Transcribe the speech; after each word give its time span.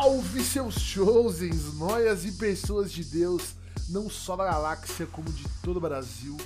Salve 0.00 0.44
seus 0.44 0.74
chosens, 0.76 1.74
noias 1.74 2.24
e 2.24 2.30
pessoas 2.30 2.92
de 2.92 3.02
Deus, 3.02 3.56
não 3.88 4.08
só 4.08 4.36
da 4.36 4.44
galáxia 4.44 5.06
como 5.06 5.28
de 5.32 5.44
todo 5.60 5.78
o 5.78 5.80
Brasil. 5.80 6.36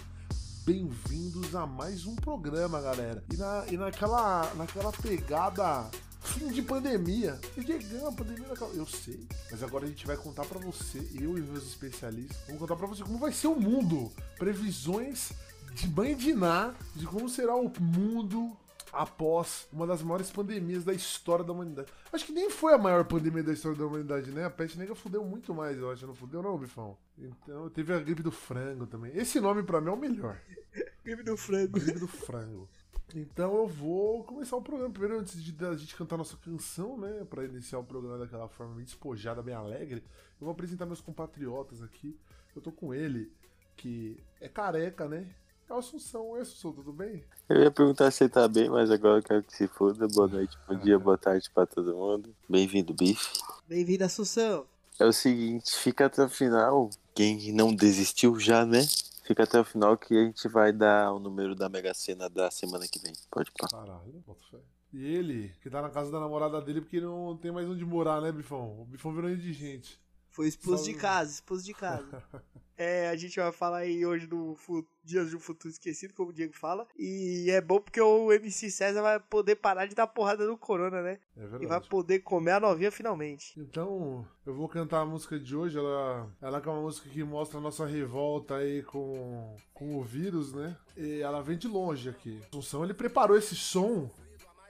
Bem-vindos 0.64 1.54
a 1.54 1.66
mais 1.66 2.07
um 2.07 2.16
programa, 2.16 2.80
galera. 2.80 3.22
E, 3.30 3.36
na, 3.36 3.64
e 3.70 3.76
naquela, 3.76 4.50
naquela 4.54 4.90
pegada 4.90 5.90
fim 6.22 6.48
de 6.48 6.62
pandemia. 6.62 7.38
E 7.54 8.07
a 8.07 8.11
pandemia 8.11 8.48
naquela... 8.48 8.72
Eu 8.72 8.86
sei, 8.86 9.29
mas 9.50 9.62
agora 9.62 9.84
a 9.84 9.89
gente 9.89 10.07
vai 10.07 10.16
contar 10.16 10.46
para 10.46 10.58
você, 10.58 11.07
eu 11.14 11.36
e 11.36 11.43
meus 11.43 11.66
especialistas, 11.66 12.39
vamos 12.46 12.58
contar 12.58 12.76
para 12.76 12.86
você 12.86 13.03
como 13.03 13.18
vai 13.18 13.32
ser 13.32 13.48
o 13.48 13.61
mundo. 13.61 14.11
Previsões 14.39 15.30
de 15.75 15.89
mãe 15.89 16.16
de 16.16 16.32
Ná, 16.32 16.72
de 16.96 17.04
como 17.04 17.29
será 17.29 17.54
o 17.54 17.71
mundo 17.79 18.57
após 18.92 19.66
uma 19.72 19.86
das 19.86 20.02
maiores 20.02 20.30
pandemias 20.30 20.84
da 20.84 20.92
história 20.92 21.44
da 21.44 21.52
humanidade. 21.52 21.90
Acho 22.12 22.26
que 22.26 22.32
nem 22.32 22.50
foi 22.50 22.74
a 22.74 22.78
maior 22.78 23.04
pandemia 23.04 23.42
da 23.42 23.52
história 23.52 23.78
da 23.78 23.86
humanidade, 23.86 24.30
né? 24.30 24.44
A 24.44 24.50
peste 24.50 24.78
negra 24.78 24.94
fudeu 24.94 25.24
muito 25.24 25.54
mais, 25.54 25.78
eu 25.78 25.90
acho. 25.90 26.06
Não 26.06 26.14
fudeu, 26.14 26.42
não, 26.42 26.58
Bifão? 26.58 26.96
Então, 27.18 27.70
teve 27.70 27.92
a 27.94 27.98
gripe 27.98 28.22
do 28.22 28.30
frango 28.30 28.86
também. 28.86 29.10
Esse 29.16 29.40
nome 29.40 29.62
para 29.62 29.80
mim 29.80 29.88
é 29.88 29.92
o 29.92 29.96
melhor. 29.96 30.38
gripe 31.02 31.22
do 31.22 31.36
frango. 31.36 31.80
Gripe 31.80 31.98
do 31.98 32.08
frango. 32.08 32.68
Então 33.14 33.55
eu 33.56 33.66
vou 33.66 34.24
começar 34.24 34.56
o 34.56 34.62
programa. 34.62 34.91
Primeiro, 34.91 35.20
antes 35.20 35.42
de 35.42 35.64
a 35.64 35.74
gente 35.74 35.94
cantar 35.96 36.16
nossa 36.16 36.36
canção, 36.36 36.98
né? 36.98 37.24
Pra 37.28 37.44
iniciar 37.44 37.78
o 37.78 37.84
programa 37.84 38.18
daquela 38.18 38.48
forma 38.48 38.74
bem 38.74 38.84
despojada, 38.84 39.42
bem 39.42 39.54
alegre, 39.54 40.02
eu 40.40 40.46
vou 40.46 40.50
apresentar 40.50 40.86
meus 40.86 41.00
compatriotas 41.00 41.82
aqui. 41.82 42.18
Eu 42.54 42.62
tô 42.62 42.72
com 42.72 42.94
ele, 42.94 43.32
que 43.77 44.22
é 44.40 44.48
careca, 44.48 45.08
né? 45.08 45.28
É 45.68 45.72
o 45.72 45.78
Assunção. 45.78 46.28
Oi, 46.30 46.41
Assunção, 46.41 46.72
tudo 46.72 46.92
bem? 46.92 47.24
Eu 47.48 47.62
ia 47.62 47.70
perguntar 47.70 48.10
se 48.10 48.24
ele 48.24 48.30
tá 48.30 48.46
bem, 48.46 48.68
mas 48.68 48.91
agora 48.91 49.18
eu 49.18 49.22
quero 49.22 49.42
que 49.42 49.56
se 49.56 49.66
foda. 49.66 50.06
Boa 50.08 50.28
noite, 50.28 50.56
bom 50.68 50.74
dia, 50.77 50.98
boa 50.98 51.16
tarde 51.16 51.50
pra 51.50 51.66
todo 51.66 51.94
mundo. 51.94 52.34
Bem-vindo, 52.48 52.92
Bife. 52.92 53.41
Bem-vindo, 53.68 54.05
Assunção. 54.05 54.66
É 54.98 55.05
o 55.05 55.12
seguinte, 55.12 55.74
fica 55.77 56.06
até 56.06 56.24
o 56.24 56.28
final. 56.28 56.90
Quem 57.14 57.52
não 57.52 57.74
desistiu 57.74 58.38
já, 58.38 58.64
né? 58.64 58.83
Fica 59.24 59.44
até 59.44 59.60
o 59.60 59.64
final 59.64 59.96
que 59.96 60.14
a 60.14 60.24
gente 60.24 60.48
vai 60.48 60.72
dar 60.72 61.12
o 61.12 61.18
número 61.18 61.55
da 61.55 61.68
Mega 61.68 61.94
Sena 61.94 62.28
da 62.28 62.50
semana 62.50 62.86
que 62.86 62.98
vem. 62.98 63.12
Pode 63.30 63.50
pá. 63.52 63.68
Caralho, 63.68 64.22
bota 64.27 64.44
fé. 64.50 64.58
E 64.92 65.05
ele, 65.06 65.55
que 65.62 65.70
tá 65.70 65.80
na 65.80 65.88
casa 65.88 66.10
da 66.10 66.20
namorada 66.20 66.60
dele 66.60 66.83
porque 66.83 67.00
não 67.00 67.36
tem 67.36 67.50
mais 67.50 67.66
onde 67.66 67.84
morar, 67.84 68.20
né, 68.20 68.30
Bifão? 68.30 68.83
O 68.83 68.84
Bifão 68.84 69.14
virou 69.14 69.30
indigente. 69.30 69.98
Foi 70.33 70.48
expulso 70.48 70.84
de 70.84 70.94
casa, 70.94 71.30
expulso 71.30 71.62
de 71.62 71.75
casa. 71.75 72.22
é, 72.77 73.11
a 73.11 73.16
gente 73.16 73.38
vai 73.38 73.52
falar 73.52 73.78
aí 73.78 74.05
hoje 74.05 74.27
do 74.27 74.56
Dias 75.05 75.28
de 75.28 75.36
um 75.36 75.39
Futuro 75.39 75.70
Esquecido, 75.70 76.14
como 76.14 76.30
o 76.30 76.33
Diego 76.33 76.55
fala. 76.56 76.89
E 76.98 77.50
é 77.50 77.61
bom 77.61 77.78
porque 77.78 78.00
o 78.00 78.33
MC 78.33 78.70
César 78.70 79.02
vai 79.02 79.20
poder 79.20 79.56
parar 79.56 79.84
de 79.84 79.94
dar 79.94 80.06
porrada 80.06 80.47
no 80.47 80.56
Corona, 80.56 81.02
né? 81.02 81.19
É 81.36 81.41
verdade. 81.41 81.64
E 81.64 81.66
vai 81.66 81.80
poder 81.83 82.20
comer 82.20 82.52
a 82.52 82.61
novinha 82.61 82.91
finalmente. 82.91 83.52
Então, 83.61 84.27
eu 84.47 84.55
vou 84.55 84.69
cantar 84.70 85.02
a 85.02 85.06
música 85.06 85.39
de 85.39 85.55
hoje. 85.55 85.78
Ela, 85.78 86.27
ela 86.41 86.58
é 86.58 86.69
uma 86.69 86.80
música 86.80 87.11
que 87.11 87.22
mostra 87.22 87.58
a 87.58 87.62
nossa 87.62 87.84
revolta 87.84 88.56
aí 88.56 88.83
com, 88.84 89.55
com 89.74 89.98
o 89.98 90.02
vírus, 90.02 90.55
né? 90.55 90.74
E 90.96 91.20
ela 91.20 91.42
vem 91.42 91.58
de 91.58 91.69
longe 91.69 92.08
aqui. 92.08 92.41
O 92.55 92.62
som, 92.62 92.83
ele 92.83 92.94
preparou 92.94 93.36
esse 93.36 93.55
som 93.55 94.11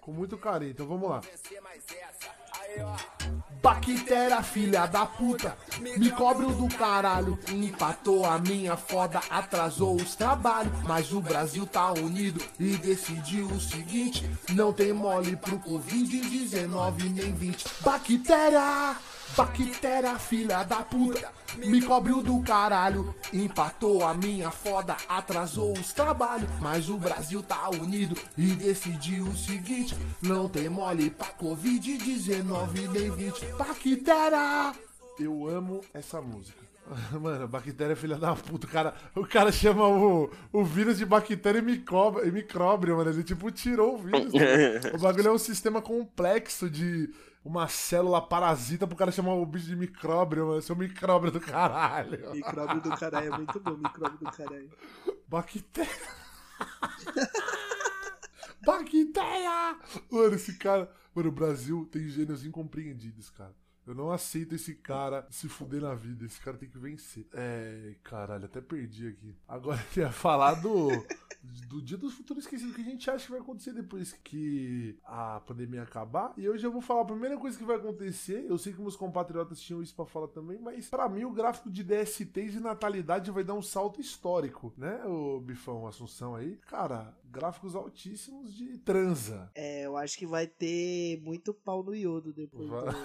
com 0.01 0.13
muito 0.13 0.37
carinho. 0.37 0.73
Então 0.73 0.89
vamos 0.89 1.09
lá. 1.09 1.21
Bactéria, 3.63 4.43
filha 4.43 4.87
da 4.87 5.07
puta, 5.07 5.57
micróbio 5.97 6.49
do 6.49 6.67
caralho, 6.67 7.39
empatou 7.49 8.27
a 8.27 8.37
minha 8.37 8.77
foda, 8.77 9.21
atrasou 9.31 9.95
os 9.95 10.17
trabalhos. 10.17 10.73
Mas 10.83 11.13
o 11.13 11.21
Brasil 11.21 11.65
tá 11.65 11.93
unido 11.93 12.43
e 12.59 12.77
decidiu 12.77 13.47
o 13.47 13.61
seguinte: 13.61 14.29
não 14.51 14.73
tem 14.73 14.93
mole 14.93 15.37
pro 15.37 15.61
Covid-19 15.61 17.15
nem 17.15 17.33
20. 17.33 17.65
Bactéria! 17.85 18.97
Bactéria, 19.37 20.19
filha 20.19 20.63
da 20.63 20.83
puta, 20.83 21.31
me 21.57 21.81
cobriu 21.81 22.23
do 22.23 22.41
caralho. 22.43 23.15
Empatou 23.33 24.05
a 24.05 24.13
minha 24.13 24.51
foda, 24.51 24.97
atrasou 25.09 25.73
os 25.73 25.93
trabalhos. 25.93 26.49
Mas 26.61 26.89
o 26.89 26.99
Brasil 26.99 27.43
tá 27.43 27.71
unido 27.71 28.17
e 28.37 28.55
decidiu 28.55 29.25
o 29.25 29.37
seguinte: 29.37 29.97
não 30.21 30.49
tem 30.49 30.69
mole 30.69 31.11
pra 31.11 31.29
Covid-19 31.35 32.91
nem 32.93 33.11
20. 33.11 33.47
Bactéria! 33.57 34.75
Eu 35.19 35.49
amo 35.49 35.81
essa 35.95 36.21
música. 36.21 36.63
Mano, 37.21 37.49
bactéria 37.49 37.93
é 37.93 37.97
filha 37.97 38.17
da 38.17 38.35
puta. 38.35 38.67
O 38.67 38.71
cara, 38.71 38.95
o 39.15 39.27
cara 39.27 39.53
chama 39.53 39.87
o, 39.87 40.31
o 40.53 40.65
vírus 40.65 40.99
de 40.99 41.07
bactéria 41.07 41.59
e 41.59 41.63
micróbio, 41.63 42.33
micróbio, 42.33 42.97
mano. 42.97 43.11
Ele 43.11 43.23
tipo 43.23 43.51
tirou 43.51 43.95
o 43.95 43.99
vírus. 43.99 44.33
o 44.93 44.99
bagulho 44.99 45.29
é 45.29 45.33
um 45.33 45.39
sistema 45.39 45.81
complexo 45.81 46.69
de 46.69 47.09
uma 47.45 47.67
célula 47.67 48.21
parasita 48.21 48.87
pro 48.87 48.97
cara 48.97 49.11
chamar 49.11 49.35
o 49.35 49.45
bicho 49.45 49.67
de 49.67 49.77
micróbio, 49.77 50.47
mano. 50.47 50.63
Seu 50.63 50.77
micróbio 50.77 51.31
do 51.31 51.41
caralho. 51.41 52.33
Micróbio 52.33 52.81
do 52.81 52.91
caralho 52.97 53.33
é 53.35 53.37
muito 53.37 53.61
bom, 53.61 53.77
micróbio 53.77 54.19
do 54.19 54.31
caralho. 54.31 54.71
Bactéria. 55.27 55.91
Bactéria! 58.65 59.77
Mano, 60.11 60.35
esse 60.35 60.57
cara. 60.57 60.91
Mano, 61.15 61.29
o 61.29 61.33
Brasil 61.33 61.89
tem 61.91 62.09
gênios 62.09 62.45
incompreendidos, 62.45 63.29
cara. 63.31 63.55
Eu 63.87 63.95
não 63.95 64.13
aceito 64.13 64.55
esse 64.55 64.75
cara 64.75 65.27
se 65.31 65.49
fuder 65.49 65.83
na 65.83 65.95
vida. 65.95 66.25
Esse 66.25 66.41
cara 66.41 66.57
tem 66.57 66.69
que 66.69 66.79
vencer. 66.79 67.27
É, 67.33 67.95
caralho, 68.03 68.45
até 68.45 68.61
perdi 68.61 69.09
aqui. 69.09 69.35
Agora 69.49 69.85
eu 69.97 70.05
ia 70.05 70.13
falar 70.13 70.55
do, 70.55 70.89
do 71.69 71.83
dia 71.83 71.99
do 71.99 72.11
futuro 72.11 72.39
esquecido 72.39 72.73
que 72.75 72.81
a 72.81 72.85
gente 72.85 73.11
acha 73.11 73.25
que 73.25 73.33
vai 73.33 73.41
acontecer 73.41 73.73
depois 73.73 74.13
que 74.25 74.97
a 75.05 75.41
pandemia 75.41 75.83
acabar. 75.83 76.33
E 76.37 76.49
hoje 76.49 76.65
eu 76.65 76.71
vou 76.71 76.81
falar 76.81 77.03
a 77.03 77.07
primeira 77.07 77.37
coisa 77.37 77.59
que 77.59 77.65
vai 77.65 77.77
acontecer. 77.77 78.47
Eu 78.49 78.57
sei 78.57 78.73
que 78.73 78.81
meus 78.81 78.97
compatriotas 78.97 79.61
tinham 79.61 79.83
isso 79.83 79.95
pra 79.95 80.07
falar 80.07 80.29
também, 80.29 80.59
mas 80.61 80.89
para 80.89 81.09
mim 81.09 81.25
o 81.25 81.33
gráfico 81.33 81.71
de 81.71 81.83
DSTs 81.83 82.55
e 82.55 82.61
natalidade 82.61 83.31
vai 83.31 83.43
dar 83.43 83.55
um 83.55 83.63
salto 83.63 84.01
histórico, 84.01 84.73
né, 84.77 85.05
o 85.05 85.41
Bifão 85.41 85.87
Assunção 85.87 86.37
aí? 86.37 86.57
Cara, 86.69 87.15
gráficos 87.33 87.75
altíssimos 87.75 88.55
de 88.55 88.79
transa. 88.79 89.51
É, 89.55 89.87
eu 89.87 89.97
acho 89.97 90.19
que 90.19 90.27
vai 90.27 90.47
ter 90.47 91.19
muito 91.23 91.55
pau 91.55 91.83
no 91.83 91.95
iodo 91.95 92.31
depois. 92.33 92.69
Vai... 92.69 92.85
Do... 92.85 92.93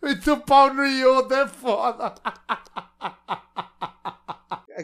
muito 0.00 0.36
pau 0.38 0.72
no 0.72 0.86
iodo 0.86 1.34
é 1.34 1.46
foda. 1.48 2.14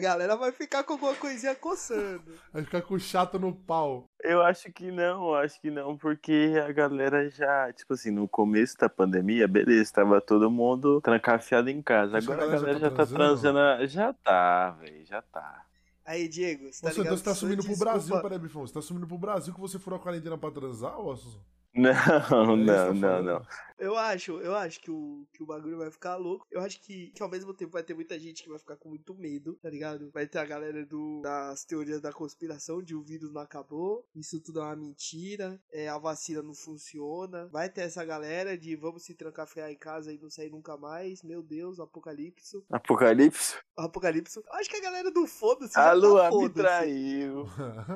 A 0.03 0.09
galera 0.09 0.35
vai 0.35 0.51
ficar 0.51 0.83
com 0.83 0.93
alguma 0.93 1.15
coisinha 1.15 1.55
coçando. 1.55 2.33
Vai 2.51 2.61
ficar 2.61 2.81
com 2.81 2.99
chato 2.99 3.39
no 3.39 3.55
pau. 3.55 4.09
Eu 4.21 4.41
acho 4.41 4.69
que 4.69 4.91
não, 4.91 5.33
acho 5.33 5.61
que 5.61 5.71
não, 5.71 5.97
porque 5.97 6.61
a 6.61 6.73
galera 6.73 7.29
já, 7.29 7.71
tipo 7.71 7.93
assim, 7.93 8.11
no 8.11 8.27
começo 8.27 8.75
da 8.77 8.89
pandemia, 8.89 9.47
beleza, 9.47 9.93
tava 9.93 10.19
todo 10.19 10.51
mundo 10.51 10.99
trancafiado 10.99 11.69
em 11.69 11.81
casa. 11.81 12.17
Agora 12.17 12.43
a 12.43 12.47
galera, 12.47 12.79
já, 12.79 12.89
tá, 12.89 13.05
já 13.05 13.05
tá 13.05 13.15
transando. 13.15 13.87
Já 13.87 14.13
tá, 14.13 14.71
velho, 14.71 15.05
já 15.05 15.21
tá. 15.21 15.65
Aí, 16.05 16.27
Diego, 16.27 16.65
você 16.65 16.81
tá 16.81 16.89
Nossa, 16.89 17.01
então 17.01 17.17
você 17.17 17.23
tá 17.23 17.31
assumindo 17.31 17.63
pro 17.63 17.77
Brasil, 17.77 18.21
peraí, 18.21 18.39
Bifão. 18.39 18.67
Você 18.67 18.73
tá 18.73 18.79
assumindo 18.79 19.07
pro 19.07 19.17
Brasil 19.17 19.53
que 19.53 19.61
você 19.61 19.79
furou 19.79 19.97
a 19.97 20.01
quarentena 20.03 20.37
pra 20.37 20.51
transar, 20.51 20.99
ou 20.99 21.15
Não, 21.73 21.89
é 21.89 22.55
não, 22.55 22.93
não, 22.93 23.23
não. 23.23 23.41
Eu 23.77 23.97
acho, 23.97 24.39
eu 24.39 24.55
acho 24.55 24.79
que 24.79 24.91
o, 24.91 25.25
que 25.33 25.43
o 25.43 25.45
bagulho 25.45 25.77
vai 25.77 25.91
ficar 25.91 26.15
louco. 26.15 26.45
Eu 26.51 26.61
acho 26.61 26.79
que, 26.81 27.11
que 27.11 27.23
ao 27.23 27.29
mesmo 27.29 27.53
tempo 27.53 27.71
vai 27.71 27.83
ter 27.83 27.93
muita 27.93 28.19
gente 28.19 28.43
que 28.43 28.49
vai 28.49 28.59
ficar 28.59 28.77
com 28.77 28.89
muito 28.89 29.13
medo, 29.15 29.57
tá 29.61 29.69
ligado? 29.69 30.09
Vai 30.11 30.27
ter 30.27 30.39
a 30.39 30.45
galera 30.45 30.85
do, 30.85 31.21
das 31.21 31.65
teorias 31.65 32.01
da 32.01 32.11
conspiração 32.11 32.81
de 32.81 32.95
o 32.95 33.01
vírus 33.01 33.31
não 33.31 33.41
acabou, 33.41 34.05
isso 34.15 34.39
tudo 34.41 34.59
é 34.59 34.63
uma 34.63 34.75
mentira, 34.75 35.59
é, 35.71 35.87
a 35.87 35.97
vacina 35.97 36.41
não 36.41 36.53
funciona. 36.53 37.47
Vai 37.47 37.69
ter 37.69 37.81
essa 37.81 38.03
galera 38.03 38.57
de 38.57 38.75
vamos 38.75 39.03
se 39.03 39.13
trancar 39.15 39.47
ficar 39.47 39.71
em 39.71 39.77
casa 39.77 40.13
e 40.13 40.17
não 40.17 40.29
sair 40.29 40.49
nunca 40.49 40.77
mais. 40.77 41.23
Meu 41.23 41.41
Deus, 41.41 41.79
apocalipse. 41.79 42.63
Apocalipse? 42.71 43.57
Apocalipse. 43.75 44.37
Eu 44.37 44.53
acho 44.53 44.69
que 44.69 44.77
a 44.77 44.81
galera 44.81 45.11
do 45.11 45.27
foda-se. 45.27 45.77
A 45.77 45.93
lua 45.93 46.29
tá 46.29 46.37
me 46.37 46.49
traiu. 46.49 47.45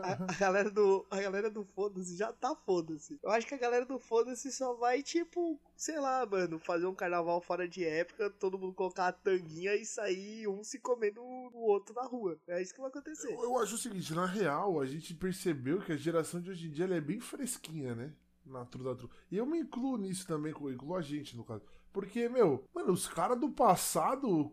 A, 0.03 0.31
a, 0.31 0.35
galera 0.39 0.69
do, 0.69 1.05
a 1.09 1.21
galera 1.21 1.49
do 1.49 1.63
foda-se 1.63 2.15
já 2.15 2.31
tá 2.33 2.55
foda-se. 2.55 3.19
Eu 3.23 3.29
acho 3.31 3.47
que 3.47 3.53
a 3.53 3.57
galera 3.57 3.85
do 3.85 3.99
foda-se 3.99 4.51
só 4.51 4.73
vai, 4.73 5.01
tipo, 5.03 5.59
sei 5.77 5.99
lá, 5.99 6.25
mano, 6.25 6.57
fazer 6.57 6.87
um 6.87 6.95
carnaval 6.95 7.39
fora 7.39 7.67
de 7.67 7.85
época, 7.85 8.29
todo 8.31 8.57
mundo 8.57 8.73
colocar 8.73 9.07
a 9.07 9.11
tanguinha 9.11 9.75
e 9.75 9.85
sair 9.85 10.47
um 10.47 10.63
se 10.63 10.79
comendo 10.79 11.21
o 11.21 11.61
outro 11.61 11.93
na 11.93 12.03
rua. 12.03 12.37
É 12.47 12.61
isso 12.61 12.73
que 12.73 12.81
vai 12.81 12.89
acontecer. 12.89 13.31
Eu, 13.31 13.43
eu 13.43 13.59
acho 13.59 13.75
o 13.75 13.77
seguinte, 13.77 14.13
na 14.13 14.25
real, 14.25 14.81
a 14.81 14.85
gente 14.85 15.13
percebeu 15.13 15.79
que 15.79 15.93
a 15.93 15.97
geração 15.97 16.41
de 16.41 16.49
hoje 16.49 16.67
em 16.67 16.71
dia 16.71 16.85
é 16.85 16.99
bem 16.99 17.19
fresquinha, 17.19 17.93
né? 17.93 18.11
Na 18.43 18.65
tru 18.65 18.83
da 18.83 18.95
tru. 18.95 19.09
E 19.29 19.37
eu 19.37 19.45
me 19.45 19.59
incluo 19.59 19.97
nisso 19.97 20.25
também, 20.25 20.51
incluo 20.51 20.95
a 20.95 21.01
gente, 21.01 21.37
no 21.37 21.43
caso. 21.43 21.63
Porque, 21.97 22.29
meu, 22.29 22.63
mano, 22.75 22.93
os 22.93 23.07
caras 23.07 23.39
do 23.39 23.49
passado 23.49 24.51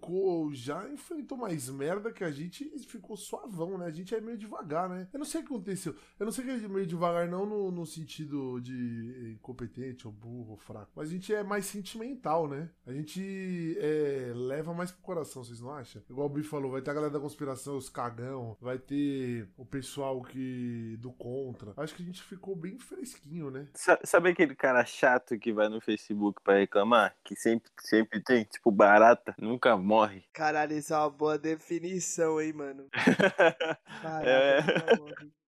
já 0.54 0.88
enfrentou 0.88 1.36
mais 1.36 1.68
merda 1.68 2.10
que 2.10 2.24
a 2.24 2.30
gente 2.30 2.72
e 2.74 2.78
ficou 2.78 3.18
suavão, 3.18 3.76
né? 3.76 3.84
A 3.84 3.90
gente 3.90 4.14
é 4.14 4.20
meio 4.22 4.38
devagar, 4.38 4.88
né? 4.88 5.06
Eu 5.12 5.18
não 5.18 5.26
sei 5.26 5.42
o 5.42 5.44
que 5.44 5.52
aconteceu. 5.52 5.94
Eu 6.18 6.24
não 6.24 6.32
sei 6.32 6.42
que 6.42 6.50
é 6.50 6.68
meio 6.68 6.86
devagar, 6.86 7.28
não 7.28 7.44
no, 7.44 7.70
no 7.70 7.84
sentido 7.84 8.58
de 8.62 9.34
incompetente 9.34 10.06
ou 10.06 10.12
burro 10.14 10.52
ou 10.52 10.56
fraco. 10.56 10.90
Mas 10.96 11.10
a 11.10 11.12
gente 11.12 11.34
é 11.34 11.44
mais 11.44 11.66
sentimental, 11.66 12.48
né? 12.48 12.70
A 12.86 12.94
gente 12.94 13.76
é, 13.78 14.32
leva 14.34 14.72
mais 14.72 14.90
pro 14.90 15.02
coração, 15.02 15.44
vocês 15.44 15.60
não 15.60 15.70
acham? 15.70 16.00
Igual 16.08 16.28
o 16.28 16.30
Bi 16.30 16.42
falou, 16.42 16.70
vai 16.70 16.80
ter 16.80 16.92
a 16.92 16.94
galera 16.94 17.12
da 17.12 17.20
conspiração, 17.20 17.76
os 17.76 17.90
cagão, 17.90 18.56
vai 18.58 18.78
ter 18.78 19.46
o 19.58 19.66
pessoal 19.66 20.22
que 20.22 20.96
do 20.98 21.12
contra. 21.12 21.74
Acho 21.76 21.94
que 21.94 22.02
a 22.02 22.06
gente 22.06 22.22
ficou 22.22 22.56
bem 22.56 22.78
fresquinho, 22.78 23.50
né? 23.50 23.68
Sabe 23.74 24.30
aquele 24.30 24.54
cara 24.54 24.82
chato 24.86 25.38
que 25.38 25.52
vai 25.52 25.68
no 25.68 25.78
Facebook 25.78 26.40
para 26.42 26.60
reclamar? 26.60 27.14
Que 27.22 27.33
que 27.34 27.40
sempre, 27.40 27.70
sempre 27.80 28.22
tem, 28.22 28.44
tipo 28.44 28.70
barata, 28.70 29.34
nunca 29.38 29.76
morre. 29.76 30.24
Caralho, 30.32 30.76
isso 30.76 30.94
é 30.94 30.98
uma 30.98 31.10
boa 31.10 31.38
definição, 31.38 32.40
hein, 32.40 32.52
mano. 32.52 32.86
Caraca, 34.02 34.28
é... 34.28 34.60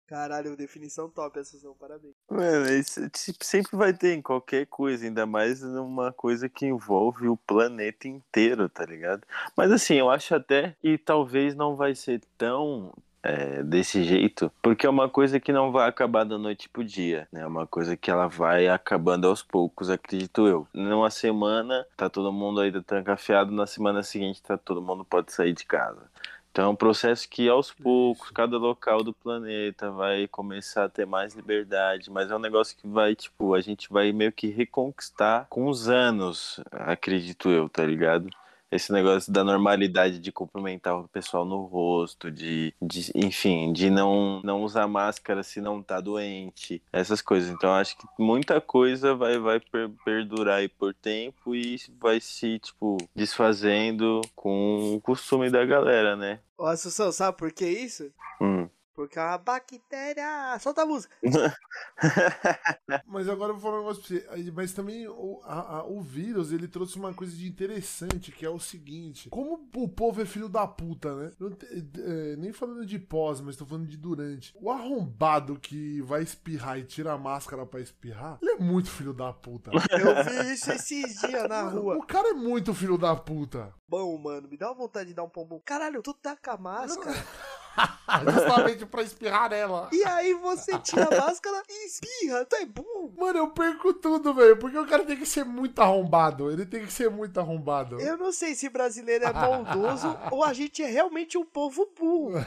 Caralho, 0.06 0.56
definição 0.56 1.10
top 1.10 1.40
essa 1.40 1.58
são, 1.58 1.74
parabéns. 1.74 2.14
Mano, 2.30 2.72
isso 2.72 3.08
tipo, 3.10 3.44
sempre 3.44 3.76
vai 3.76 3.92
ter 3.92 4.14
em 4.14 4.22
qualquer 4.22 4.64
coisa, 4.66 5.04
ainda 5.04 5.26
mais 5.26 5.62
numa 5.62 6.12
coisa 6.12 6.48
que 6.48 6.64
envolve 6.64 7.28
o 7.28 7.36
planeta 7.36 8.06
inteiro, 8.06 8.68
tá 8.68 8.86
ligado? 8.86 9.26
Mas 9.56 9.72
assim, 9.72 9.94
eu 9.94 10.08
acho 10.08 10.32
até 10.32 10.76
que 10.80 10.96
talvez 10.96 11.56
não 11.56 11.74
vai 11.74 11.92
ser 11.96 12.22
tão 12.38 12.94
é, 13.26 13.62
desse 13.64 14.04
jeito, 14.04 14.52
porque 14.62 14.86
é 14.86 14.90
uma 14.90 15.08
coisa 15.08 15.40
que 15.40 15.52
não 15.52 15.72
vai 15.72 15.88
acabar 15.88 16.24
da 16.24 16.38
noite 16.38 16.68
pro 16.68 16.84
dia, 16.84 17.26
né? 17.32 17.40
É 17.40 17.46
uma 17.46 17.66
coisa 17.66 17.96
que 17.96 18.08
ela 18.08 18.28
vai 18.28 18.68
acabando 18.68 19.26
aos 19.26 19.42
poucos, 19.42 19.90
acredito 19.90 20.46
eu. 20.46 20.66
Numa 20.72 21.10
semana, 21.10 21.84
tá 21.96 22.08
todo 22.08 22.32
mundo 22.32 22.60
ainda 22.60 22.80
trancafiado, 22.80 23.50
na 23.50 23.66
semana 23.66 24.02
seguinte, 24.04 24.40
tá 24.40 24.56
todo 24.56 24.80
mundo 24.80 25.04
pode 25.04 25.32
sair 25.32 25.52
de 25.52 25.64
casa. 25.64 26.08
Então 26.52 26.66
é 26.66 26.68
um 26.68 26.76
processo 26.76 27.28
que 27.28 27.48
aos 27.48 27.72
poucos, 27.72 28.30
cada 28.30 28.56
local 28.56 29.02
do 29.02 29.12
planeta 29.12 29.90
vai 29.90 30.26
começar 30.28 30.84
a 30.84 30.88
ter 30.88 31.04
mais 31.04 31.34
liberdade, 31.34 32.10
mas 32.10 32.30
é 32.30 32.36
um 32.36 32.38
negócio 32.38 32.76
que 32.78 32.88
vai, 32.88 33.14
tipo, 33.14 33.54
a 33.54 33.60
gente 33.60 33.92
vai 33.92 34.12
meio 34.12 34.32
que 34.32 34.46
reconquistar 34.46 35.46
com 35.50 35.66
os 35.66 35.88
anos, 35.88 36.60
acredito 36.70 37.50
eu, 37.50 37.68
tá 37.68 37.84
ligado? 37.84 38.30
Esse 38.76 38.92
negócio 38.92 39.32
da 39.32 39.42
normalidade 39.42 40.18
de 40.18 40.32
cumprimentar 40.32 40.98
o 40.98 41.08
pessoal 41.08 41.44
no 41.44 41.64
rosto, 41.64 42.30
de, 42.30 42.72
de 42.80 43.10
enfim, 43.14 43.72
de 43.72 43.90
não, 43.90 44.40
não 44.42 44.62
usar 44.62 44.86
máscara 44.86 45.42
se 45.42 45.60
não 45.60 45.82
tá 45.82 46.00
doente, 46.00 46.82
essas 46.92 47.20
coisas. 47.20 47.50
Então 47.50 47.72
acho 47.72 47.96
que 47.96 48.06
muita 48.18 48.60
coisa 48.60 49.14
vai, 49.14 49.38
vai 49.38 49.60
per, 49.60 49.90
perdurar 50.04 50.58
aí 50.58 50.68
por 50.68 50.94
tempo 50.94 51.54
e 51.54 51.76
vai 52.00 52.20
se, 52.20 52.58
tipo, 52.58 52.96
desfazendo 53.14 54.20
com 54.34 54.94
o 54.94 55.00
costume 55.00 55.50
da 55.50 55.64
galera, 55.64 56.16
né? 56.16 56.40
Ô, 56.58 56.64
Assunção, 56.66 57.12
sabe 57.12 57.36
por 57.36 57.52
que 57.52 57.66
isso? 57.66 58.10
Hum. 58.40 58.68
Porque 58.96 59.18
é 59.18 59.22
uma 59.22 59.36
bactéria. 59.36 60.58
Solta 60.58 60.82
a 60.82 60.86
música. 60.86 61.14
mas 63.06 63.28
agora 63.28 63.52
eu 63.52 63.58
vou 63.58 63.60
falar 63.60 63.76
um 63.76 63.80
negócio 63.80 64.02
pra 64.02 64.36
você. 64.36 64.50
Mas 64.52 64.72
também 64.72 65.06
o, 65.06 65.38
a, 65.44 65.76
a, 65.76 65.84
o 65.84 66.00
vírus, 66.00 66.50
ele 66.50 66.66
trouxe 66.66 66.96
uma 66.96 67.12
coisa 67.12 67.36
de 67.36 67.46
interessante, 67.46 68.32
que 68.32 68.46
é 68.46 68.48
o 68.48 68.58
seguinte. 68.58 69.28
Como 69.28 69.68
o 69.76 69.86
povo 69.86 70.22
é 70.22 70.24
filho 70.24 70.48
da 70.48 70.66
puta, 70.66 71.14
né? 71.14 71.30
É, 71.98 72.36
nem 72.36 72.54
falando 72.54 72.86
de 72.86 72.98
pós, 72.98 73.42
mas 73.42 73.54
tô 73.54 73.66
falando 73.66 73.86
de 73.86 73.98
durante. 73.98 74.54
O 74.58 74.70
arrombado 74.70 75.60
que 75.60 76.00
vai 76.00 76.22
espirrar 76.22 76.78
e 76.78 76.84
tira 76.84 77.12
a 77.12 77.18
máscara 77.18 77.66
pra 77.66 77.80
espirrar, 77.80 78.38
ele 78.40 78.52
é 78.52 78.58
muito 78.58 78.88
filho 78.88 79.12
da 79.12 79.30
puta. 79.30 79.70
Eu 79.92 80.24
vi 80.24 80.54
isso 80.54 80.72
esses 80.72 81.20
dias 81.20 81.46
na 81.46 81.64
rua. 81.68 81.98
O 81.98 82.06
cara 82.06 82.30
é 82.30 82.32
muito 82.32 82.72
filho 82.72 82.96
da 82.96 83.14
puta. 83.14 83.74
Bom, 83.86 84.16
mano, 84.18 84.48
me 84.48 84.56
dá 84.56 84.68
uma 84.68 84.74
vontade 84.74 85.10
de 85.10 85.14
dar 85.14 85.22
um 85.22 85.28
pombom. 85.28 85.60
Caralho, 85.64 86.02
tu 86.02 86.14
tá 86.14 86.34
com 86.34 86.50
a 86.50 86.56
máscara. 86.56 87.14
Justamente 88.32 88.86
pra 88.86 89.02
espirrar 89.02 89.50
nela. 89.50 89.88
E 89.92 90.04
aí 90.04 90.34
você 90.34 90.78
tira 90.78 91.04
a 91.04 91.20
máscara 91.20 91.62
e 91.68 91.86
espirra, 91.86 92.44
tu 92.44 92.56
é 92.56 92.64
burro. 92.64 93.14
Mano, 93.16 93.38
eu 93.38 93.50
perco 93.50 93.92
tudo, 93.94 94.34
velho. 94.34 94.56
Porque 94.58 94.78
o 94.78 94.86
cara 94.86 95.04
tem 95.04 95.16
que 95.16 95.26
ser 95.26 95.44
muito 95.44 95.80
arrombado. 95.80 96.50
Ele 96.50 96.64
tem 96.64 96.84
que 96.84 96.92
ser 96.92 97.10
muito 97.10 97.38
arrombado. 97.38 98.00
Eu 98.00 98.16
não 98.16 98.32
sei 98.32 98.54
se 98.54 98.68
brasileiro 98.68 99.24
é 99.24 99.32
bondoso 99.32 100.16
ou 100.30 100.44
a 100.44 100.52
gente 100.52 100.82
é 100.82 100.86
realmente 100.86 101.36
um 101.36 101.44
povo 101.44 101.90
burro. 101.98 102.44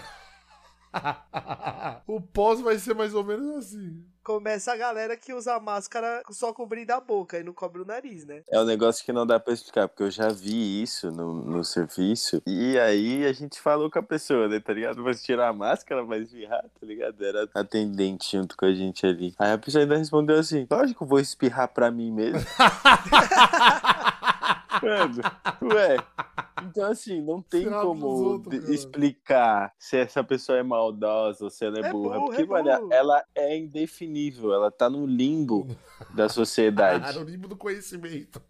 o 2.07 2.19
pós 2.19 2.61
vai 2.61 2.79
ser 2.79 2.95
mais 2.95 3.13
ou 3.13 3.23
menos 3.23 3.57
assim 3.57 4.03
começa 4.29 4.71
a 4.71 4.77
galera 4.77 5.17
que 5.17 5.33
usa 5.33 5.59
máscara 5.59 6.21
só 6.29 6.53
cobrindo 6.53 6.93
a 6.93 6.99
boca 6.99 7.39
e 7.39 7.43
não 7.43 7.51
cobre 7.51 7.81
o 7.81 7.85
nariz, 7.85 8.27
né? 8.27 8.43
É 8.51 8.61
um 8.61 8.63
negócio 8.63 9.03
que 9.03 9.11
não 9.11 9.25
dá 9.25 9.39
pra 9.39 9.51
explicar, 9.51 9.87
porque 9.87 10.03
eu 10.03 10.11
já 10.11 10.29
vi 10.29 10.83
isso 10.83 11.09
no, 11.09 11.33
no 11.33 11.63
serviço, 11.63 12.39
e 12.45 12.77
aí 12.77 13.25
a 13.25 13.33
gente 13.33 13.59
falou 13.59 13.89
com 13.89 13.97
a 13.97 14.03
pessoa, 14.03 14.47
né, 14.47 14.59
tá 14.59 14.71
ligado? 14.71 15.03
Vai 15.03 15.15
tirar 15.15 15.47
a 15.47 15.53
máscara, 15.53 16.03
vai 16.03 16.19
espirrar, 16.19 16.61
tá 16.61 16.85
ligado? 16.85 17.25
Era 17.25 17.49
atendente 17.55 18.37
junto 18.37 18.55
com 18.55 18.65
a 18.65 18.71
gente 18.71 19.03
ali. 19.03 19.33
Aí 19.39 19.51
a 19.51 19.57
pessoa 19.57 19.81
ainda 19.83 19.97
respondeu 19.97 20.37
assim, 20.37 20.67
lógico, 20.69 21.07
vou 21.07 21.19
espirrar 21.19 21.67
pra 21.67 21.89
mim 21.89 22.11
mesmo. 22.11 22.39
Mano, 24.81 25.73
ué. 25.73 25.97
Então, 26.63 26.91
assim, 26.91 27.21
não 27.21 27.41
tem 27.41 27.63
Será 27.63 27.81
como 27.81 28.05
outros, 28.05 28.69
explicar 28.69 29.73
se 29.77 29.97
essa 29.97 30.23
pessoa 30.23 30.57
é 30.57 30.63
maldosa 30.63 31.45
ou 31.45 31.49
se 31.49 31.65
ela 31.65 31.79
é, 31.79 31.81
é 31.81 31.91
burra. 31.91 32.19
porque, 32.19 32.41
é 32.41 32.45
mano, 32.45 32.89
ela 32.91 33.23
é 33.33 33.57
indefinível. 33.57 34.53
Ela 34.53 34.69
tá 34.71 34.89
no 34.89 35.05
limbo 35.05 35.67
da 36.13 36.27
sociedade. 36.27 37.05
Ah, 37.07 37.13
no 37.13 37.23
limbo 37.23 37.47
do 37.47 37.55
conhecimento. 37.55 38.41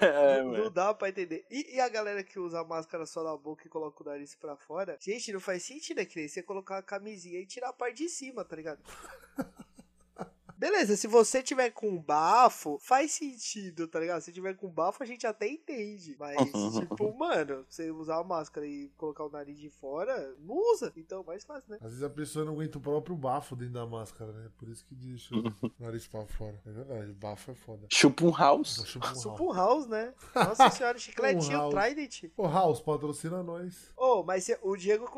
É, 0.00 0.42
não, 0.42 0.52
não, 0.52 0.70
dá 0.70 0.94
pra 0.94 1.08
entender. 1.08 1.44
E, 1.50 1.76
e, 1.76 1.80
a 1.80 1.88
galera 1.88 2.22
que 2.24 2.38
usa 2.38 2.60
a 2.60 2.64
máscara 2.64 3.06
só 3.06 3.22
na 3.22 3.36
boca 3.36 3.66
e 3.66 3.68
coloca 3.68 4.02
o 4.02 4.06
nariz 4.06 4.34
pra 4.34 4.56
fora? 4.56 4.96
Gente, 5.00 5.32
não 5.32 5.40
faz 5.40 5.62
sentido, 5.62 5.98
né, 5.98 6.04
que 6.04 6.28
Você 6.28 6.42
colocar 6.42 6.78
a 6.78 6.82
camisinha 6.82 7.38
e 7.38 7.46
tirar 7.46 7.68
a 7.68 7.72
parte 7.72 7.98
de 7.98 8.08
cima, 8.08 8.44
tá 8.44 8.56
ligado? 8.56 8.80
Beleza, 10.62 10.96
se 10.96 11.08
você 11.08 11.42
tiver 11.42 11.70
com 11.70 11.98
bafo, 11.98 12.78
faz 12.78 13.10
sentido, 13.10 13.88
tá 13.88 13.98
ligado? 13.98 14.20
Se 14.20 14.32
tiver 14.32 14.54
com 14.54 14.68
bafo, 14.68 15.02
a 15.02 15.06
gente 15.06 15.26
até 15.26 15.48
entende. 15.48 16.14
Mas, 16.20 16.36
tipo, 16.78 17.12
mano, 17.18 17.66
você 17.68 17.90
usar 17.90 18.20
a 18.20 18.22
máscara 18.22 18.64
e 18.64 18.88
colocar 18.96 19.24
o 19.24 19.28
nariz 19.28 19.58
de 19.58 19.68
fora, 19.68 20.36
não 20.38 20.54
usa. 20.72 20.92
Então, 20.96 21.24
mais 21.24 21.42
fácil, 21.42 21.68
né? 21.68 21.78
Às 21.80 21.88
vezes 21.88 22.04
a 22.04 22.08
pessoa 22.08 22.44
não 22.44 22.52
aguenta 22.52 22.78
o 22.78 22.80
próprio 22.80 23.16
bafo 23.16 23.56
dentro 23.56 23.74
da 23.74 23.84
máscara, 23.84 24.30
né? 24.30 24.48
Por 24.56 24.68
isso 24.68 24.86
que 24.86 24.94
deixa 24.94 25.34
o 25.34 25.42
nariz 25.80 26.06
pra 26.06 26.24
fora. 26.26 26.56
É 26.64 26.70
verdade, 26.70 27.12
bafo 27.14 27.50
é 27.50 27.54
foda. 27.56 27.88
Chupa 27.90 28.24
um 28.24 28.30
house. 28.30 28.84
Chupa 28.86 29.42
um 29.42 29.52
house, 29.52 29.88
né? 29.88 30.14
Nossa 30.32 30.70
senhora, 30.70 30.96
chicletinho, 30.96 31.60
um 31.60 31.70
Trident. 31.70 32.30
Ô, 32.36 32.46
House, 32.46 32.80
patrocina 32.80 33.42
nós. 33.42 33.92
Ô, 33.96 34.20
oh, 34.20 34.22
mas 34.22 34.48
o 34.62 34.76
Diego 34.76 35.10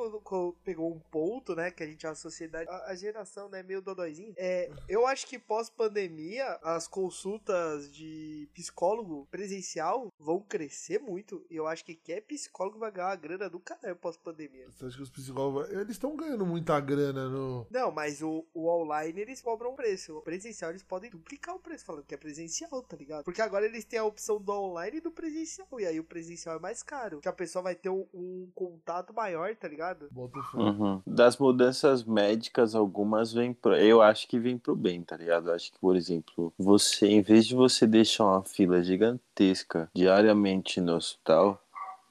pegou 0.64 0.91
um 0.91 0.99
ponto, 0.99 1.55
né? 1.55 1.70
Que 1.70 1.82
a 1.82 1.87
gente 1.87 2.06
é 2.06 2.08
uma 2.08 2.14
sociedade. 2.14 2.67
A, 2.70 2.93
a 2.93 2.94
geração, 2.94 3.50
né? 3.50 3.62
Meio 3.62 3.82
dodóizinho. 3.82 4.32
É, 4.38 4.70
eu 4.88 5.06
acho 5.06 5.26
que 5.26 5.33
que 5.34 5.38
pós-pandemia 5.38 6.60
as 6.62 6.86
consultas 6.86 7.90
de 7.92 8.48
psicólogo 8.54 9.26
presencial 9.32 10.12
vão 10.19 10.38
crescer 10.41 11.00
muito. 11.00 11.44
E 11.50 11.56
eu 11.56 11.67
acho 11.67 11.84
que 11.84 11.94
quem 11.94 12.17
é 12.17 12.20
psicólogo 12.20 12.79
vai 12.79 12.93
ganhar 12.93 13.08
uma 13.08 13.17
grana 13.17 13.50
do 13.50 13.58
caralho 13.58 13.96
pós-pandemia. 13.96 14.67
Você 14.70 14.86
acha 14.86 14.96
que 14.96 15.03
os 15.03 15.10
psicólogos. 15.10 15.70
Eles 15.70 15.91
estão 15.91 16.14
ganhando 16.14 16.46
muita 16.46 16.79
grana 16.79 17.29
no. 17.29 17.67
Não, 17.69 17.91
mas 17.91 18.22
o, 18.22 18.46
o 18.55 18.69
online 18.69 19.20
eles 19.20 19.41
cobram 19.41 19.72
um 19.72 19.74
preço. 19.74 20.17
O 20.17 20.22
presencial 20.22 20.70
eles 20.70 20.84
podem 20.84 21.10
duplicar 21.10 21.56
o 21.56 21.58
preço, 21.58 21.84
falando 21.84 22.05
que 22.05 22.14
é 22.14 22.19
presencial, 22.19 22.82
tá 22.82 22.96
ligado? 22.96 23.24
Porque 23.24 23.43
agora 23.43 23.67
eles 23.67 23.84
têm 23.84 23.98
a 23.98 24.05
opção 24.05 24.41
do 24.41 24.53
online 24.53 24.98
e 24.98 25.00
do 25.00 25.10
presencial. 25.10 25.67
E 25.81 25.86
aí 25.86 25.98
o 25.98 26.05
presencial 26.05 26.56
é 26.56 26.60
mais 26.60 26.82
caro. 26.82 27.20
Que 27.20 27.29
a 27.29 27.32
pessoa 27.32 27.62
vai 27.62 27.74
ter 27.74 27.88
um, 27.88 28.06
um 28.14 28.48
contato 28.55 29.12
maior, 29.12 29.55
tá 29.56 29.67
ligado? 29.67 30.08
Uhum. 30.55 31.03
Das 31.05 31.36
mudanças 31.38 32.05
médicas, 32.05 32.76
algumas 32.76 33.32
vêm 33.32 33.53
pro. 33.53 33.74
Eu 33.74 34.00
acho 34.00 34.29
que 34.29 34.38
vem 34.38 34.56
pro 34.56 34.76
bem, 34.76 35.03
tá 35.03 35.17
ligado? 35.17 35.23
Ligado? 35.24 35.50
Acho 35.50 35.72
que, 35.72 35.78
por 35.78 35.96
exemplo, 35.96 36.52
você, 36.58 37.06
em 37.06 37.22
vez 37.22 37.46
de 37.46 37.54
você 37.54 37.86
deixar 37.86 38.24
uma 38.24 38.43
fila 38.43 38.82
gigantesca 38.82 39.90
diariamente 39.94 40.81
no 40.81 40.94
hospital, 40.94 41.60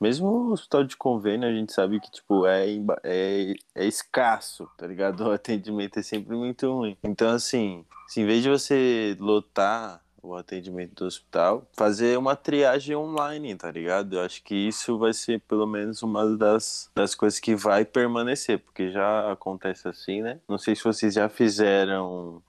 mesmo 0.02 0.28
o 0.28 0.52
hospital 0.52 0.84
de 0.84 0.98
convênio, 0.98 1.48
a 1.48 1.52
gente 1.52 1.72
sabe 1.72 2.00
que, 2.00 2.12
tipo, 2.12 2.46
é, 2.46 2.66
é, 3.04 3.54
é 3.76 3.86
escasso, 3.86 4.68
tá 4.78 4.86
ligado? 4.86 5.24
O 5.24 5.32
atendimento 5.32 5.98
é 6.00 6.04
sempre 6.04 6.36
muito 6.36 6.70
ruim. 6.72 6.98
Então, 7.04 7.30
assim, 7.30 7.86
se 8.08 8.22
em 8.22 8.26
vez 8.26 8.44
de 8.44 8.50
você 8.50 9.16
lotar 9.20 10.04
o 10.22 10.36
atendimento 10.36 10.96
do 10.96 11.06
hospital, 11.06 11.68
fazer 11.74 12.18
uma 12.18 12.36
triagem 12.36 12.96
online, 12.96 13.56
tá 13.56 13.70
ligado? 13.70 14.16
Eu 14.16 14.22
acho 14.22 14.42
que 14.42 14.56
isso 14.56 14.98
vai 14.98 15.14
ser 15.14 15.42
pelo 15.42 15.68
menos 15.68 16.02
uma 16.02 16.26
das, 16.38 16.90
das 16.96 17.14
coisas 17.14 17.42
que 17.42 17.56
vai 17.56 17.84
permanecer, 17.84 18.60
porque 18.60 18.90
já 18.90 19.34
acontece 19.34 19.86
assim, 19.88 20.22
né? 20.22 20.40
Não 20.48 20.58
sei 20.58 20.76
se 20.76 20.84
vocês 20.84 21.14
já 21.14 21.28
fizeram 21.28 22.42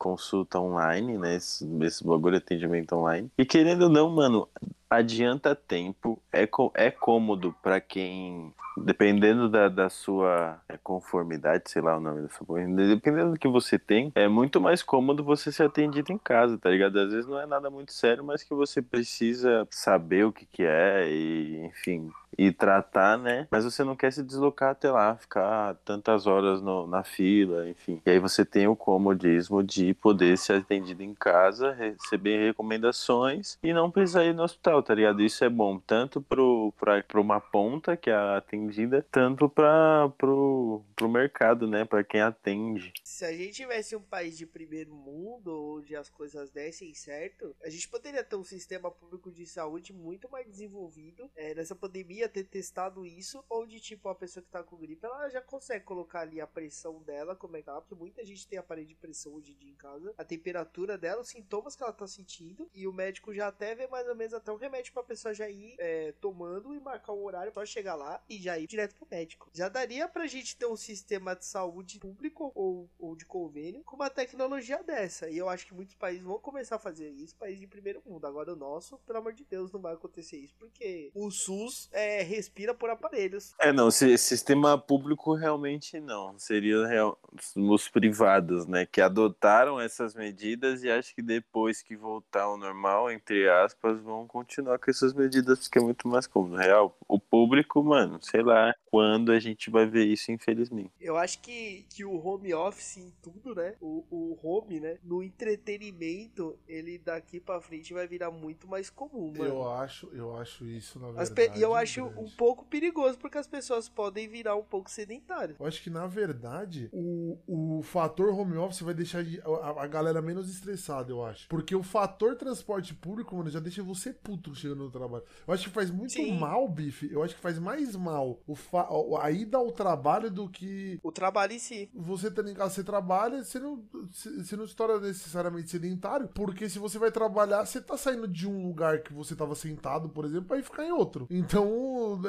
consulta 0.00 0.58
online, 0.58 1.18
né? 1.18 1.36
Esse, 1.36 1.68
esse 1.82 2.02
bagulho 2.02 2.38
atendimento 2.38 2.96
online. 2.96 3.30
E 3.36 3.44
querendo 3.44 3.82
ou 3.82 3.88
não, 3.90 4.08
mano, 4.08 4.48
adianta 4.88 5.54
tempo, 5.54 6.20
é, 6.32 6.48
é 6.74 6.90
cômodo 6.90 7.54
para 7.62 7.78
quem 7.80 8.52
dependendo 8.76 9.48
da, 9.48 9.68
da 9.68 9.90
sua 9.90 10.58
é, 10.66 10.78
conformidade, 10.78 11.64
sei 11.70 11.82
lá 11.82 11.98
o 11.98 12.00
nome 12.00 12.22
dessa 12.22 12.42
coisa, 12.44 12.66
dependendo 12.74 13.32
do 13.32 13.38
que 13.38 13.48
você 13.48 13.78
tem, 13.78 14.10
é 14.14 14.26
muito 14.26 14.58
mais 14.60 14.82
cômodo 14.82 15.22
você 15.22 15.52
ser 15.52 15.64
atendido 15.64 16.12
em 16.12 16.16
casa, 16.16 16.56
tá 16.56 16.70
ligado? 16.70 16.98
Às 16.98 17.12
vezes 17.12 17.26
não 17.26 17.38
é 17.38 17.44
nada 17.44 17.68
muito 17.68 17.92
sério, 17.92 18.24
mas 18.24 18.42
que 18.42 18.54
você 18.54 18.80
precisa 18.80 19.66
saber 19.70 20.24
o 20.24 20.32
que 20.32 20.46
que 20.46 20.62
é 20.62 21.10
e, 21.10 21.66
enfim, 21.66 22.10
e 22.36 22.52
tratar, 22.52 23.18
né? 23.18 23.46
Mas 23.50 23.64
você 23.64 23.84
não 23.84 23.96
quer 23.96 24.12
se 24.12 24.22
deslocar 24.22 24.70
até 24.70 24.90
lá, 24.90 25.16
ficar 25.16 25.74
tantas 25.84 26.26
horas 26.26 26.62
no, 26.62 26.86
na 26.86 27.02
fila, 27.02 27.68
enfim. 27.68 28.00
E 28.04 28.10
aí 28.10 28.18
você 28.18 28.44
tem 28.44 28.66
o 28.66 28.76
comodismo 28.76 29.62
de 29.62 29.94
poder 29.94 30.36
ser 30.38 30.54
atendido 30.54 31.02
em 31.02 31.14
casa, 31.14 31.72
receber 31.72 32.46
recomendações 32.46 33.58
e 33.62 33.72
não 33.72 33.90
precisar 33.90 34.24
ir 34.24 34.34
no 34.34 34.42
hospital, 34.42 34.82
tá 34.82 34.94
ligado? 34.94 35.22
Isso 35.22 35.44
é 35.44 35.48
bom 35.48 35.78
tanto 35.78 36.20
pro, 36.20 36.72
pra, 36.78 37.02
pra 37.02 37.20
uma 37.20 37.40
ponta 37.40 37.96
que 37.96 38.10
é 38.10 38.14
atendida, 38.14 39.04
tanto 39.10 39.48
para 39.48 40.08
pro, 40.16 40.82
pro 40.96 41.08
mercado, 41.08 41.66
né? 41.66 41.84
Para 41.84 42.04
quem 42.04 42.20
atende. 42.20 42.92
Se 43.04 43.24
a 43.24 43.32
gente 43.32 43.52
tivesse 43.52 43.94
um 43.96 44.02
país 44.02 44.36
de 44.36 44.46
primeiro 44.46 44.94
mundo, 44.94 45.76
onde 45.76 45.94
as 45.96 46.08
coisas 46.08 46.50
dessem 46.50 46.94
certo, 46.94 47.54
a 47.62 47.68
gente 47.68 47.88
poderia 47.88 48.24
ter 48.24 48.36
um 48.36 48.44
sistema 48.44 48.90
público 48.90 49.30
de 49.30 49.46
saúde 49.46 49.92
muito 49.92 50.30
mais 50.30 50.46
desenvolvido. 50.46 51.30
É, 51.36 51.54
nessa 51.54 51.74
pandemia 51.74 52.19
ter 52.28 52.44
testado 52.44 53.04
isso, 53.06 53.44
onde 53.50 53.80
tipo 53.80 54.08
a 54.08 54.14
pessoa 54.14 54.42
que 54.42 54.50
tá 54.50 54.62
com 54.62 54.76
gripe, 54.76 55.04
ela 55.04 55.28
já 55.28 55.40
consegue 55.40 55.84
colocar 55.84 56.20
ali 56.20 56.40
a 56.40 56.46
pressão 56.46 57.02
dela, 57.02 57.36
como 57.36 57.56
é 57.56 57.60
que 57.60 57.66
tá, 57.66 57.80
porque 57.80 57.94
muita 57.94 58.24
gente 58.24 58.46
tem 58.46 58.58
aparelho 58.58 58.86
de 58.86 58.94
pressão 58.94 59.34
hoje 59.34 59.52
em 59.52 59.56
dia 59.56 59.70
em 59.70 59.74
casa, 59.74 60.14
a 60.16 60.24
temperatura 60.24 60.96
dela, 60.98 61.22
os 61.22 61.28
sintomas 61.28 61.76
que 61.76 61.82
ela 61.82 61.92
tá 61.92 62.06
sentindo, 62.06 62.68
e 62.74 62.86
o 62.86 62.92
médico 62.92 63.32
já 63.32 63.48
até 63.48 63.74
vê 63.74 63.86
mais 63.86 64.06
ou 64.08 64.14
menos 64.14 64.34
até 64.34 64.52
um 64.52 64.56
remédio 64.56 64.92
pra 64.92 65.02
pessoa 65.02 65.34
já 65.34 65.48
ir 65.48 65.74
é, 65.78 66.12
tomando 66.20 66.74
e 66.74 66.80
marcar 66.80 67.12
um 67.12 67.24
horário 67.24 67.52
para 67.52 67.66
chegar 67.66 67.94
lá 67.94 68.22
e 68.28 68.38
já 68.38 68.58
ir 68.58 68.66
direto 68.66 68.94
pro 68.94 69.08
médico. 69.10 69.50
Já 69.52 69.68
daria 69.68 70.08
pra 70.08 70.26
gente 70.26 70.56
ter 70.56 70.66
um 70.66 70.76
sistema 70.76 71.34
de 71.34 71.44
saúde 71.44 71.98
público 71.98 72.52
ou, 72.54 72.88
ou 72.98 73.16
de 73.16 73.24
convênio 73.24 73.82
com 73.84 73.96
uma 73.96 74.10
tecnologia 74.10 74.82
dessa, 74.82 75.28
e 75.28 75.38
eu 75.38 75.48
acho 75.48 75.66
que 75.66 75.74
muitos 75.74 75.94
países 75.96 76.24
vão 76.24 76.38
começar 76.38 76.76
a 76.76 76.78
fazer 76.78 77.10
isso, 77.10 77.36
países 77.36 77.60
de 77.60 77.66
primeiro 77.66 78.02
mundo. 78.04 78.26
Agora 78.26 78.52
o 78.52 78.56
nosso, 78.56 78.98
pelo 78.98 79.18
amor 79.18 79.32
de 79.32 79.44
Deus, 79.44 79.72
não 79.72 79.80
vai 79.80 79.94
acontecer 79.94 80.36
isso, 80.36 80.54
porque 80.58 81.10
o 81.14 81.30
SUS 81.30 81.88
é 81.92 82.09
é, 82.10 82.22
respira 82.22 82.74
por 82.74 82.90
aparelhos. 82.90 83.54
É, 83.60 83.72
não, 83.72 83.90
sistema 83.90 84.76
público 84.76 85.34
realmente 85.34 86.00
não. 86.00 86.36
Seria 86.38 86.86
real, 86.86 87.18
os 87.56 87.88
privados, 87.88 88.66
né? 88.66 88.84
Que 88.84 89.00
adotaram 89.00 89.80
essas 89.80 90.14
medidas 90.14 90.82
e 90.82 90.90
acho 90.90 91.14
que 91.14 91.22
depois 91.22 91.82
que 91.82 91.96
voltar 91.96 92.42
ao 92.42 92.56
normal, 92.56 93.10
entre 93.10 93.48
aspas, 93.48 94.00
vão 94.00 94.26
continuar 94.26 94.78
com 94.78 94.90
essas 94.90 95.14
medidas 95.14 95.60
porque 95.60 95.78
é 95.78 95.82
muito 95.82 96.08
mais 96.08 96.26
cômodo. 96.26 96.56
Real, 96.56 96.96
o 97.06 97.20
público, 97.20 97.82
mano, 97.82 98.18
sei 98.22 98.42
lá 98.42 98.74
quando 98.90 99.30
a 99.30 99.38
gente 99.38 99.70
vai 99.70 99.86
ver 99.86 100.04
isso, 100.04 100.32
infelizmente. 100.32 100.90
Eu 101.00 101.16
acho 101.16 101.40
que, 101.40 101.86
que 101.88 102.04
o 102.04 102.16
home 102.26 102.52
office 102.52 102.96
em 102.96 103.12
tudo, 103.22 103.54
né? 103.54 103.74
O, 103.80 104.04
o 104.10 104.38
home, 104.42 104.80
né? 104.80 104.98
No 105.04 105.22
entretenimento, 105.22 106.58
ele 106.66 106.98
daqui 106.98 107.38
pra 107.38 107.60
frente 107.60 107.94
vai 107.94 108.08
virar 108.08 108.32
muito 108.32 108.66
mais 108.66 108.90
comum, 108.90 109.32
mano. 109.32 109.44
Eu 109.44 109.70
acho, 109.70 110.10
eu 110.12 110.36
acho 110.36 110.66
isso, 110.66 110.98
na 110.98 111.12
verdade. 111.12 111.58
E 111.58 111.62
eu 111.62 111.74
acho 111.74 111.99
um 112.00 112.30
pouco 112.36 112.64
perigoso, 112.64 113.18
porque 113.18 113.38
as 113.38 113.46
pessoas 113.46 113.88
podem 113.88 114.28
virar 114.28 114.56
um 114.56 114.62
pouco 114.62 114.90
sedentárias. 114.90 115.58
Eu 115.58 115.66
acho 115.66 115.82
que, 115.82 115.90
na 115.90 116.06
verdade, 116.06 116.88
o, 116.92 117.38
o 117.46 117.82
fator 117.82 118.32
home 118.32 118.56
office 118.56 118.80
vai 118.80 118.94
deixar 118.94 119.24
a, 119.44 119.82
a 119.82 119.86
galera 119.86 120.20
menos 120.22 120.48
estressada, 120.50 121.10
eu 121.10 121.24
acho. 121.24 121.48
Porque 121.48 121.74
o 121.74 121.82
fator 121.82 122.36
transporte 122.36 122.94
público, 122.94 123.34
mano, 123.36 123.50
já 123.50 123.60
deixa 123.60 123.82
você 123.82 124.12
puto 124.12 124.54
chegando 124.54 124.84
no 124.84 124.90
trabalho. 124.90 125.24
Eu 125.46 125.54
acho 125.54 125.68
que 125.68 125.74
faz 125.74 125.90
muito 125.90 126.12
Sim. 126.12 126.38
mal, 126.38 126.68
bife. 126.68 127.10
Eu 127.12 127.22
acho 127.22 127.34
que 127.34 127.40
faz 127.40 127.58
mais 127.58 127.94
mal 127.96 128.40
o 128.46 128.54
fa 128.54 128.88
a 129.20 129.30
ida 129.30 129.58
ao 129.58 129.70
trabalho 129.72 130.30
do 130.30 130.48
que. 130.48 130.98
O 131.02 131.12
trabalho 131.12 131.52
em 131.52 131.58
si. 131.58 131.90
Você 131.94 132.30
tá 132.30 132.42
em 132.42 132.54
casa, 132.54 132.74
você 132.74 132.84
trabalha, 132.84 133.42
você 133.44 133.58
não, 133.58 133.82
você 134.10 134.56
não 134.56 134.66
se 134.66 134.74
torna 134.74 134.98
necessariamente 135.00 135.70
sedentário, 135.70 136.28
porque 136.28 136.68
se 136.68 136.78
você 136.78 136.98
vai 136.98 137.10
trabalhar, 137.10 137.64
você 137.64 137.80
tá 137.80 137.96
saindo 137.96 138.26
de 138.26 138.48
um 138.48 138.66
lugar 138.66 139.02
que 139.02 139.12
você 139.12 139.34
tava 139.34 139.54
sentado, 139.54 140.08
por 140.08 140.24
exemplo, 140.24 140.46
pra 140.46 140.58
ir 140.58 140.62
ficar 140.62 140.84
em 140.84 140.92
outro. 140.92 141.26
Então, 141.30 141.68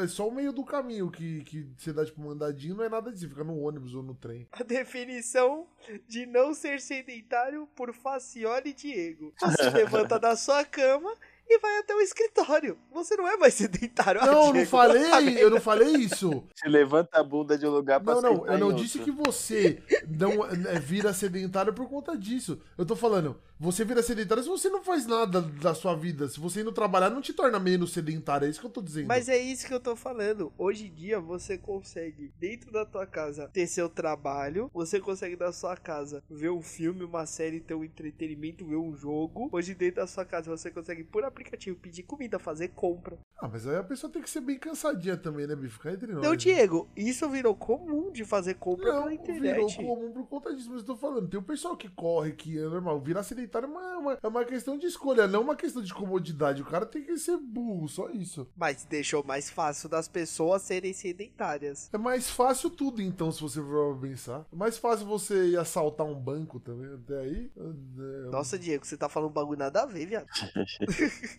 é 0.01 0.07
só 0.07 0.27
o 0.27 0.31
meio 0.31 0.51
do 0.51 0.63
caminho 0.63 1.09
que, 1.09 1.43
que 1.43 1.67
você 1.77 1.91
dá, 1.93 2.05
tipo, 2.05 2.21
mandadinho, 2.21 2.75
não 2.75 2.83
é 2.83 2.89
nada 2.89 3.11
disso, 3.11 3.29
fica 3.29 3.43
no 3.43 3.59
ônibus 3.59 3.93
ou 3.93 4.03
no 4.03 4.15
trem. 4.15 4.47
A 4.51 4.63
definição 4.63 5.67
de 6.07 6.25
não 6.25 6.53
ser 6.53 6.79
sedentário 6.79 7.67
por 7.75 7.93
Facioli 7.93 8.73
Diego. 8.73 9.33
Você 9.39 9.69
levanta 9.69 10.19
da 10.19 10.35
sua 10.35 10.63
cama 10.63 11.15
e 11.51 11.59
vai 11.59 11.79
até 11.79 11.93
o 11.93 12.01
escritório. 12.01 12.77
Você 12.93 13.15
não 13.15 13.27
é 13.27 13.37
mais 13.37 13.53
sedentário. 13.55 14.21
Não, 14.21 14.49
ah, 14.49 14.53
não 14.53 14.65
falei, 14.65 15.43
eu 15.43 15.49
não 15.49 15.59
falei 15.59 15.95
isso. 15.95 16.43
Você 16.53 16.67
levanta 16.67 17.19
a 17.19 17.23
bunda 17.23 17.57
de 17.57 17.65
um 17.65 17.71
lugar 17.71 17.99
pra 17.99 18.15
Não, 18.15 18.21
não, 18.21 18.47
eu 18.47 18.57
não 18.57 18.73
disse 18.73 18.99
que 18.99 19.11
você 19.11 19.81
não 20.07 20.45
é, 20.45 20.79
vira 20.79 21.13
sedentário 21.13 21.73
por 21.73 21.89
conta 21.89 22.17
disso. 22.17 22.61
Eu 22.77 22.85
tô 22.85 22.95
falando, 22.95 23.39
você 23.59 23.83
vira 23.83 24.01
sedentário 24.01 24.43
se 24.43 24.49
você 24.49 24.69
não 24.69 24.81
faz 24.81 25.05
nada 25.05 25.41
da 25.41 25.73
sua 25.73 25.95
vida. 25.95 26.27
Se 26.27 26.39
você 26.39 26.63
não 26.63 26.71
trabalhar, 26.71 27.09
não 27.09 27.21
te 27.21 27.33
torna 27.33 27.59
menos 27.59 27.93
sedentário. 27.93 28.47
É 28.47 28.49
isso 28.49 28.59
que 28.59 28.65
eu 28.65 28.71
tô 28.71 28.81
dizendo. 28.81 29.07
Mas 29.07 29.29
é 29.29 29.37
isso 29.37 29.67
que 29.67 29.73
eu 29.73 29.79
tô 29.79 29.95
falando. 29.95 30.53
Hoje 30.57 30.87
em 30.87 30.93
dia, 30.93 31.19
você 31.19 31.57
consegue, 31.57 32.33
dentro 32.39 32.71
da 32.71 32.85
tua 32.85 33.05
casa, 33.05 33.49
ter 33.49 33.67
seu 33.67 33.89
trabalho. 33.89 34.69
Você 34.73 34.99
consegue, 34.99 35.35
na 35.35 35.51
sua 35.51 35.75
casa, 35.75 36.23
ver 36.29 36.49
um 36.49 36.61
filme, 36.61 37.03
uma 37.03 37.25
série, 37.25 37.59
ter 37.59 37.73
um 37.73 37.83
entretenimento, 37.83 38.65
ver 38.65 38.77
um 38.77 38.95
jogo. 38.95 39.49
Hoje, 39.51 39.75
dentro 39.75 39.97
da 39.97 40.07
sua 40.07 40.25
casa, 40.25 40.49
você 40.49 40.71
consegue, 40.71 41.03
por 41.03 41.23
aplicativo, 41.23 41.40
pedir 41.43 42.03
comida, 42.03 42.39
fazer 42.39 42.69
compra. 42.69 43.17
Ah, 43.41 43.47
mas 43.47 43.67
aí 43.67 43.75
a 43.75 43.83
pessoa 43.83 44.11
tem 44.11 44.21
que 44.21 44.29
ser 44.29 44.41
bem 44.41 44.59
cansadinha 44.59 45.17
também, 45.17 45.47
né, 45.47 45.55
bicho? 45.55 45.73
Ficar 45.73 45.93
entre 45.93 46.13
nós. 46.13 46.23
Não, 46.23 46.35
Diego, 46.35 46.87
isso 46.95 47.27
virou 47.27 47.55
comum 47.55 48.11
de 48.11 48.23
fazer 48.23 48.53
compra 48.53 48.93
não, 48.93 49.01
pela 49.01 49.13
internet. 49.13 49.77
Virou 49.77 49.95
comum 49.95 50.11
por 50.11 50.27
conta 50.27 50.55
disso, 50.55 50.69
mas 50.69 50.81
eu 50.81 50.85
tô 50.85 50.95
falando. 50.95 51.27
Tem 51.27 51.39
o 51.39 51.43
pessoal 51.43 51.75
que 51.75 51.89
corre, 51.89 52.33
que 52.33 52.57
é 52.57 52.61
normal. 52.61 52.99
Virar 53.01 53.23
sedentário 53.23 53.67
é 53.67 53.71
uma, 53.71 53.97
uma, 53.97 54.19
é 54.21 54.27
uma 54.27 54.45
questão 54.45 54.77
de 54.77 54.85
escolha, 54.85 55.27
não 55.27 55.41
uma 55.41 55.55
questão 55.55 55.81
de 55.81 55.91
comodidade. 55.91 56.61
O 56.61 56.65
cara 56.65 56.85
tem 56.85 57.03
que 57.03 57.17
ser 57.17 57.35
burro, 57.37 57.87
só 57.89 58.11
isso. 58.11 58.47
Mas 58.55 58.85
deixou 58.85 59.23
mais 59.23 59.49
fácil 59.49 59.89
das 59.89 60.07
pessoas 60.07 60.61
serem 60.61 60.93
sedentárias. 60.93 61.89
É 61.91 61.97
mais 61.97 62.29
fácil 62.29 62.69
tudo, 62.69 63.01
então, 63.01 63.31
se 63.31 63.41
você 63.41 63.59
for 63.59 63.97
pensar. 63.99 64.45
É 64.53 64.55
mais 64.55 64.77
fácil 64.77 65.07
você 65.07 65.47
ir 65.47 65.57
assaltar 65.57 66.05
um 66.05 66.13
banco 66.15 66.59
também, 66.59 66.93
até 66.93 67.19
aí. 67.21 67.51
É... 67.57 68.29
Nossa, 68.29 68.59
Diego, 68.59 68.85
você 68.85 68.95
tá 68.95 69.09
falando 69.09 69.31
um 69.31 69.33
bagulho 69.33 69.57
nada 69.57 69.81
a 69.81 69.85
ver, 69.87 70.05
viado. 70.05 70.27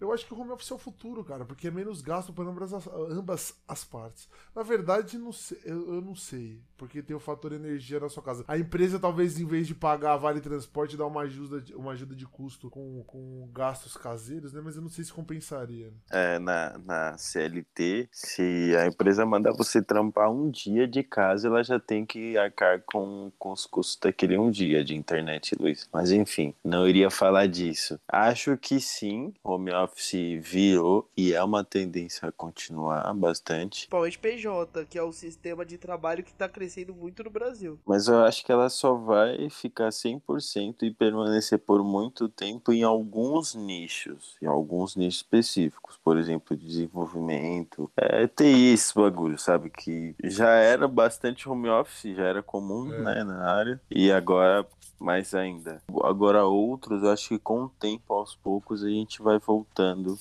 eu 0.00 0.12
acho 0.12 0.26
que 0.26 0.34
o 0.34 0.38
home 0.40 0.50
office 0.50 0.70
é 0.70 0.74
o 0.74 0.78
futuro, 0.78 1.24
cara, 1.24 1.44
porque 1.44 1.68
é 1.68 1.70
menos 1.70 2.00
gasto 2.00 2.32
para 2.32 2.44
ambas 2.44 2.72
as, 2.72 2.86
ambas 2.86 3.54
as 3.66 3.84
partes. 3.84 4.28
Na 4.54 4.62
verdade, 4.62 5.18
não 5.18 5.32
sei, 5.32 5.60
eu, 5.64 5.94
eu 5.94 6.00
não 6.00 6.14
sei, 6.14 6.62
porque 6.82 7.00
tem 7.00 7.14
o 7.14 7.20
fator 7.20 7.52
energia 7.52 8.00
na 8.00 8.08
sua 8.08 8.24
casa. 8.24 8.44
A 8.48 8.58
empresa, 8.58 8.98
talvez, 8.98 9.38
em 9.38 9.46
vez 9.46 9.68
de 9.68 9.74
pagar 9.74 10.16
vale 10.16 10.40
transporte, 10.40 10.96
dá 10.96 11.06
uma 11.06 11.20
ajuda, 11.20 11.62
uma 11.76 11.92
ajuda 11.92 12.12
de 12.12 12.26
custo 12.26 12.68
com, 12.68 13.04
com 13.06 13.48
gastos 13.52 13.96
caseiros, 13.96 14.52
né? 14.52 14.60
Mas 14.60 14.74
eu 14.74 14.82
não 14.82 14.88
sei 14.88 15.04
se 15.04 15.12
compensaria. 15.12 15.86
Né? 15.86 15.92
É, 16.10 16.38
na, 16.40 16.76
na 16.84 17.16
CLT, 17.16 18.08
se 18.10 18.74
a 18.76 18.88
empresa 18.88 19.24
mandar 19.24 19.52
você 19.52 19.80
trampar 19.80 20.28
um 20.32 20.50
dia 20.50 20.88
de 20.88 21.04
casa, 21.04 21.46
ela 21.46 21.62
já 21.62 21.78
tem 21.78 22.04
que 22.04 22.36
arcar 22.36 22.82
com, 22.84 23.30
com 23.38 23.52
os 23.52 23.64
custos 23.64 23.96
daquele 24.02 24.36
um 24.36 24.50
dia 24.50 24.84
de 24.84 24.96
internet, 24.96 25.54
Luiz. 25.60 25.88
Mas 25.92 26.10
enfim, 26.10 26.52
não 26.64 26.88
iria 26.88 27.10
falar 27.10 27.46
disso. 27.46 27.96
Acho 28.08 28.56
que 28.56 28.80
sim, 28.80 29.32
home 29.44 29.72
office 29.72 30.42
virou 30.42 31.08
e 31.16 31.32
é 31.32 31.44
uma 31.44 31.62
tendência 31.62 32.28
a 32.28 32.32
continuar 32.32 33.14
bastante. 33.14 33.86
Principalmente 33.86 34.18
PJ, 34.18 34.84
que 34.86 34.98
é 34.98 35.02
o 35.04 35.12
sistema 35.12 35.64
de 35.64 35.78
trabalho 35.78 36.24
que 36.24 36.32
está 36.32 36.48
crescendo 36.48 36.71
muito 36.94 37.22
no 37.22 37.30
Brasil. 37.30 37.78
Mas 37.86 38.08
eu 38.08 38.24
acho 38.24 38.44
que 38.44 38.52
ela 38.52 38.68
só 38.68 38.94
vai 38.94 39.48
ficar 39.50 39.88
100% 39.88 40.82
e 40.82 40.90
permanecer 40.90 41.58
por 41.58 41.82
muito 41.82 42.28
tempo 42.28 42.72
em 42.72 42.82
alguns 42.82 43.54
nichos, 43.54 44.36
em 44.40 44.46
alguns 44.46 44.96
nichos 44.96 45.16
específicos, 45.16 45.98
por 46.02 46.16
exemplo, 46.16 46.56
desenvolvimento, 46.56 47.90
é, 47.96 48.26
TI, 48.26 48.72
esse 48.72 48.94
bagulho, 48.94 49.38
sabe? 49.38 49.70
Que 49.70 50.14
já 50.24 50.50
era 50.50 50.88
bastante 50.88 51.48
home 51.48 51.68
office, 51.68 52.16
já 52.16 52.24
era 52.24 52.42
comum, 52.42 52.92
é. 52.92 52.98
né, 52.98 53.24
na 53.24 53.44
área, 53.44 53.80
e 53.90 54.10
agora 54.10 54.66
mais 54.98 55.34
ainda. 55.34 55.82
Agora 56.02 56.44
outros, 56.44 57.02
eu 57.02 57.10
acho 57.10 57.28
que 57.28 57.38
com 57.38 57.64
o 57.64 57.68
tempo, 57.68 58.14
aos 58.14 58.36
poucos, 58.36 58.84
a 58.84 58.88
gente 58.88 59.20
vai 59.20 59.38
voltando 59.38 60.16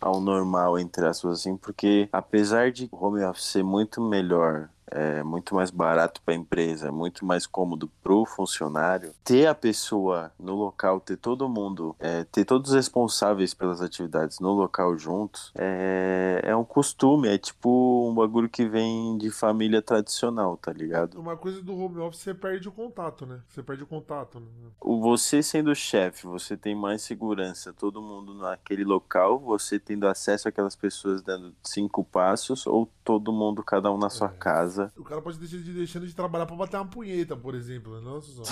ao 0.00 0.20
normal, 0.20 0.78
entre 0.78 1.06
aspas, 1.06 1.40
assim, 1.40 1.56
porque 1.56 2.08
apesar 2.12 2.70
de 2.70 2.88
o 2.90 3.04
home 3.04 3.22
office 3.22 3.44
ser 3.44 3.62
muito 3.62 4.00
melhor 4.00 4.68
é 4.90 5.22
muito 5.22 5.54
mais 5.54 5.70
barato 5.70 6.20
para 6.22 6.34
a 6.34 6.36
empresa, 6.36 6.88
é 6.88 6.90
muito 6.90 7.24
mais 7.24 7.46
cômodo 7.46 7.88
para 8.02 8.12
o 8.12 8.26
funcionário, 8.26 9.12
ter 9.24 9.46
a 9.46 9.54
pessoa 9.54 10.32
no 10.38 10.54
local, 10.54 11.00
ter 11.00 11.16
todo 11.16 11.48
mundo, 11.48 11.94
é, 11.98 12.24
ter 12.24 12.44
todos 12.44 12.70
os 12.70 12.76
responsáveis 12.76 13.54
pelas 13.54 13.80
atividades 13.80 14.40
no 14.40 14.52
local 14.52 14.96
juntos, 14.98 15.52
é, 15.56 16.40
é 16.44 16.56
um 16.56 16.64
costume, 16.64 17.28
é 17.28 17.38
tipo 17.38 18.08
um 18.08 18.14
bagulho 18.14 18.48
que 18.48 18.66
vem 18.66 19.16
de 19.18 19.30
família 19.30 19.80
tradicional, 19.80 20.56
tá 20.56 20.72
ligado? 20.72 21.20
Uma 21.20 21.36
coisa 21.36 21.62
do 21.62 21.76
home 21.76 21.98
office, 22.00 22.20
você 22.22 22.34
perde 22.34 22.68
o 22.68 22.72
contato, 22.72 23.24
né? 23.26 23.40
Você 23.48 23.62
perde 23.62 23.82
o 23.82 23.86
contato. 23.86 24.40
Né? 24.40 24.46
Você 24.80 25.42
sendo 25.42 25.74
chefe, 25.74 26.26
você 26.26 26.56
tem 26.56 26.74
mais 26.74 27.02
segurança, 27.02 27.72
todo 27.72 28.02
mundo 28.02 28.34
naquele 28.34 28.84
local, 28.84 29.38
você 29.38 29.78
tendo 29.78 30.06
acesso 30.06 30.48
àquelas 30.48 30.74
pessoas 30.74 31.22
dando 31.22 31.54
cinco 31.62 32.04
passos, 32.04 32.66
ou 32.66 32.88
todo 33.04 33.32
mundo, 33.32 33.62
cada 33.62 33.90
um 33.92 33.98
na 33.98 34.10
sua 34.10 34.28
é. 34.28 34.38
casa. 34.38 34.79
O 34.96 35.04
cara 35.04 35.20
pode 35.20 35.38
deixar 35.38 35.58
de, 35.58 35.72
deixando 35.72 36.06
de 36.06 36.14
trabalhar 36.14 36.46
pra 36.46 36.56
bater 36.56 36.76
uma 36.76 36.86
punheta, 36.86 37.36
por 37.36 37.54
exemplo, 37.54 37.96
né? 37.96 38.00
Nossa, 38.00 38.42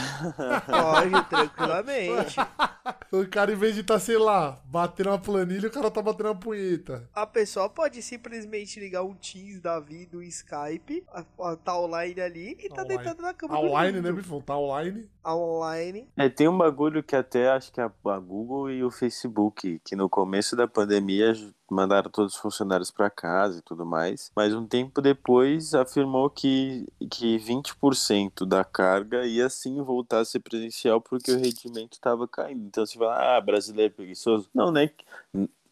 Pode, 0.67 1.25
tranquilamente. 1.29 2.37
o 3.13 3.27
cara, 3.29 3.53
em 3.53 3.57
vez 3.57 3.75
de 3.75 3.83
estar, 3.83 3.95
tá, 3.95 4.01
sei 4.01 4.19
lá, 4.19 4.61
batendo 4.65 5.11
uma 5.11 5.19
planilha, 5.19 5.69
o 5.69 5.73
cara 5.73 5.91
tá 5.91 6.03
batendo 6.03 6.27
uma 6.27 6.35
punheta. 6.35 7.09
A 7.15 7.27
pessoa 7.27 7.69
pode 7.69 8.03
simplesmente 8.03 8.81
ligar 8.81 9.03
um 9.03 9.15
Teams 9.15 9.61
da 9.61 9.81
vida, 9.81 10.17
um 10.17 10.23
Skype, 10.23 11.05
tá 11.65 11.79
online 11.79 12.21
ali 12.21 12.57
e 12.61 12.69
tá 12.69 12.85
deitado 12.85 13.23
na 13.23 13.35
cama. 13.35 13.59
Online, 13.59 14.01
né, 14.01 14.13
Bifão? 14.13 14.41
Tá 14.41 14.57
online. 14.57 15.09
Online. 15.27 16.09
É, 16.17 16.29
tem 16.29 16.49
um 16.49 16.57
bagulho 16.57 17.03
que 17.03 17.17
até 17.17 17.51
acho 17.51 17.73
que 17.73 17.81
a, 17.81 17.91
a 18.07 18.19
Google 18.19 18.71
e 18.71 18.83
o 18.83 18.91
Facebook, 18.91 19.81
que 19.85 19.97
no 19.97 20.09
começo 20.09 20.57
da 20.57 20.67
pandemia 20.67 21.35
mandaram 21.71 22.11
todos 22.11 22.35
os 22.35 22.41
funcionários 22.41 22.91
para 22.91 23.11
casa 23.11 23.59
e 23.59 23.63
tudo 23.63 23.85
mais, 23.85 24.31
mas 24.35 24.55
um 24.55 24.67
tempo 24.67 25.01
depois 25.01 25.75
afirmou 25.75 26.31
que, 26.31 26.87
que 27.11 27.39
20% 27.39 28.47
da 28.47 28.65
carga 28.65 29.27
ia 29.27 29.49
sim 29.49 29.83
voltar 29.83 30.21
a 30.21 30.25
ser 30.25 30.41
presencial 30.41 31.01
porque 31.01 31.31
o 31.31 31.39
rendimento 31.39 31.95
estava 31.95 32.27
caindo. 32.27 32.67
Então 32.67 32.85
você 32.85 32.99
fala, 32.99 33.37
ah, 33.37 33.41
brasileiro 33.41 33.93
é 33.93 33.97
preguiçoso. 33.97 34.49
Não, 34.55 34.71
né? 34.71 34.91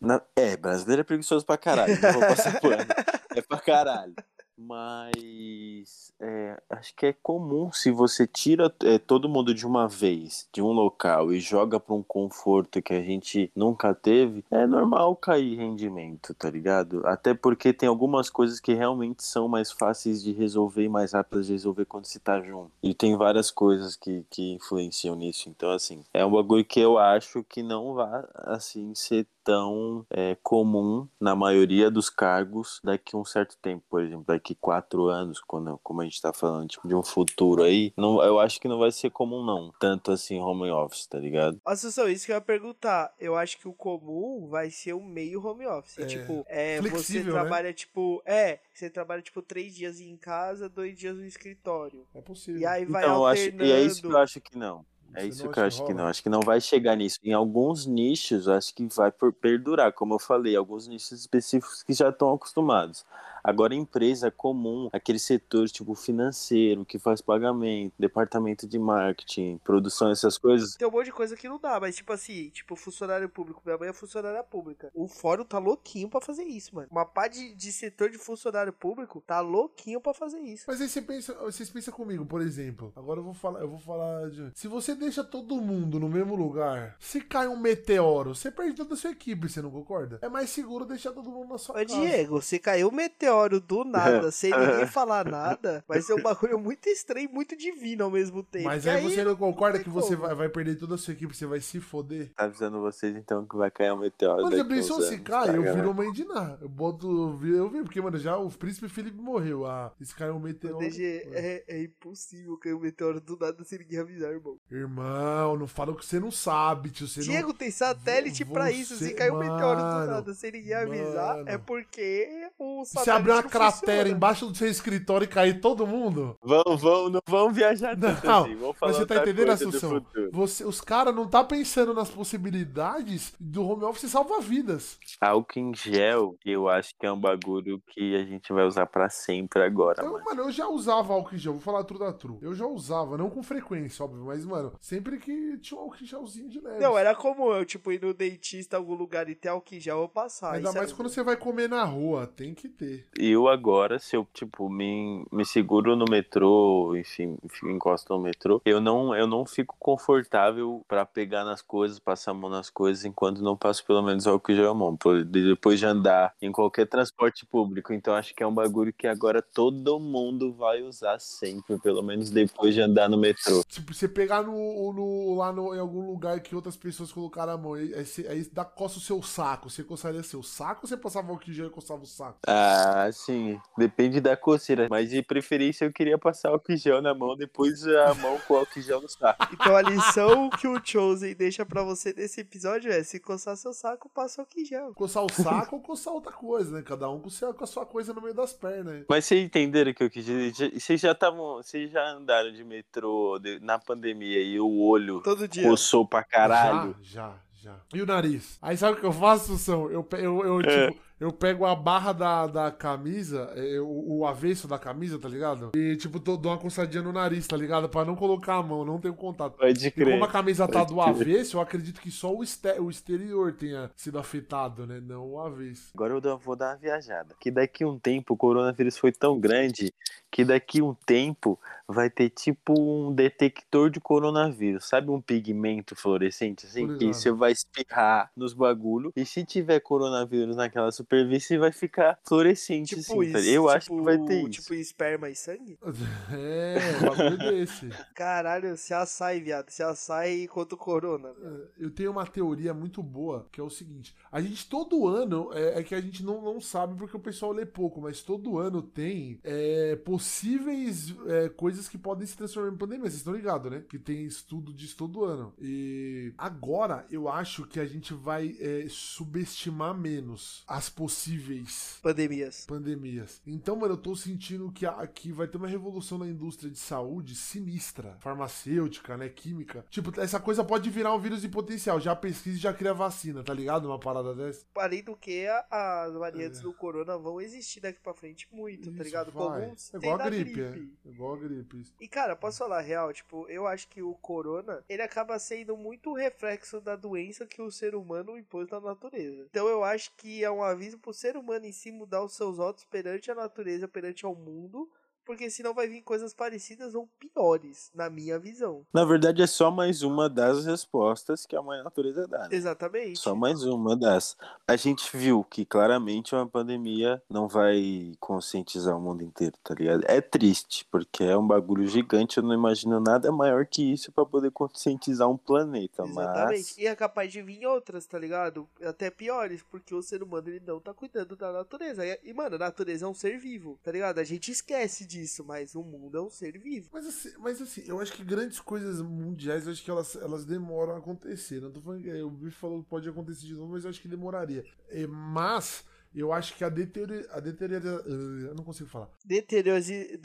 Na, 0.00 0.20
é, 0.36 0.56
brasileiro 0.56 1.00
é 1.00 1.04
preguiçoso 1.04 1.44
pra 1.44 1.56
caralho, 1.56 2.00
não 2.00 2.12
vou 2.12 2.22
passar 2.22 2.60
pano. 2.60 2.76
É 3.36 3.42
pra 3.42 3.58
caralho. 3.58 4.14
Mas 4.58 6.12
é, 6.18 6.60
acho 6.70 6.94
que 6.94 7.06
é 7.06 7.12
comum 7.12 7.70
se 7.72 7.90
você 7.90 8.26
tira 8.26 8.72
é, 8.82 8.98
todo 8.98 9.28
mundo 9.28 9.52
de 9.52 9.66
uma 9.66 9.86
vez 9.86 10.48
de 10.52 10.62
um 10.62 10.72
local 10.72 11.32
e 11.32 11.40
joga 11.40 11.78
para 11.78 11.94
um 11.94 12.02
conforto 12.02 12.80
que 12.80 12.94
a 12.94 13.02
gente 13.02 13.50
nunca 13.54 13.94
teve, 13.94 14.44
é 14.50 14.66
normal 14.66 15.14
cair 15.16 15.58
rendimento, 15.58 16.34
tá 16.34 16.48
ligado? 16.48 17.06
Até 17.06 17.34
porque 17.34 17.72
tem 17.72 17.88
algumas 17.88 18.30
coisas 18.30 18.58
que 18.58 18.72
realmente 18.72 19.22
são 19.22 19.46
mais 19.46 19.70
fáceis 19.70 20.22
de 20.22 20.32
resolver 20.32 20.84
e 20.84 20.88
mais 20.88 21.12
rápidas 21.12 21.46
de 21.46 21.52
resolver 21.52 21.84
quando 21.84 22.06
se 22.06 22.18
tá 22.18 22.40
junto. 22.40 22.72
E 22.82 22.94
tem 22.94 23.16
várias 23.16 23.50
coisas 23.50 23.94
que, 23.94 24.24
que 24.30 24.54
influenciam 24.54 25.14
nisso. 25.14 25.48
Então, 25.48 25.70
assim, 25.70 26.02
é 26.14 26.24
um 26.24 26.30
bagulho 26.30 26.64
que 26.64 26.80
eu 26.80 26.98
acho 26.98 27.44
que 27.44 27.62
não 27.62 27.94
vai 27.94 28.24
assim 28.36 28.94
ser 28.94 29.26
tão 29.46 30.04
é, 30.10 30.36
comum 30.42 31.08
na 31.20 31.36
maioria 31.36 31.88
dos 31.88 32.10
cargos 32.10 32.80
daqui 32.82 33.14
a 33.14 33.18
um 33.18 33.24
certo 33.24 33.56
tempo, 33.62 33.84
por 33.88 34.02
exemplo, 34.02 34.24
daqui 34.26 34.56
quatro 34.56 35.06
anos, 35.06 35.40
quando, 35.40 35.78
como 35.84 36.00
a 36.00 36.04
gente 36.04 36.14
está 36.14 36.32
falando 36.32 36.68
tipo, 36.68 36.88
de 36.88 36.96
um 36.96 37.02
futuro 37.02 37.62
aí, 37.62 37.94
não, 37.96 38.20
eu 38.24 38.40
acho 38.40 38.60
que 38.60 38.66
não 38.66 38.80
vai 38.80 38.90
ser 38.90 39.10
comum 39.10 39.44
não, 39.44 39.72
tanto 39.78 40.10
assim 40.10 40.40
home 40.40 40.68
office, 40.68 41.06
tá 41.06 41.20
ligado? 41.20 41.60
Assunção, 41.64 42.08
isso 42.08 42.26
que 42.26 42.32
eu 42.32 42.36
ia 42.36 42.40
perguntar, 42.40 43.14
eu 43.20 43.36
acho 43.36 43.56
que 43.58 43.68
o 43.68 43.72
comum 43.72 44.48
vai 44.48 44.68
ser 44.68 44.94
o 44.94 45.02
meio 45.02 45.40
home 45.46 45.66
office, 45.66 45.98
é, 45.98 46.06
tipo, 46.06 46.44
é, 46.48 46.80
você 46.80 47.22
né? 47.22 47.30
trabalha 47.30 47.68
né? 47.68 47.72
tipo, 47.72 48.20
é, 48.26 48.58
você 48.74 48.90
trabalha 48.90 49.22
tipo 49.22 49.40
três 49.40 49.76
dias 49.76 50.00
em 50.00 50.16
casa, 50.16 50.68
dois 50.68 50.98
dias 50.98 51.16
no 51.16 51.24
escritório. 51.24 52.04
É 52.12 52.20
possível. 52.20 52.60
E 52.60 52.66
aí 52.66 52.84
vai 52.84 53.04
então, 53.04 53.24
alternando. 53.24 53.62
Acho, 53.62 53.70
e 53.70 53.72
é 53.72 53.80
isso 53.82 54.00
que 54.00 54.08
eu 54.08 54.18
acho 54.18 54.40
que 54.40 54.58
não. 54.58 54.84
É 55.16 55.22
Você 55.22 55.28
isso 55.28 55.48
que 55.48 55.58
eu 55.58 55.64
acho 55.64 55.84
que 55.86 55.94
não. 55.94 56.06
Acho 56.06 56.22
que 56.22 56.28
não 56.28 56.40
vai 56.40 56.60
chegar 56.60 56.94
nisso. 56.94 57.18
Em 57.24 57.32
alguns 57.32 57.86
nichos, 57.86 58.48
acho 58.48 58.74
que 58.74 58.86
vai 58.94 59.10
perdurar, 59.40 59.90
como 59.92 60.14
eu 60.14 60.18
falei, 60.18 60.54
alguns 60.54 60.86
nichos 60.86 61.12
específicos 61.12 61.82
que 61.82 61.94
já 61.94 62.10
estão 62.10 62.34
acostumados. 62.34 63.04
Agora, 63.46 63.76
empresa 63.76 64.28
comum, 64.28 64.88
aquele 64.92 65.20
setor 65.20 65.68
tipo 65.68 65.94
financeiro, 65.94 66.84
que 66.84 66.98
faz 66.98 67.20
pagamento, 67.20 67.94
departamento 67.96 68.66
de 68.66 68.76
marketing, 68.76 69.60
produção, 69.62 70.10
essas 70.10 70.36
coisas. 70.36 70.74
Tem 70.74 70.88
um 70.88 70.90
monte 70.90 71.06
de 71.06 71.12
coisa 71.12 71.36
que 71.36 71.48
não 71.48 71.56
dá, 71.56 71.78
mas 71.78 71.94
tipo 71.94 72.12
assim, 72.12 72.50
tipo 72.50 72.74
funcionário 72.74 73.28
público, 73.28 73.62
minha 73.64 73.78
mãe 73.78 73.90
é 73.90 73.92
funcionária 73.92 74.42
pública. 74.42 74.90
O 74.92 75.06
fórum 75.06 75.44
tá 75.44 75.58
louquinho 75.58 76.08
pra 76.08 76.20
fazer 76.20 76.42
isso, 76.42 76.74
mano. 76.74 76.88
Uma 76.90 77.04
pá 77.04 77.28
de, 77.28 77.54
de 77.54 77.70
setor 77.70 78.10
de 78.10 78.18
funcionário 78.18 78.72
público 78.72 79.22
tá 79.24 79.40
louquinho 79.40 80.00
pra 80.00 80.12
fazer 80.12 80.40
isso. 80.40 80.64
Mas 80.66 80.80
aí 80.80 80.88
você 80.88 81.00
pensa, 81.00 81.32
vocês 81.34 81.70
pensam 81.70 81.94
comigo, 81.94 82.26
por 82.26 82.40
exemplo. 82.40 82.92
Agora 82.96 83.20
eu 83.20 83.24
vou 83.24 83.34
falar, 83.34 83.60
eu 83.60 83.68
vou 83.68 83.78
falar 83.78 84.28
de. 84.28 84.50
Se 84.56 84.66
você 84.66 84.92
deixa 84.96 85.22
todo 85.22 85.60
mundo 85.60 86.00
no 86.00 86.08
mesmo 86.08 86.34
lugar, 86.34 86.96
se 86.98 87.20
cai 87.20 87.46
um 87.46 87.56
meteoro, 87.56 88.34
você 88.34 88.50
perde 88.50 88.74
toda 88.74 88.94
a 88.94 88.96
sua 88.96 89.12
equipe, 89.12 89.48
você 89.48 89.62
não 89.62 89.70
concorda? 89.70 90.18
É 90.20 90.28
mais 90.28 90.50
seguro 90.50 90.84
deixar 90.84 91.12
todo 91.12 91.30
mundo 91.30 91.50
na 91.50 91.58
sua 91.58 91.76
Ô, 91.76 91.86
casa. 91.86 92.00
Diego, 92.00 92.42
se 92.42 92.58
caiu 92.58 92.88
um 92.88 92.92
meteoro 92.92 93.35
meteoro 93.36 93.60
do 93.60 93.84
nada, 93.84 94.30
sem 94.30 94.50
ninguém 94.50 94.86
falar 94.86 95.24
nada, 95.24 95.84
vai 95.86 96.00
ser 96.00 96.14
um 96.14 96.22
bagulho 96.22 96.58
muito 96.58 96.88
estranho 96.88 97.28
e 97.28 97.32
muito 97.32 97.56
divino 97.56 98.04
ao 98.04 98.10
mesmo 98.10 98.42
tempo. 98.42 98.64
Mas 98.64 98.86
aí, 98.86 98.96
aí, 98.96 99.02
você 99.02 99.24
não 99.24 99.36
concorda 99.36 99.78
que 99.78 99.88
você 99.88 100.16
vai, 100.16 100.34
vai, 100.34 100.48
perder 100.48 100.76
toda 100.76 100.94
a 100.94 100.98
sua 100.98 101.12
equipe, 101.12 101.36
você 101.36 101.46
vai 101.46 101.60
se 101.60 101.80
foder? 101.80 102.30
Tá 102.34 102.44
avisando 102.44 102.80
vocês 102.80 103.14
então 103.14 103.46
que 103.46 103.56
vai 103.56 103.70
cair 103.70 103.92
um 103.92 103.98
meteoro. 103.98 104.42
Mano, 104.42 104.56
já 104.56 104.64
pensou 104.64 105.00
se 105.02 105.18
cai? 105.18 105.46
Tá 105.46 105.52
eu 105.52 105.74
viro 105.74 105.90
uma 105.90 106.06
Indiná. 106.06 106.56
Eu 106.60 106.68
boto. 106.68 107.38
Eu 107.44 107.68
vi, 107.68 107.82
porque, 107.82 108.00
mano, 108.00 108.18
já 108.18 108.36
o 108.36 108.48
príncipe 108.50 108.88
Felipe 108.88 109.18
morreu. 109.18 109.66
Ah, 109.66 109.92
se 110.00 110.14
cai 110.14 110.30
um 110.30 110.38
meteoro. 110.38 110.78
DG, 110.78 111.28
é, 111.32 111.64
é 111.66 111.82
impossível 111.82 112.56
cair 112.56 112.74
um 112.74 112.80
meteoro 112.80 113.20
do 113.20 113.36
nada 113.36 113.64
sem 113.64 113.78
ninguém 113.80 113.98
avisar, 113.98 114.32
irmão. 114.32 114.58
Irmão, 114.70 115.56
não 115.56 115.66
fala 115.66 115.92
o 115.92 115.96
que 115.96 116.06
você 116.06 116.20
não 116.20 116.30
sabe, 116.30 116.90
tio. 116.90 117.06
Você 117.06 117.20
Diego, 117.20 117.48
não... 117.48 117.54
tem 117.54 117.70
satélite 117.70 118.44
você... 118.44 118.52
pra 118.52 118.70
isso. 118.70 118.96
Se 118.96 119.14
cair 119.14 119.32
um 119.32 119.38
meteoro 119.38 119.80
do 119.80 120.06
nada 120.06 120.34
sem 120.34 120.52
ninguém 120.52 120.74
avisar, 120.74 121.36
mano. 121.36 121.48
é 121.48 121.58
porque 121.58 122.50
o 122.58 122.84
satélite 122.84 123.25
abrir 123.30 123.32
uma 123.32 123.42
cratera 123.42 124.08
embaixo 124.08 124.46
do 124.46 124.56
seu 124.56 124.68
escritório 124.68 125.24
e 125.24 125.28
cair 125.28 125.60
todo 125.60 125.86
mundo? 125.86 126.36
Vão, 126.42 126.76
vão, 126.76 127.10
não 127.10 127.20
vão 127.26 127.50
viajar 127.50 127.96
tanto 127.98 128.26
não, 128.26 128.44
assim. 128.44 128.56
Vão 128.56 128.72
falar 128.72 128.92
mas 128.92 129.00
você 129.00 129.06
tá 129.06 129.16
entendendo, 129.16 129.50
Assunção? 129.50 130.06
Você, 130.32 130.64
os 130.64 130.80
caras 130.80 131.14
não 131.14 131.26
tá 131.26 131.42
pensando 131.42 131.92
nas 131.92 132.10
possibilidades 132.10 133.34
do 133.38 133.66
home 133.66 133.84
office 133.84 134.10
salvar 134.10 134.40
vidas. 134.40 134.98
Álcool 135.20 135.58
em 135.58 135.74
gel, 135.74 136.36
eu 136.44 136.68
acho 136.68 136.94
que 136.98 137.06
é 137.06 137.12
um 137.12 137.20
bagulho 137.20 137.82
que 137.88 138.16
a 138.16 138.24
gente 138.24 138.52
vai 138.52 138.64
usar 138.64 138.86
pra 138.86 139.08
sempre 139.08 139.62
agora, 139.62 140.02
eu, 140.02 140.12
mano. 140.12 140.24
Mano, 140.24 140.42
eu 140.42 140.52
já 140.52 140.68
usava 140.68 141.12
álcool 141.14 141.34
em 141.34 141.38
gel, 141.38 141.52
vou 141.54 141.62
falar 141.62 141.84
tudo 141.84 142.00
da 142.00 142.12
true. 142.12 142.38
Eu 142.42 142.54
já 142.54 142.66
usava, 142.66 143.16
não 143.16 143.30
com 143.30 143.42
frequência, 143.42 144.04
óbvio, 144.04 144.24
mas, 144.24 144.44
mano, 144.44 144.72
sempre 144.80 145.18
que 145.18 145.58
tinha 145.58 145.78
um 145.78 145.84
álcool 145.84 146.02
em 146.02 146.06
gelzinho 146.06 146.48
de 146.48 146.60
leve. 146.60 146.80
Não, 146.80 146.96
era 146.96 147.14
como 147.14 147.52
eu, 147.52 147.64
tipo, 147.64 147.90
ir 147.92 148.00
no 148.02 148.12
dentista 148.12 148.76
em 148.76 148.78
algum 148.78 148.94
lugar 148.94 149.28
e 149.28 149.34
ter 149.34 149.48
álcool 149.48 149.74
em 149.74 149.80
gel, 149.80 150.00
eu 150.02 150.08
passar. 150.08 150.54
Ainda 150.54 150.72
mais 150.72 150.92
quando 150.92 151.08
você 151.08 151.22
vai 151.22 151.36
comer 151.36 151.68
na 151.68 151.84
rua, 151.84 152.26
tem 152.26 152.54
que 152.54 152.68
ter. 152.68 153.06
Eu 153.18 153.48
agora, 153.48 153.98
se 153.98 154.16
eu, 154.16 154.26
tipo, 154.32 154.68
me, 154.68 155.24
me 155.32 155.44
seguro 155.44 155.96
no 155.96 156.04
metrô, 156.08 156.94
enfim, 156.96 157.36
encosto 157.64 158.12
no 158.12 158.22
metrô, 158.22 158.60
eu 158.64 158.80
não, 158.80 159.14
eu 159.14 159.26
não 159.26 159.46
fico 159.46 159.74
confortável 159.78 160.84
para 160.86 161.06
pegar 161.06 161.44
nas 161.44 161.62
coisas, 161.62 161.98
passar 161.98 162.32
a 162.32 162.34
mão 162.34 162.50
nas 162.50 162.70
coisas, 162.70 163.04
enquanto 163.04 163.42
não 163.42 163.56
passo 163.56 163.84
pelo 163.84 164.02
menos 164.02 164.26
álcool 164.26 164.54
gel 164.54 164.70
a 164.70 164.74
mão, 164.74 164.96
depois 165.26 165.78
de 165.78 165.86
andar 165.86 166.34
em 166.40 166.52
qualquer 166.52 166.86
transporte 166.86 167.46
público. 167.46 167.92
Então 167.92 168.14
acho 168.14 168.34
que 168.34 168.42
é 168.42 168.46
um 168.46 168.54
bagulho 168.54 168.92
que 168.92 169.06
agora 169.06 169.40
todo 169.40 169.98
mundo 169.98 170.52
vai 170.52 170.82
usar 170.82 171.18
sempre, 171.20 171.78
pelo 171.78 172.02
menos 172.02 172.30
depois 172.30 172.74
de 172.74 172.80
andar 172.80 173.08
no 173.08 173.16
metrô. 173.16 173.64
Tipo, 173.68 173.94
você 173.94 174.08
pegar 174.08 174.42
no, 174.42 174.92
no, 174.92 175.34
lá 175.34 175.52
no, 175.52 175.74
em 175.74 175.78
algum 175.78 176.06
lugar 176.06 176.40
que 176.40 176.54
outras 176.54 176.76
pessoas 176.76 177.12
colocaram 177.12 177.52
a 177.52 177.58
mão, 177.58 177.74
aí, 177.74 177.94
aí, 177.94 178.26
aí 178.28 178.50
dá 178.52 178.64
coça 178.64 178.98
o 178.98 179.00
seu 179.00 179.22
saco. 179.22 179.70
Você 179.70 179.82
coçaria 179.82 180.22
seu 180.22 180.42
saco 180.42 180.80
ou 180.82 180.88
você 180.88 180.96
passava 180.96 181.30
álcool 181.30 181.52
gel 181.52 181.68
e 181.68 181.70
coçava 181.70 182.02
o 182.02 182.06
saco? 182.06 182.38
Ah, 182.46 182.95
sim. 183.12 183.60
Depende 183.76 184.20
da 184.20 184.36
coceira. 184.36 184.86
Mas 184.90 185.10
de 185.10 185.22
preferência 185.22 185.84
eu 185.84 185.92
queria 185.92 186.18
passar 186.18 186.50
álcool 186.50 186.76
gel 186.76 187.02
na 187.02 187.14
mão, 187.14 187.36
depois 187.36 187.86
a 187.86 188.14
mão 188.14 188.38
com 188.46 188.56
álcool 188.56 188.80
gel 188.80 189.00
no 189.00 189.08
saco. 189.08 189.46
Então 189.66 189.74
a 189.74 189.82
lição 189.82 190.50
que 190.50 190.68
o 190.68 190.80
Chosen 190.84 191.34
deixa 191.34 191.64
pra 191.64 191.82
você 191.82 192.12
nesse 192.16 192.40
episódio 192.40 192.92
é: 192.92 193.02
se 193.02 193.18
coçar 193.18 193.56
seu 193.56 193.72
saco, 193.72 194.08
passa 194.08 194.42
álcool 194.42 194.64
gel. 194.64 194.94
Coçar 194.94 195.24
o 195.24 195.32
saco 195.32 195.76
ou 195.76 195.82
coçar 195.82 196.12
outra 196.12 196.32
coisa, 196.32 196.76
né? 196.76 196.82
Cada 196.82 197.08
um 197.10 197.18
com, 197.18 197.30
seu, 197.30 197.52
com 197.52 197.64
a 197.64 197.66
sua 197.66 197.86
coisa 197.86 198.12
no 198.12 198.20
meio 198.20 198.34
das 198.34 198.52
pernas. 198.52 199.04
Mas 199.08 199.24
vocês 199.24 199.44
entenderam 199.44 199.92
que 199.92 200.02
eu 200.02 200.10
quis 200.10 200.24
dizer? 200.24 200.72
Vocês 200.78 201.00
já 201.00 201.12
estavam. 201.12 201.56
Vocês 201.56 201.90
já 201.90 202.06
andaram 202.10 202.52
de 202.52 202.62
metrô 202.62 203.38
de, 203.38 203.58
na 203.60 203.78
pandemia 203.78 204.40
e 204.42 204.60
o 204.60 204.78
olho 204.80 205.20
Todo 205.22 205.48
dia. 205.48 205.68
coçou 205.68 206.06
pra 206.06 206.22
caralho? 206.22 206.96
Já, 207.02 207.30
já. 207.30 207.46
Já. 207.66 207.74
E 207.92 208.00
o 208.00 208.06
nariz? 208.06 208.58
Aí 208.62 208.76
sabe 208.76 208.96
o 208.96 209.00
que 209.00 209.06
eu 209.06 209.12
faço, 209.12 209.46
Sussão? 209.46 209.90
Eu, 209.90 210.06
eu, 210.12 210.44
eu, 210.44 210.60
é. 210.60 210.86
tipo, 210.86 211.02
eu 211.18 211.32
pego 211.32 211.64
a 211.64 211.74
barra 211.74 212.12
da, 212.12 212.46
da 212.46 212.70
camisa, 212.70 213.50
é, 213.56 213.80
o, 213.80 214.18
o 214.18 214.26
avesso 214.26 214.68
da 214.68 214.78
camisa, 214.78 215.18
tá 215.18 215.28
ligado? 215.28 215.70
E, 215.74 215.96
tipo, 215.96 216.20
tô, 216.20 216.36
dou 216.36 216.52
uma 216.52 216.58
coçadinha 216.58 217.02
no 217.02 217.12
nariz, 217.12 217.46
tá 217.46 217.56
ligado? 217.56 217.88
Pra 217.88 218.04
não 218.04 218.14
colocar 218.14 218.56
a 218.56 218.62
mão, 218.62 218.84
não 218.84 219.00
ter 219.00 219.12
contato. 219.14 219.56
Pode 219.56 219.90
crer. 219.90 220.08
E 220.08 220.10
como 220.12 220.24
a 220.24 220.28
camisa 220.28 220.66
tá 220.66 220.80
Pode 220.84 220.94
do 220.94 221.00
crer. 221.00 221.08
avesso, 221.36 221.56
eu 221.56 221.60
acredito 221.60 222.00
que 222.00 222.10
só 222.10 222.34
o, 222.34 222.42
este- 222.42 222.78
o 222.80 222.90
exterior 222.90 223.52
tenha 223.52 223.90
sido 223.96 224.18
afetado, 224.18 224.86
né? 224.86 225.00
Não 225.00 225.26
o 225.32 225.40
avesso. 225.40 225.90
Agora 225.94 226.12
eu 226.14 226.38
vou 226.38 226.54
dar 226.56 226.70
uma 226.72 226.76
viajada. 226.76 227.34
Que 227.40 227.50
daqui 227.50 227.82
a 227.84 227.88
um 227.88 227.98
tempo 227.98 228.34
o 228.34 228.36
coronavírus 228.36 228.98
foi 228.98 229.10
tão 229.12 229.38
grande 229.40 229.92
que 230.36 230.44
daqui 230.44 230.80
a 230.80 230.84
um 230.84 230.92
tempo 230.92 231.58
vai 231.88 232.10
ter 232.10 232.28
tipo 232.28 232.74
um 232.78 233.10
detector 233.10 233.88
de 233.88 233.98
coronavírus. 233.98 234.86
Sabe 234.86 235.10
um 235.10 235.18
pigmento 235.18 235.96
fluorescente 235.96 236.66
assim? 236.66 236.98
Que 236.98 237.06
você 237.06 237.30
vai 237.30 237.52
espirrar 237.52 238.30
nos 238.36 238.52
bagulho 238.52 239.12
e 239.16 239.24
se 239.24 239.44
tiver 239.46 239.80
coronavírus 239.80 240.54
naquela 240.54 240.92
superfície 240.92 241.56
vai 241.56 241.72
ficar 241.72 242.18
fluorescente 242.22 242.96
Tipo 242.96 243.22
assim. 243.22 243.32
tá? 243.32 243.38
isso. 243.38 243.48
Eu 243.48 243.62
tipo, 243.62 243.68
acho 243.68 243.90
que 243.90 244.00
vai 244.02 244.18
ter 244.18 244.40
isso. 244.42 244.62
Tipo 244.62 244.74
esperma 244.74 245.30
e 245.30 245.34
sangue? 245.34 245.78
É, 246.28 246.76
um 246.98 247.08
bagulho 247.08 247.38
desse. 247.38 247.88
Caralho, 248.14 248.76
se 248.76 248.92
açaí, 248.92 249.40
viado. 249.40 249.70
Se 249.70 249.82
açaí 249.82 250.46
contra 250.48 250.74
o 250.74 250.78
corona. 250.78 251.32
Eu 251.78 251.90
tenho 251.90 252.10
uma 252.10 252.26
teoria 252.26 252.74
muito 252.74 253.02
boa, 253.02 253.46
que 253.50 253.60
é 253.60 253.64
o 253.64 253.70
seguinte: 253.70 254.14
a 254.30 254.40
gente 254.40 254.68
todo 254.68 255.06
ano, 255.06 255.50
é, 255.52 255.80
é 255.80 255.82
que 255.82 255.94
a 255.94 256.00
gente 256.00 256.24
não, 256.24 256.42
não 256.42 256.60
sabe 256.60 256.94
porque 256.96 257.16
o 257.16 257.20
pessoal 257.20 257.52
lê 257.52 257.64
pouco, 257.64 258.00
mas 258.00 258.22
todo 258.22 258.58
ano 258.58 258.82
tem 258.82 259.38
é, 259.44 259.96
possíveis 260.26 261.14
é, 261.28 261.48
coisas 261.48 261.88
que 261.88 261.96
podem 261.96 262.26
se 262.26 262.36
transformar 262.36 262.72
em 262.72 262.76
pandemia. 262.76 263.04
Vocês 263.04 263.16
estão 263.16 263.32
ligados, 263.32 263.70
né? 263.70 263.84
Que 263.88 263.98
tem 263.98 264.24
estudo 264.24 264.72
disso 264.72 264.96
todo 264.96 265.24
ano. 265.24 265.54
E 265.60 266.32
agora 266.36 267.06
eu 267.10 267.28
acho 267.28 267.64
que 267.66 267.78
a 267.78 267.86
gente 267.86 268.12
vai 268.12 268.56
é, 268.60 268.86
subestimar 268.88 269.96
menos 269.96 270.64
as 270.66 270.90
possíveis 270.90 271.98
Pandemias. 272.02 272.66
pandemias. 272.66 273.40
Então, 273.46 273.76
mano, 273.76 273.94
eu 273.94 273.98
tô 273.98 274.16
sentindo 274.16 274.72
que 274.72 274.84
aqui 274.84 275.30
vai 275.30 275.46
ter 275.46 275.56
uma 275.56 275.68
revolução 275.68 276.18
na 276.18 276.26
indústria 276.26 276.70
de 276.70 276.78
saúde 276.78 277.34
sinistra. 277.36 278.16
Farmacêutica, 278.20 279.16
né? 279.16 279.28
Química. 279.28 279.84
Tipo, 279.88 280.18
essa 280.20 280.40
coisa 280.40 280.64
pode 280.64 280.90
virar 280.90 281.14
um 281.14 281.20
vírus 281.20 281.44
em 281.44 281.48
potencial. 281.48 282.00
Já 282.00 282.16
pesquisa 282.16 282.56
e 282.56 282.60
já 282.60 282.72
cria 282.72 282.92
vacina, 282.92 283.44
tá 283.44 283.54
ligado? 283.54 283.86
Uma 283.86 284.00
parada 284.00 284.34
dessa. 284.34 284.66
Além 284.76 285.04
do 285.04 285.16
que, 285.16 285.46
as 285.70 286.12
variantes 286.14 286.60
do 286.60 286.72
corona 286.72 287.16
vão 287.16 287.40
existir 287.40 287.80
daqui 287.80 288.00
pra 288.00 288.14
frente 288.14 288.48
muito, 288.52 288.90
tá 288.90 288.96
Isso, 288.96 289.02
ligado? 289.02 289.30
vai. 289.30 289.62
Comuns. 289.66 289.94
É 289.94 289.98
igual 290.16 290.26
a 290.26 290.30
da 290.30 290.30
gripe, 290.30 290.60
é. 290.60 291.08
Igual 291.08 291.34
a 291.34 291.38
gripe. 291.38 291.82
E 292.00 292.08
cara, 292.08 292.34
posso 292.36 292.58
falar 292.58 292.78
a 292.78 292.82
real? 292.82 293.12
Tipo, 293.12 293.48
eu 293.48 293.66
acho 293.66 293.88
que 293.88 294.02
o 294.02 294.14
corona, 294.14 294.84
ele 294.88 295.02
acaba 295.02 295.38
sendo 295.38 295.76
muito 295.76 296.12
reflexo 296.12 296.80
da 296.80 296.96
doença 296.96 297.46
que 297.46 297.62
o 297.62 297.70
ser 297.70 297.94
humano 297.94 298.38
impôs 298.38 298.68
na 298.68 298.80
natureza. 298.80 299.46
Então 299.50 299.68
eu 299.68 299.84
acho 299.84 300.12
que 300.16 300.42
é 300.42 300.50
um 300.50 300.62
aviso 300.62 300.98
pro 300.98 301.12
ser 301.12 301.36
humano 301.36 301.64
em 301.64 301.72
si 301.72 301.90
mudar 301.90 302.22
os 302.22 302.34
seus 302.34 302.56
votos 302.56 302.84
perante 302.84 303.30
a 303.30 303.34
natureza, 303.34 303.86
perante 303.86 304.24
ao 304.24 304.34
mundo, 304.34 304.90
porque 305.26 305.50
senão 305.50 305.74
vai 305.74 305.88
vir 305.88 306.02
coisas 306.02 306.32
parecidas 306.32 306.94
ou 306.94 307.08
piores, 307.18 307.90
na 307.94 308.08
minha 308.08 308.38
visão. 308.38 308.86
Na 308.94 309.04
verdade 309.04 309.42
é 309.42 309.46
só 309.46 309.70
mais 309.70 310.02
uma 310.02 310.30
das 310.30 310.64
respostas 310.64 311.44
que 311.44 311.56
a 311.56 311.62
mãe 311.62 311.82
natureza 311.82 312.26
dá. 312.28 312.48
né? 312.48 312.48
Exatamente. 312.52 313.18
Só 313.18 313.34
mais 313.34 313.64
uma 313.64 313.96
das. 313.96 314.36
A 314.68 314.76
gente 314.76 315.14
viu 315.16 315.42
que 315.44 315.64
claramente 315.66 316.34
uma 316.34 316.46
pandemia 316.46 317.20
não 317.28 317.48
vai 317.48 318.12
conscientizar 318.20 318.96
o 318.96 319.00
mundo 319.00 319.22
inteiro, 319.22 319.54
tá 319.62 319.74
ligado? 319.74 320.04
É 320.06 320.20
triste, 320.20 320.86
porque 320.90 321.24
é 321.24 321.36
um 321.36 321.46
bagulho 321.46 321.86
gigante, 321.86 322.36
eu 322.38 322.42
não 322.44 322.54
imagino 322.54 323.00
nada 323.00 323.32
maior 323.32 323.66
que 323.66 323.92
isso 323.92 324.12
pra 324.12 324.24
poder 324.24 324.50
conscientizar 324.52 325.28
um 325.28 325.36
planeta, 325.36 326.04
Exatamente. 326.04 326.48
mas 326.50 326.78
E 326.78 326.86
é 326.86 326.94
capaz 326.94 327.32
de 327.32 327.42
vir 327.42 327.66
outras, 327.66 328.06
tá 328.06 328.18
ligado? 328.18 328.68
Até 328.82 329.10
piores, 329.10 329.62
porque 329.62 329.94
o 329.94 330.02
ser 330.02 330.22
humano 330.22 330.48
ele 330.48 330.62
não 330.64 330.78
tá 330.80 330.94
cuidando 330.94 331.34
da 331.34 331.50
natureza. 331.52 332.04
E, 332.22 332.32
mano, 332.32 332.56
a 332.56 332.58
natureza 332.58 333.06
é 333.06 333.08
um 333.08 333.14
ser 333.14 333.38
vivo, 333.38 333.78
tá 333.82 333.90
ligado? 333.90 334.18
A 334.18 334.24
gente 334.24 334.50
esquece 334.50 335.04
disso, 335.18 335.44
mas 335.44 335.74
o 335.74 335.82
mundo 335.82 336.16
é 336.18 336.22
um 336.22 336.30
ser 336.30 336.58
vivo. 336.58 336.88
Mas 336.92 337.06
assim, 337.06 337.30
mas 337.38 337.60
assim, 337.60 337.82
eu 337.86 338.00
acho 338.00 338.12
que 338.12 338.24
grandes 338.24 338.60
coisas 338.60 339.00
mundiais, 339.00 339.66
eu 339.66 339.72
acho 339.72 339.82
que 339.84 339.90
elas, 339.90 340.14
elas 340.16 340.44
demoram 340.44 340.94
a 340.94 340.98
acontecer. 340.98 341.60
Não 341.60 341.70
tô 341.72 341.80
falando 341.80 342.02
que 342.02 342.10
o 342.22 342.30
Biff 342.30 342.56
falou 342.56 342.82
que 342.82 342.88
pode 342.88 343.08
acontecer 343.08 343.46
de 343.46 343.54
novo, 343.54 343.72
mas 343.72 343.84
eu 343.84 343.90
acho 343.90 344.00
que 344.00 344.08
demoraria. 344.08 344.64
É, 344.88 345.06
mas 345.06 345.84
eu 346.14 346.32
acho 346.32 346.56
que 346.56 346.64
a 346.64 346.68
deteriora. 346.68 347.26
A 347.30 347.40
deteriora 347.40 347.84
eu 347.86 348.54
não 348.54 348.64
consigo 348.64 348.88
falar. 348.88 349.10
Deteriose, 349.24 350.18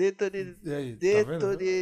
E 0.63 0.73
aí, 0.73 0.95
tá 0.95 1.05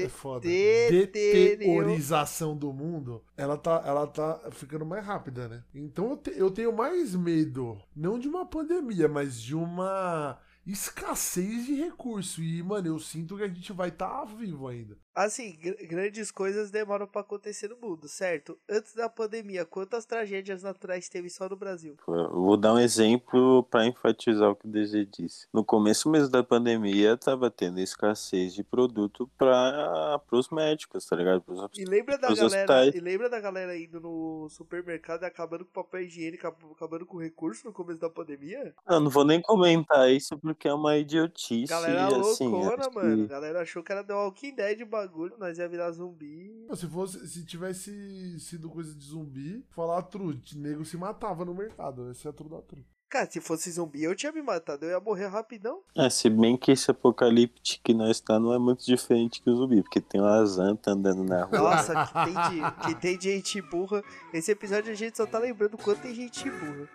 É 0.05 0.09
foda. 0.09 0.47
deterio- 0.47 1.57
Deteriorização 1.57 2.55
do 2.57 2.71
mundo, 2.73 3.23
ela 3.37 3.57
tá, 3.57 3.83
ela 3.85 4.07
tá 4.07 4.49
ficando 4.51 4.85
mais 4.85 5.05
rápida, 5.05 5.47
né? 5.47 5.63
Então 5.73 6.11
eu, 6.11 6.17
te- 6.17 6.33
eu 6.35 6.49
tenho 6.51 6.73
mais 6.73 7.15
medo, 7.15 7.77
não 7.95 8.17
de 8.19 8.27
uma 8.27 8.45
pandemia, 8.45 9.07
mas 9.07 9.39
de 9.41 9.55
uma 9.55 10.39
escassez 10.65 11.65
de 11.65 11.75
recurso. 11.75 12.41
E, 12.41 12.61
mano, 12.63 12.87
eu 12.87 12.99
sinto 12.99 13.37
que 13.37 13.43
a 13.43 13.47
gente 13.47 13.73
vai 13.73 13.89
estar 13.89 14.25
vivo 14.25 14.67
ainda. 14.67 14.97
Assim, 15.21 15.57
gr- 15.61 15.85
grandes 15.87 16.31
coisas 16.31 16.71
demoram 16.71 17.05
pra 17.05 17.19
acontecer 17.21 17.67
no 17.67 17.75
mundo, 17.75 18.07
certo? 18.07 18.57
Antes 18.69 18.95
da 18.95 19.09
pandemia, 19.09 19.65
quantas 19.65 20.05
tragédias 20.05 20.63
naturais 20.63 21.09
teve 21.09 21.29
só 21.29 21.49
no 21.49 21.57
Brasil? 21.57 21.97
eu 22.07 22.29
vou 22.41 22.55
dar 22.55 22.73
um 22.73 22.79
exemplo 22.79 23.63
pra 23.63 23.85
enfatizar 23.85 24.49
o 24.51 24.55
que 24.55 24.65
o 24.65 24.69
DG 24.71 25.05
disse. 25.05 25.45
No 25.51 25.63
começo 25.63 26.09
mesmo 26.09 26.29
da 26.29 26.41
pandemia, 26.41 27.17
tava 27.17 27.51
tendo 27.51 27.81
escassez 27.81 28.53
de 28.53 28.63
produto 28.63 29.29
para 29.37 30.21
os 30.31 30.49
médicos, 30.49 31.05
tá 31.05 31.17
ligado? 31.17 31.41
Pros 31.41 31.59
E 31.77 31.83
lembra 31.83 32.17
da 32.17 32.29
galera, 32.29 32.45
hospitais. 32.45 32.95
e 32.95 32.99
lembra 33.01 33.29
da 33.29 33.41
galera 33.41 33.77
indo 33.77 33.99
no 33.99 34.47
supermercado 34.49 35.23
e 35.23 35.25
acabando 35.25 35.65
com 35.65 35.71
papel 35.71 36.01
higiênico, 36.03 36.47
acab- 36.47 36.71
acabando 36.71 37.05
com 37.05 37.17
recurso 37.17 37.65
no 37.67 37.73
começo 37.73 37.99
da 37.99 38.09
pandemia? 38.09 38.73
Eu 38.87 38.99
não 39.01 39.09
vou 39.09 39.25
nem 39.25 39.41
comentar 39.41 40.09
isso 40.09 40.37
porque 40.37 40.67
é 40.67 40.73
uma 40.73 40.95
idiotice. 40.97 41.65
Galera 41.69 42.07
assim, 42.07 42.47
loucona, 42.47 42.75
acho 42.79 42.89
que- 42.89 42.95
mano. 42.95 43.27
Galera 43.27 43.61
achou 43.61 43.83
que 43.83 43.91
era 43.91 44.01
The 44.03 44.13
Walking 44.13 44.55
Dead 44.55 44.81
o 44.81 44.85
bagulho, 45.09 45.35
nós 45.39 45.57
ia 45.57 45.67
virar 45.67 45.91
zumbi. 45.91 46.65
Pô, 46.67 46.75
Se 46.75 46.87
fosse, 46.87 47.27
se 47.27 47.43
tivesse 47.43 48.39
sido 48.39 48.69
coisa 48.69 48.93
de 48.93 49.03
zumbi, 49.03 49.65
falar 49.71 50.03
true, 50.03 50.39
nego 50.55 50.85
se 50.85 50.95
matava 50.95 51.43
no 51.43 51.53
mercado. 51.53 52.09
Essa 52.09 52.27
é 52.27 52.29
a 52.29 52.33
true 52.33 52.49
da 52.49 52.61
true. 52.61 52.85
Cara, 53.09 53.27
se 53.29 53.41
fosse 53.41 53.71
zumbi, 53.71 54.03
eu 54.03 54.15
tinha 54.15 54.31
me 54.31 54.39
matado, 54.39 54.85
eu 54.85 54.91
ia 54.91 54.99
morrer 54.99 55.25
rapidão. 55.25 55.81
É, 55.97 56.11
se 56.11 56.29
bem 56.29 56.55
que 56.55 56.71
esse 56.71 56.91
apocalipse 56.91 57.79
que 57.83 57.91
nós 57.91 58.19
tá 58.19 58.39
não 58.39 58.53
é 58.53 58.59
muito 58.59 58.85
diferente 58.85 59.41
que 59.41 59.49
o 59.49 59.55
zumbi, 59.55 59.81
porque 59.81 59.99
tem 59.99 60.21
uma 60.21 60.45
Zanta 60.45 60.91
andando 60.91 61.23
na 61.23 61.45
rua. 61.45 61.57
Nossa, 61.57 62.05
que 62.05 62.13
tem, 62.13 62.33
de, 62.33 62.71
que 62.85 63.01
tem 63.01 63.17
de 63.17 63.31
gente 63.31 63.61
burra. 63.63 64.03
Esse 64.31 64.51
episódio 64.51 64.91
a 64.91 64.95
gente 64.95 65.17
só 65.17 65.25
tá 65.25 65.39
lembrando 65.39 65.73
o 65.73 65.77
quanto 65.79 66.03
tem 66.03 66.13
gente 66.13 66.47
burra. 66.51 66.87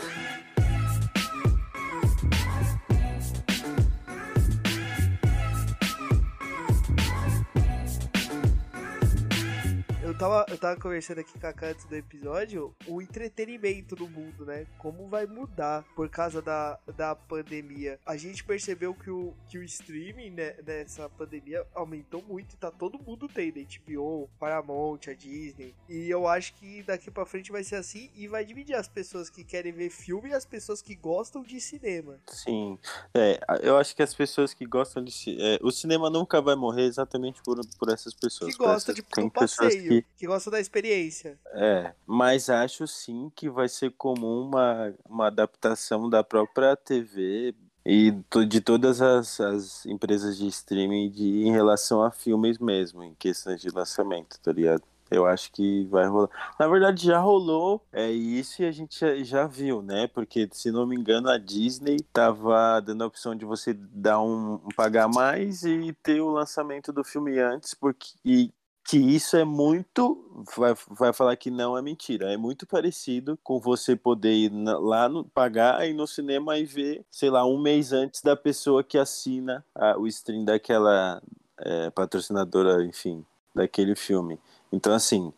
Eu 10.14 10.18
tava, 10.18 10.46
eu 10.48 10.56
tava 10.58 10.80
conversando 10.80 11.18
aqui 11.18 11.38
com 11.38 11.46
a 11.46 11.52
Ká 11.52 11.66
antes 11.70 11.84
do 11.86 11.96
episódio, 11.96 12.72
o 12.86 13.02
entretenimento 13.02 13.96
no 13.96 14.08
mundo, 14.08 14.46
né? 14.46 14.64
Como 14.78 15.08
vai 15.08 15.26
mudar 15.26 15.84
por 15.96 16.08
causa 16.08 16.40
da, 16.40 16.78
da 16.96 17.16
pandemia. 17.16 17.98
A 18.06 18.16
gente 18.16 18.44
percebeu 18.44 18.94
que 18.94 19.10
o, 19.10 19.34
que 19.48 19.58
o 19.58 19.62
streaming 19.64 20.30
né, 20.30 20.54
nessa 20.64 21.08
pandemia 21.10 21.66
aumentou 21.74 22.22
muito 22.22 22.54
e 22.54 22.56
tá 22.56 22.70
todo 22.70 22.96
mundo 22.98 23.28
tendo. 23.28 23.54
HBO, 23.84 24.30
Paramount, 24.38 25.00
a 25.08 25.14
Disney. 25.14 25.74
E 25.88 26.08
eu 26.08 26.26
acho 26.28 26.54
que 26.54 26.82
daqui 26.84 27.10
pra 27.10 27.26
frente 27.26 27.50
vai 27.50 27.64
ser 27.64 27.76
assim 27.76 28.08
e 28.14 28.28
vai 28.28 28.44
dividir 28.44 28.76
as 28.76 28.86
pessoas 28.88 29.28
que 29.28 29.42
querem 29.44 29.72
ver 29.72 29.90
filme 29.90 30.30
e 30.30 30.32
as 30.32 30.46
pessoas 30.46 30.80
que 30.80 30.94
gostam 30.94 31.42
de 31.42 31.60
cinema. 31.60 32.18
Sim, 32.28 32.78
é, 33.12 33.40
eu 33.62 33.76
acho 33.76 33.94
que 33.96 34.02
as 34.02 34.14
pessoas 34.14 34.54
que 34.54 34.64
gostam 34.64 35.02
de. 35.04 35.12
é, 35.40 35.58
o 35.60 35.70
cinema 35.72 36.08
nunca 36.08 36.40
vai 36.40 36.54
morrer 36.54 36.84
exatamente 36.84 37.42
por, 37.42 37.60
por 37.78 37.90
essas 37.92 38.14
pessoas. 38.14 38.52
Que 38.52 38.56
por 38.56 38.66
gosta 38.68 38.92
essas- 38.92 38.94
de 38.94 39.02
tem 39.10 39.24
do 39.26 39.30
pessoas 39.32 39.74
passeio, 39.74 39.88
que 39.88 40.03
que 40.16 40.26
gostam 40.26 40.52
da 40.52 40.60
experiência. 40.60 41.38
É, 41.52 41.92
mas 42.06 42.48
acho 42.48 42.86
sim 42.86 43.30
que 43.34 43.48
vai 43.48 43.68
ser 43.68 43.90
comum 43.92 44.42
uma, 44.42 44.94
uma 45.08 45.26
adaptação 45.26 46.08
da 46.08 46.22
própria 46.22 46.76
TV 46.76 47.54
e 47.84 48.12
de 48.48 48.60
todas 48.60 49.02
as, 49.02 49.40
as 49.40 49.84
empresas 49.86 50.38
de 50.38 50.46
streaming 50.46 51.10
de, 51.10 51.44
em 51.44 51.52
relação 51.52 52.02
a 52.02 52.10
filmes 52.10 52.58
mesmo, 52.58 53.02
em 53.02 53.14
questões 53.14 53.60
de 53.60 53.68
lançamento, 53.68 54.40
tá 54.40 54.52
ligado? 54.52 54.82
Eu 55.10 55.26
acho 55.26 55.52
que 55.52 55.84
vai 55.84 56.06
rolar. 56.06 56.30
Na 56.58 56.66
verdade, 56.66 57.04
já 57.06 57.18
rolou 57.18 57.80
é 57.92 58.10
isso 58.10 58.62
e 58.62 58.66
a 58.66 58.72
gente 58.72 58.98
já, 58.98 59.14
já 59.22 59.46
viu, 59.46 59.82
né? 59.82 60.06
Porque, 60.08 60.48
se 60.50 60.70
não 60.70 60.86
me 60.86 60.96
engano, 60.96 61.28
a 61.28 61.36
Disney 61.38 61.98
tava 62.12 62.80
dando 62.80 63.04
a 63.04 63.06
opção 63.06 63.34
de 63.34 63.44
você 63.44 63.74
dar 63.74 64.20
um, 64.20 64.54
um 64.54 64.68
pagar 64.74 65.06
mais 65.06 65.62
e 65.62 65.94
ter 66.02 66.20
o 66.20 66.30
lançamento 66.30 66.92
do 66.92 67.04
filme 67.04 67.38
antes, 67.38 67.74
porque 67.74 68.08
e 68.24 68.50
que 68.84 68.98
isso 68.98 69.36
é 69.36 69.44
muito. 69.44 70.20
Vai, 70.56 70.74
vai 70.90 71.12
falar 71.12 71.36
que 71.36 71.50
não 71.50 71.76
é 71.76 71.82
mentira. 71.82 72.32
É 72.32 72.36
muito 72.36 72.66
parecido 72.66 73.38
com 73.42 73.58
você 73.58 73.96
poder 73.96 74.32
ir 74.34 74.50
na- 74.50 74.78
lá 74.78 75.08
no, 75.08 75.24
pagar 75.24 75.88
e 75.88 75.94
no 75.94 76.06
cinema 76.06 76.58
e 76.58 76.64
ver, 76.64 77.04
sei 77.10 77.30
lá, 77.30 77.46
um 77.46 77.58
mês 77.58 77.92
antes 77.92 78.20
da 78.22 78.36
pessoa 78.36 78.84
que 78.84 78.98
assina 78.98 79.64
a- 79.74 79.96
o 79.98 80.06
stream 80.06 80.44
daquela 80.44 81.22
é, 81.58 81.88
patrocinadora, 81.90 82.84
enfim, 82.84 83.24
daquele 83.54 83.94
filme. 83.94 84.38
Então, 84.72 84.92
assim, 84.92 85.32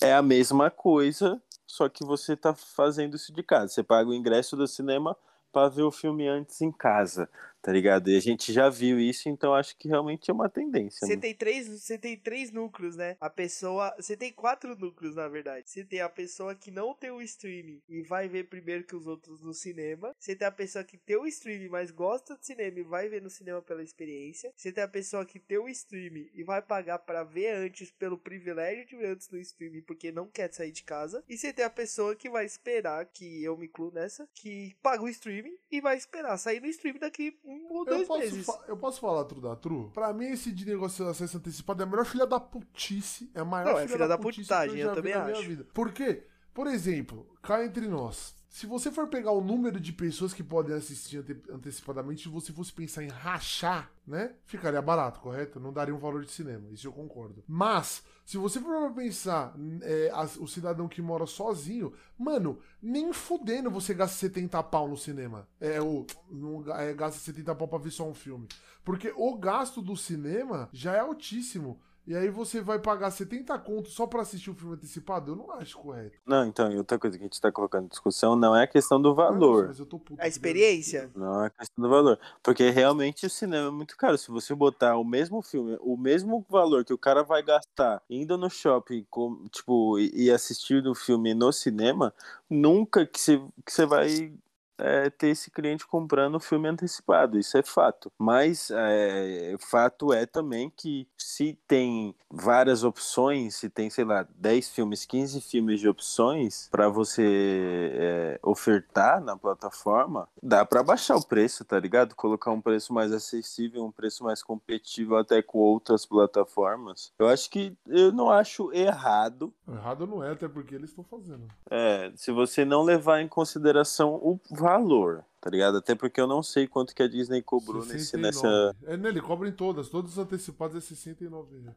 é 0.00 0.14
a 0.14 0.22
mesma 0.22 0.70
coisa, 0.70 1.42
só 1.66 1.88
que 1.88 2.04
você 2.04 2.36
tá 2.36 2.54
fazendo 2.54 3.16
isso 3.16 3.32
de 3.32 3.42
casa. 3.42 3.68
Você 3.72 3.82
paga 3.82 4.08
o 4.08 4.14
ingresso 4.14 4.56
do 4.56 4.66
cinema 4.68 5.16
para 5.52 5.68
ver 5.68 5.82
o 5.82 5.90
filme 5.90 6.28
antes 6.28 6.60
em 6.62 6.70
casa 6.70 7.28
tá 7.66 7.72
ligado? 7.72 8.08
E 8.08 8.16
a 8.16 8.20
gente 8.20 8.52
já 8.52 8.68
viu 8.68 9.00
isso, 9.00 9.28
então 9.28 9.52
acho 9.52 9.76
que 9.76 9.88
realmente 9.88 10.30
é 10.30 10.32
uma 10.32 10.48
tendência. 10.48 11.04
Você 11.04 11.16
tem 11.16 11.34
três, 11.34 11.66
você 11.66 11.98
tem 11.98 12.16
três 12.16 12.52
núcleos, 12.52 12.94
né? 12.94 13.16
A 13.20 13.28
pessoa, 13.28 13.92
você 13.96 14.16
tem 14.16 14.32
quatro 14.32 14.78
núcleos 14.78 15.16
na 15.16 15.26
verdade. 15.26 15.68
Você 15.68 15.82
tem 15.82 16.00
a 16.00 16.08
pessoa 16.08 16.54
que 16.54 16.70
não 16.70 16.94
tem 16.94 17.10
o 17.10 17.20
streaming 17.20 17.82
e 17.88 18.02
vai 18.02 18.28
ver 18.28 18.44
primeiro 18.44 18.84
que 18.84 18.94
os 18.94 19.08
outros 19.08 19.42
no 19.42 19.52
cinema. 19.52 20.14
Você 20.16 20.36
tem 20.36 20.46
a 20.46 20.52
pessoa 20.52 20.84
que 20.84 20.96
tem 20.96 21.16
o 21.16 21.26
streaming, 21.26 21.68
mas 21.68 21.90
gosta 21.90 22.36
de 22.36 22.46
cinema 22.46 22.78
e 22.78 22.84
vai 22.84 23.08
ver 23.08 23.20
no 23.20 23.28
cinema 23.28 23.60
pela 23.60 23.82
experiência. 23.82 24.52
Você 24.54 24.70
tem 24.70 24.84
a 24.84 24.88
pessoa 24.88 25.26
que 25.26 25.40
tem 25.40 25.58
o 25.58 25.68
streaming 25.68 26.30
e 26.34 26.44
vai 26.44 26.62
pagar 26.62 27.00
para 27.00 27.24
ver 27.24 27.52
antes 27.52 27.90
pelo 27.90 28.16
privilégio 28.16 28.86
de 28.86 28.96
ver 28.96 29.08
antes 29.08 29.28
no 29.28 29.40
streaming 29.40 29.82
porque 29.82 30.12
não 30.12 30.28
quer 30.28 30.54
sair 30.54 30.70
de 30.70 30.84
casa. 30.84 31.24
E 31.28 31.36
você 31.36 31.52
tem 31.52 31.64
a 31.64 31.70
pessoa 31.70 32.14
que 32.14 32.30
vai 32.30 32.44
esperar, 32.46 33.06
que 33.06 33.42
eu 33.42 33.56
me 33.56 33.66
incluo 33.66 33.90
nessa, 33.90 34.28
que 34.32 34.76
paga 34.80 35.02
o 35.02 35.08
streaming 35.08 35.58
e 35.68 35.80
vai 35.80 35.96
esperar 35.96 36.36
sair 36.36 36.60
no 36.60 36.68
streaming 36.68 37.00
daqui 37.00 37.36
um 37.44 37.55
um 37.56 37.72
ou 37.72 37.84
dois 37.84 38.02
eu 38.02 38.06
posso 38.06 38.20
meses. 38.20 38.46
Eu 38.68 38.76
posso 38.76 39.00
falar 39.00 39.24
tudo 39.24 39.40
da 39.40 39.56
Tru? 39.56 39.90
Pra 39.92 40.12
mim, 40.12 40.26
esse 40.26 40.52
de 40.52 40.64
negociação 40.66 41.38
antecipada 41.38 41.82
é 41.82 41.86
a 41.86 41.88
melhor 41.88 42.04
filha 42.04 42.26
da 42.26 42.38
putice. 42.38 43.30
É 43.34 43.40
a 43.40 43.44
maior 43.44 43.66
Não, 43.66 43.74
filha, 43.74 43.84
é 43.84 43.88
filha 43.88 44.08
da, 44.08 44.16
da 44.16 44.22
putagem, 44.22 44.78
eu, 44.78 44.88
eu 44.90 44.94
também 44.94 45.12
acho. 45.12 45.42
Vida. 45.42 45.66
Por 45.72 45.92
quê? 45.92 46.24
Por 46.52 46.66
exemplo, 46.66 47.26
cá 47.42 47.64
entre 47.64 47.86
nós. 47.86 48.34
Se 48.56 48.64
você 48.64 48.90
for 48.90 49.06
pegar 49.06 49.32
o 49.32 49.42
número 49.42 49.78
de 49.78 49.92
pessoas 49.92 50.32
que 50.32 50.42
podem 50.42 50.74
assistir 50.74 51.18
ante 51.18 51.36
antecipadamente, 51.52 52.22
se 52.22 52.28
você 52.30 52.54
fosse 52.54 52.72
pensar 52.72 53.04
em 53.04 53.08
rachar, 53.08 53.92
né? 54.06 54.32
Ficaria 54.46 54.80
barato, 54.80 55.20
correto? 55.20 55.60
Não 55.60 55.70
daria 55.70 55.94
um 55.94 55.98
valor 55.98 56.24
de 56.24 56.30
cinema, 56.30 56.70
isso 56.70 56.86
eu 56.86 56.92
concordo. 56.92 57.44
Mas, 57.46 58.02
se 58.24 58.38
você 58.38 58.58
for 58.58 58.90
pensar 58.94 59.54
é, 59.82 60.10
o 60.40 60.46
cidadão 60.46 60.88
que 60.88 61.02
mora 61.02 61.26
sozinho, 61.26 61.92
mano, 62.16 62.58
nem 62.80 63.12
fudendo 63.12 63.70
você 63.70 63.92
gasta 63.92 64.16
70 64.16 64.62
pau 64.62 64.88
no 64.88 64.96
cinema. 64.96 65.46
É, 65.60 65.78
o, 65.82 66.06
não, 66.30 66.64
é, 66.76 66.94
gasta 66.94 67.20
70 67.20 67.54
pau 67.56 67.68
pra 67.68 67.76
ver 67.76 67.90
só 67.90 68.08
um 68.08 68.14
filme. 68.14 68.48
Porque 68.82 69.12
o 69.14 69.36
gasto 69.36 69.82
do 69.82 69.94
cinema 69.94 70.70
já 70.72 70.94
é 70.94 71.00
altíssimo. 71.00 71.78
E 72.06 72.14
aí 72.14 72.30
você 72.30 72.60
vai 72.60 72.78
pagar 72.78 73.10
70 73.10 73.58
contos 73.58 73.92
só 73.92 74.06
para 74.06 74.22
assistir 74.22 74.50
o 74.50 74.52
um 74.52 74.56
filme 74.56 74.74
antecipado? 74.74 75.32
Eu 75.32 75.36
não 75.36 75.50
acho 75.50 75.76
correto. 75.76 76.16
Não, 76.24 76.46
então, 76.46 76.70
e 76.70 76.76
outra 76.76 76.98
coisa 76.98 77.18
que 77.18 77.24
a 77.24 77.26
gente 77.26 77.40
tá 77.40 77.50
colocando 77.50 77.86
em 77.86 77.88
discussão 77.88 78.36
não 78.36 78.54
é 78.54 78.62
a 78.62 78.66
questão 78.66 79.02
do 79.02 79.12
valor. 79.12 79.74
Não, 79.76 79.86
puto, 79.86 80.14
a 80.16 80.28
experiência? 80.28 81.10
Não 81.16 81.42
é 81.42 81.46
a 81.48 81.50
questão 81.50 81.82
do 81.82 81.90
valor. 81.90 82.18
Porque 82.44 82.70
realmente 82.70 83.26
o 83.26 83.30
cinema 83.30 83.68
é 83.68 83.70
muito 83.72 83.96
caro. 83.96 84.16
Se 84.16 84.30
você 84.30 84.54
botar 84.54 84.96
o 84.96 85.04
mesmo 85.04 85.42
filme, 85.42 85.76
o 85.80 85.96
mesmo 85.96 86.46
valor 86.48 86.84
que 86.84 86.92
o 86.94 86.98
cara 86.98 87.24
vai 87.24 87.42
gastar 87.42 88.00
indo 88.08 88.38
no 88.38 88.48
shopping, 88.48 89.04
com, 89.10 89.44
tipo, 89.48 89.98
e 89.98 90.30
assistir 90.30 90.86
o 90.86 90.94
filme 90.94 91.34
no 91.34 91.52
cinema, 91.52 92.14
nunca 92.48 93.04
que 93.04 93.20
você, 93.20 93.38
que 93.64 93.72
você 93.72 93.84
vai 93.84 94.32
é, 94.78 95.10
ter 95.10 95.28
esse 95.28 95.50
cliente 95.50 95.86
comprando 95.86 96.36
o 96.36 96.40
filme 96.40 96.68
antecipado, 96.68 97.38
isso 97.38 97.56
é 97.56 97.62
fato. 97.62 98.12
Mas 98.18 98.70
é, 98.70 99.54
fato 99.58 100.12
é 100.12 100.26
também 100.26 100.70
que 100.74 101.06
se 101.16 101.58
tem 101.66 102.14
várias 102.30 102.84
opções, 102.84 103.56
se 103.56 103.68
tem, 103.68 103.90
sei 103.90 104.04
lá, 104.04 104.26
10 104.36 104.68
filmes, 104.70 105.04
15 105.04 105.40
filmes 105.40 105.80
de 105.80 105.88
opções 105.88 106.68
para 106.70 106.88
você 106.88 107.90
é, 107.94 108.40
ofertar 108.42 109.20
na 109.20 109.36
plataforma, 109.36 110.28
dá 110.42 110.64
para 110.64 110.82
baixar 110.82 111.16
o 111.16 111.26
preço, 111.26 111.64
tá 111.64 111.78
ligado? 111.78 112.14
Colocar 112.14 112.50
um 112.50 112.60
preço 112.60 112.92
mais 112.92 113.12
acessível, 113.12 113.84
um 113.84 113.92
preço 113.92 114.24
mais 114.24 114.42
competitivo 114.42 115.16
até 115.16 115.42
com 115.42 115.58
outras 115.58 116.06
plataformas. 116.06 117.12
Eu 117.18 117.28
acho 117.28 117.50
que 117.50 117.76
eu 117.86 118.12
não 118.12 118.30
acho 118.30 118.72
errado. 118.72 119.52
Errado 119.68 120.06
não 120.06 120.22
é, 120.22 120.32
até 120.32 120.48
porque 120.48 120.74
eles 120.74 120.90
estão 120.90 121.04
fazendo. 121.04 121.48
É, 121.70 122.12
se 122.14 122.30
você 122.32 122.64
não 122.64 122.82
levar 122.82 123.20
em 123.20 123.28
consideração 123.28 124.14
o 124.14 124.38
valor, 124.66 125.24
tá 125.40 125.48
ligado? 125.48 125.78
Até 125.78 125.94
porque 125.94 126.20
eu 126.20 126.26
não 126.26 126.42
sei 126.42 126.66
quanto 126.66 126.94
que 126.94 127.02
a 127.02 127.08
Disney 127.08 127.40
cobrou 127.40 127.82
69. 127.82 127.94
nesse, 127.94 128.16
nessa. 128.16 128.76
É, 128.84 128.96
né, 128.96 129.08
ele 129.10 129.20
cobra 129.20 129.48
em 129.48 129.52
todas, 129.52 129.88
todos 129.88 130.12
os 130.12 130.18
antecipados 130.18 130.76
é 130.76 130.80
69 130.80 131.60
reais. 131.60 131.76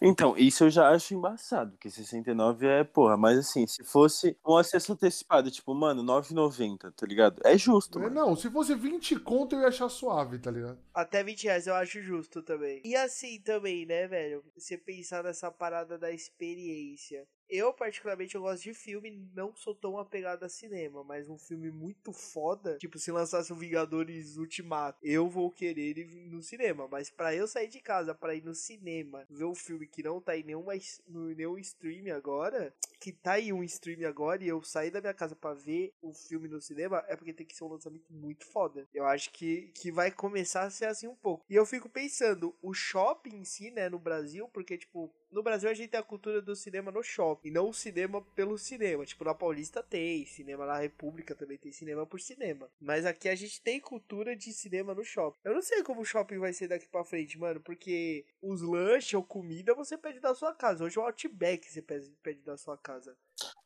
Então, 0.00 0.36
isso 0.36 0.64
eu 0.64 0.70
já 0.70 0.90
acho 0.90 1.14
embaçado, 1.14 1.76
que 1.78 1.90
69 1.90 2.66
é, 2.66 2.84
porra, 2.84 3.16
mas 3.16 3.38
assim, 3.38 3.66
se 3.66 3.82
fosse 3.82 4.36
um 4.46 4.56
acesso 4.56 4.92
antecipado, 4.92 5.50
tipo, 5.50 5.74
mano, 5.74 6.02
9,90, 6.02 6.92
tá 6.92 7.06
ligado? 7.06 7.40
É 7.44 7.56
justo. 7.58 7.98
É, 8.00 8.10
não, 8.10 8.36
se 8.36 8.50
fosse 8.50 8.74
20 8.74 9.18
conto 9.20 9.56
eu 9.56 9.62
ia 9.62 9.68
achar 9.68 9.88
suave, 9.88 10.38
tá 10.38 10.50
ligado? 10.50 10.78
Até 10.94 11.24
20 11.24 11.44
reais 11.44 11.66
eu 11.66 11.74
acho 11.74 12.00
justo 12.02 12.42
também. 12.42 12.80
E 12.84 12.94
assim 12.94 13.40
também, 13.40 13.86
né, 13.86 14.06
velho? 14.06 14.44
Você 14.56 14.76
pensar 14.78 15.24
nessa 15.24 15.50
parada 15.50 15.98
da 15.98 16.12
experiência. 16.12 17.26
Eu, 17.48 17.72
particularmente, 17.72 18.34
eu 18.34 18.42
gosto 18.42 18.64
de 18.64 18.74
filme, 18.74 19.10
não 19.34 19.54
sou 19.54 19.74
tão 19.74 19.98
apegado 19.98 20.42
a 20.44 20.48
cinema, 20.48 21.04
mas 21.04 21.28
um 21.28 21.38
filme 21.38 21.70
muito 21.70 22.12
foda, 22.12 22.76
tipo, 22.78 22.98
se 22.98 23.12
lançasse 23.12 23.52
o 23.52 23.56
Vingadores 23.56 24.36
Ultimato, 24.36 24.98
eu 25.02 25.28
vou 25.28 25.50
querer 25.50 25.98
ir 25.98 26.28
no 26.28 26.42
cinema, 26.42 26.88
mas 26.88 27.08
para 27.08 27.34
eu 27.34 27.46
sair 27.46 27.68
de 27.68 27.80
casa 27.80 28.14
para 28.14 28.34
ir 28.34 28.44
no 28.44 28.54
cinema, 28.54 29.24
ver 29.30 29.44
um 29.44 29.54
filme 29.54 29.86
que 29.86 30.02
não 30.02 30.20
tá 30.20 30.36
em 30.36 30.42
nenhuma, 30.42 30.72
nenhum 31.08 31.58
stream 31.58 32.14
agora, 32.14 32.74
que 32.98 33.12
tá 33.12 33.38
em 33.38 33.52
um 33.52 33.62
stream 33.62 34.08
agora 34.08 34.42
e 34.42 34.48
eu 34.48 34.62
sair 34.62 34.90
da 34.90 35.00
minha 35.00 35.14
casa 35.14 35.36
para 35.36 35.54
ver 35.54 35.92
o 36.02 36.12
filme 36.12 36.48
no 36.48 36.60
cinema, 36.60 37.04
é 37.06 37.14
porque 37.14 37.32
tem 37.32 37.46
que 37.46 37.54
ser 37.54 37.64
um 37.64 37.68
lançamento 37.68 38.12
muito 38.12 38.44
foda. 38.46 38.88
Eu 38.92 39.06
acho 39.06 39.30
que, 39.30 39.70
que 39.74 39.92
vai 39.92 40.10
começar 40.10 40.62
a 40.62 40.70
ser 40.70 40.86
assim 40.86 41.06
um 41.06 41.14
pouco. 41.14 41.44
E 41.48 41.54
eu 41.54 41.64
fico 41.66 41.88
pensando, 41.88 42.54
o 42.62 42.74
shopping 42.74 43.36
em 43.36 43.44
si, 43.44 43.70
né, 43.70 43.88
no 43.88 43.98
Brasil, 43.98 44.48
porque, 44.52 44.76
tipo, 44.76 45.12
no 45.36 45.42
Brasil 45.42 45.68
a 45.68 45.74
gente 45.74 45.90
tem 45.90 46.00
a 46.00 46.02
cultura 46.02 46.40
do 46.40 46.56
cinema 46.56 46.90
no 46.90 47.02
shopping, 47.02 47.50
não 47.50 47.68
o 47.68 47.74
cinema 47.74 48.22
pelo 48.34 48.56
cinema. 48.56 49.04
Tipo, 49.04 49.22
na 49.22 49.34
Paulista 49.34 49.82
tem, 49.82 50.24
cinema 50.24 50.64
na 50.64 50.78
República 50.78 51.34
também 51.34 51.58
tem 51.58 51.70
cinema 51.70 52.06
por 52.06 52.18
cinema. 52.18 52.70
Mas 52.80 53.04
aqui 53.04 53.28
a 53.28 53.34
gente 53.34 53.60
tem 53.60 53.78
cultura 53.78 54.34
de 54.34 54.50
cinema 54.50 54.94
no 54.94 55.04
shopping. 55.04 55.38
Eu 55.44 55.52
não 55.52 55.60
sei 55.60 55.82
como 55.82 56.00
o 56.00 56.06
shopping 56.06 56.38
vai 56.38 56.54
ser 56.54 56.68
daqui 56.68 56.88
pra 56.88 57.04
frente, 57.04 57.38
mano, 57.38 57.60
porque 57.60 58.24
os 58.40 58.62
lanches 58.62 59.12
ou 59.12 59.22
comida 59.22 59.74
você 59.74 59.98
pede 59.98 60.20
da 60.20 60.34
sua 60.34 60.54
casa. 60.54 60.82
Hoje 60.82 60.98
o 60.98 61.02
Outback 61.02 61.70
você 61.70 61.82
pede, 61.82 62.10
pede 62.22 62.40
da 62.40 62.56
sua 62.56 62.78
casa. 62.78 63.14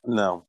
Não. 0.04 0.44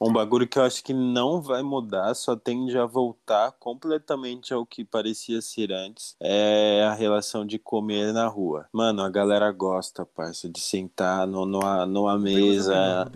Um 0.00 0.12
bagulho 0.12 0.46
que 0.46 0.58
eu 0.58 0.62
acho 0.62 0.82
que 0.82 0.94
não 0.94 1.42
vai 1.42 1.60
mudar, 1.60 2.14
só 2.14 2.36
tende 2.36 2.78
a 2.78 2.86
voltar 2.86 3.52
completamente 3.58 4.54
ao 4.54 4.64
que 4.64 4.84
parecia 4.84 5.42
ser 5.42 5.72
antes, 5.72 6.14
é 6.20 6.84
a 6.88 6.94
relação 6.94 7.44
de 7.44 7.58
comer 7.58 8.12
na 8.12 8.28
rua. 8.28 8.68
Mano, 8.72 9.02
a 9.02 9.10
galera 9.10 9.50
gosta, 9.50 10.06
parça, 10.06 10.48
de 10.48 10.60
sentar 10.60 11.26
no, 11.26 11.44
numa, 11.44 11.84
numa 11.84 12.16
mesa 12.16 13.10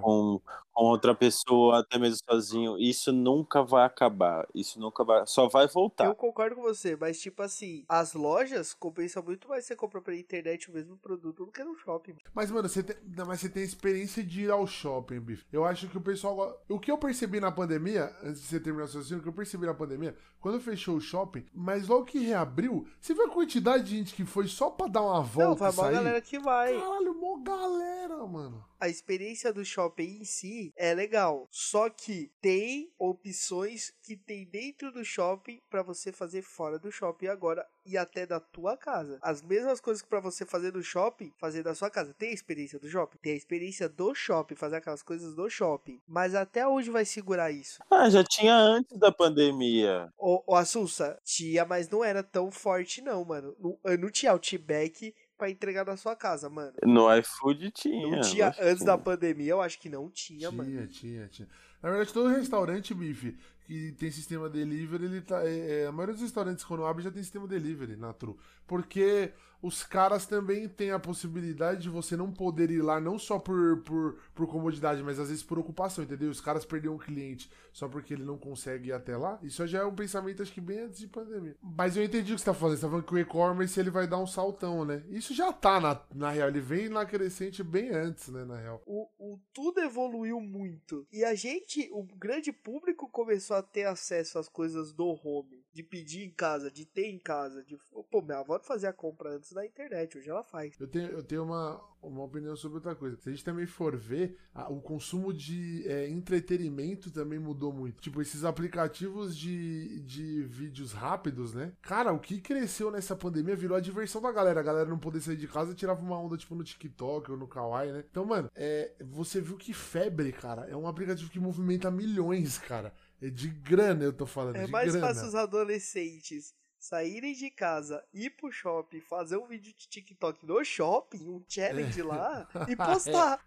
com, 0.00 0.40
com 0.72 0.84
outra 0.84 1.14
pessoa, 1.14 1.80
até 1.80 1.98
mesmo 1.98 2.18
sozinho, 2.28 2.78
isso 2.78 3.12
nunca 3.12 3.62
vai 3.62 3.84
acabar. 3.84 4.46
Isso 4.54 4.80
nunca 4.80 5.04
vai. 5.04 5.26
Só 5.26 5.48
vai 5.48 5.66
voltar. 5.68 6.06
Eu 6.06 6.14
concordo 6.14 6.56
com 6.56 6.62
você, 6.62 6.96
mas 6.96 7.20
tipo 7.20 7.42
assim, 7.42 7.84
as 7.88 8.14
lojas 8.14 8.74
compensam 8.74 9.22
muito 9.22 9.48
mais 9.48 9.64
você 9.64 9.76
comprar 9.76 10.00
pela 10.00 10.16
internet 10.16 10.70
o 10.70 10.74
mesmo 10.74 10.96
produto 10.96 11.46
do 11.46 11.52
que 11.52 11.62
no 11.62 11.76
shopping. 11.76 12.16
Mas, 12.34 12.50
mano, 12.50 12.68
você 12.68 12.82
tem, 12.82 12.96
mas 13.26 13.40
você 13.40 13.48
tem 13.48 13.62
experiência 13.62 14.22
de 14.22 14.42
ir 14.42 14.50
ao 14.50 14.66
shopping, 14.66 15.20
bicho. 15.20 15.44
Eu 15.52 15.64
acho 15.64 15.88
que 15.88 15.98
o 15.98 16.00
pessoal. 16.00 16.60
O 16.68 16.78
que 16.78 16.90
eu 16.90 16.98
percebi 16.98 17.40
na 17.40 17.52
pandemia, 17.52 18.14
antes 18.22 18.40
de 18.40 18.48
você 18.48 18.60
terminar 18.60 18.84
o 18.84 18.88
seu 18.88 19.18
o 19.18 19.22
que 19.22 19.28
eu 19.28 19.32
percebi 19.32 19.66
na 19.66 19.74
pandemia, 19.74 20.16
quando 20.40 20.60
fechou 20.60 20.96
o 20.96 21.00
shopping, 21.00 21.44
mas 21.54 21.86
logo 21.86 22.04
que 22.04 22.18
reabriu, 22.18 22.86
você 23.00 23.14
viu 23.14 23.26
a 23.26 23.30
quantidade 23.30 23.84
de 23.84 23.96
gente 23.96 24.14
que 24.14 24.24
foi 24.24 24.48
só 24.48 24.70
pra 24.70 24.86
dar 24.86 25.02
uma 25.02 25.22
volta? 25.22 25.64
Não, 25.64 25.72
vai 25.72 25.92
mó 25.92 25.96
galera 25.96 26.20
que 26.20 26.38
vai. 26.38 26.78
Caralho, 26.78 27.14
mó 27.14 27.38
galera, 27.38 28.26
mano. 28.26 28.64
A 28.82 28.88
experiência 28.88 29.52
do 29.52 29.64
shopping 29.64 30.18
em 30.22 30.24
si 30.24 30.72
é 30.76 30.92
legal. 30.92 31.46
Só 31.52 31.88
que 31.88 32.32
tem 32.40 32.90
opções 32.98 33.94
que 34.02 34.16
tem 34.16 34.44
dentro 34.44 34.90
do 34.90 35.04
shopping 35.04 35.60
para 35.70 35.84
você 35.84 36.10
fazer 36.10 36.42
fora 36.42 36.80
do 36.80 36.90
shopping 36.90 37.28
agora 37.28 37.64
e 37.86 37.96
até 37.96 38.26
da 38.26 38.40
tua 38.40 38.76
casa. 38.76 39.20
As 39.22 39.40
mesmas 39.40 39.80
coisas 39.80 40.02
que 40.02 40.08
para 40.08 40.18
você 40.18 40.44
fazer 40.44 40.72
no 40.72 40.82
shopping, 40.82 41.32
fazer 41.38 41.62
da 41.62 41.76
sua 41.76 41.90
casa. 41.90 42.12
Tem 42.12 42.30
a 42.30 42.34
experiência 42.34 42.76
do 42.76 42.88
shopping? 42.88 43.18
Tem 43.18 43.34
a 43.34 43.36
experiência 43.36 43.88
do 43.88 44.12
shopping, 44.16 44.56
fazer 44.56 44.76
aquelas 44.76 45.02
coisas 45.02 45.32
do 45.36 45.48
shopping. 45.48 46.00
Mas 46.04 46.34
até 46.34 46.66
onde 46.66 46.90
vai 46.90 47.04
segurar 47.04 47.52
isso? 47.52 47.80
Ah, 47.88 48.10
já 48.10 48.24
tinha 48.24 48.56
antes 48.56 48.98
da 48.98 49.12
pandemia. 49.12 50.12
O, 50.18 50.42
o 50.44 50.56
Assunça, 50.56 51.20
tinha, 51.24 51.64
mas 51.64 51.88
não 51.88 52.02
era 52.02 52.22
tão 52.22 52.50
forte 52.50 53.00
não, 53.00 53.24
mano. 53.24 53.54
Não, 53.60 53.78
não 53.96 54.10
tinha 54.10 54.32
Outback 54.32 55.14
para 55.42 55.50
entregar 55.50 55.84
na 55.84 55.96
sua 55.96 56.14
casa, 56.14 56.48
mano. 56.48 56.72
No 56.84 57.12
iFood 57.16 57.72
tinha. 57.72 58.08
Não 58.08 58.20
tinha 58.20 58.46
antes 58.60 58.76
tinha. 58.76 58.86
da 58.86 58.96
pandemia, 58.96 59.50
eu 59.50 59.60
acho 59.60 59.76
que 59.80 59.88
não 59.88 60.08
tinha, 60.08 60.38
tinha 60.38 60.52
mano. 60.52 60.70
Tinha, 60.70 60.86
tinha, 60.86 61.26
tinha. 61.26 61.48
Na 61.82 61.90
verdade, 61.90 62.12
todo 62.12 62.28
restaurante, 62.28 62.94
bife, 62.94 63.36
que 63.66 63.90
tem 63.98 64.08
sistema 64.08 64.48
delivery, 64.48 65.06
ele 65.06 65.20
tá. 65.20 65.44
É, 65.44 65.82
é, 65.82 65.86
a 65.88 65.90
maioria 65.90 66.14
dos 66.14 66.22
restaurantes, 66.22 66.64
quando 66.64 66.86
abre, 66.86 67.02
já 67.02 67.10
tem 67.10 67.20
sistema 67.24 67.48
delivery 67.48 67.96
na 67.96 68.12
Tru. 68.12 68.38
Porque 68.68 69.32
os 69.62 69.84
caras 69.84 70.26
também 70.26 70.68
têm 70.68 70.90
a 70.90 70.98
possibilidade 70.98 71.82
de 71.82 71.88
você 71.88 72.16
não 72.16 72.32
poder 72.32 72.68
ir 72.72 72.82
lá, 72.82 73.00
não 73.00 73.16
só 73.16 73.38
por, 73.38 73.80
por, 73.82 74.18
por 74.34 74.48
comodidade, 74.48 75.02
mas 75.04 75.20
às 75.20 75.28
vezes 75.28 75.44
por 75.44 75.56
ocupação, 75.56 76.02
entendeu? 76.02 76.28
Os 76.28 76.40
caras 76.40 76.64
perderam 76.64 76.96
um 76.96 76.98
cliente 76.98 77.48
só 77.72 77.88
porque 77.88 78.12
ele 78.12 78.24
não 78.24 78.36
consegue 78.36 78.88
ir 78.88 78.92
até 78.92 79.16
lá. 79.16 79.38
Isso 79.40 79.64
já 79.68 79.80
é 79.80 79.84
um 79.84 79.94
pensamento, 79.94 80.42
acho 80.42 80.52
que 80.52 80.60
bem 80.60 80.80
antes 80.80 80.98
de 80.98 81.06
pandemia. 81.06 81.56
Mas 81.62 81.96
eu 81.96 82.02
entendi 82.02 82.32
o 82.32 82.34
que 82.34 82.40
você 82.40 82.46
tá 82.46 82.54
falando. 82.54 82.76
Você 82.76 82.82
tá 82.82 82.88
falando 82.88 83.04
que 83.04 83.14
o 83.14 83.18
e-commerce 83.18 83.78
ele 83.78 83.90
vai 83.90 84.06
dar 84.06 84.18
um 84.18 84.26
saltão, 84.26 84.84
né? 84.84 85.04
Isso 85.08 85.32
já 85.32 85.52
tá, 85.52 85.80
na, 85.80 86.02
na 86.12 86.30
real. 86.30 86.48
Ele 86.48 86.60
vem 86.60 86.88
na 86.88 87.06
crescente 87.06 87.62
bem 87.62 87.90
antes, 87.90 88.28
né, 88.28 88.44
na 88.44 88.58
real. 88.58 88.82
O, 88.84 89.08
o 89.18 89.38
tudo 89.54 89.80
evoluiu 89.80 90.40
muito. 90.40 91.06
E 91.12 91.24
a 91.24 91.34
gente, 91.36 91.88
o 91.92 92.02
grande 92.16 92.52
público 92.52 93.08
começou 93.08 93.56
a 93.56 93.62
ter 93.62 93.84
acesso 93.84 94.38
às 94.38 94.48
coisas 94.48 94.92
do 94.92 95.06
home. 95.06 95.61
De 95.72 95.82
pedir 95.82 96.24
em 96.24 96.30
casa, 96.30 96.70
de 96.70 96.84
ter 96.84 97.06
em 97.06 97.18
casa. 97.18 97.62
De, 97.62 97.78
pô, 98.10 98.20
minha 98.20 98.38
avó 98.38 98.58
fazia 98.60 98.90
a 98.90 98.92
compra 98.92 99.36
antes 99.36 99.52
na 99.52 99.64
internet, 99.64 100.18
hoje 100.18 100.28
ela 100.28 100.42
faz. 100.42 100.78
Eu 100.78 100.86
tenho, 100.86 101.08
eu 101.08 101.22
tenho 101.22 101.44
uma, 101.44 101.80
uma 102.02 102.24
opinião 102.24 102.54
sobre 102.56 102.76
outra 102.76 102.94
coisa. 102.94 103.16
Se 103.16 103.28
a 103.28 103.32
gente 103.32 103.44
também 103.44 103.66
for 103.66 103.96
ver, 103.96 104.36
a, 104.54 104.70
o 104.70 104.80
consumo 104.80 105.32
de 105.32 105.86
é, 105.86 106.08
entretenimento 106.08 107.10
também 107.10 107.38
mudou 107.38 107.72
muito. 107.72 108.00
Tipo, 108.00 108.20
esses 108.20 108.44
aplicativos 108.44 109.36
de, 109.36 110.00
de 110.00 110.42
vídeos 110.42 110.92
rápidos, 110.92 111.54
né? 111.54 111.72
Cara, 111.80 112.12
o 112.12 112.18
que 112.18 112.40
cresceu 112.40 112.90
nessa 112.90 113.16
pandemia 113.16 113.56
virou 113.56 113.76
a 113.76 113.80
diversão 113.80 114.20
da 114.20 114.32
galera. 114.32 114.60
A 114.60 114.64
galera 114.64 114.90
não 114.90 114.98
poder 114.98 115.20
sair 115.20 115.36
de 115.36 115.48
casa 115.48 115.74
tirava 115.74 116.02
uma 116.02 116.18
onda, 116.18 116.36
tipo, 116.36 116.54
no 116.54 116.64
TikTok 116.64 117.30
ou 117.30 117.36
no 117.36 117.48
Kawaii, 117.48 117.92
né? 117.92 118.04
Então, 118.10 118.24
mano, 118.24 118.50
é, 118.54 118.92
você 119.00 119.40
viu 119.40 119.56
que 119.56 119.72
Febre, 119.72 120.32
cara, 120.32 120.66
é 120.68 120.76
um 120.76 120.86
aplicativo 120.86 121.30
que 121.30 121.40
movimenta 121.40 121.90
milhões, 121.90 122.58
cara. 122.58 122.92
É 123.22 123.30
de 123.30 123.48
grana, 123.48 124.02
eu 124.04 124.12
tô 124.12 124.26
falando. 124.26 124.56
É 124.56 124.66
mais 124.66 124.92
grana. 124.92 125.06
fácil 125.06 125.28
os 125.28 125.34
adolescentes 125.34 126.52
saírem 126.78 127.32
de 127.32 127.48
casa, 127.50 128.04
ir 128.12 128.30
pro 128.30 128.50
shopping, 128.50 129.00
fazer 129.02 129.36
um 129.36 129.46
vídeo 129.46 129.72
de 129.72 129.88
TikTok 129.88 130.44
no 130.44 130.64
shopping, 130.64 131.28
um 131.28 131.44
challenge 131.48 132.00
É. 132.00 132.04
lá, 132.04 132.48
e 132.68 132.74
postar. 132.74 133.40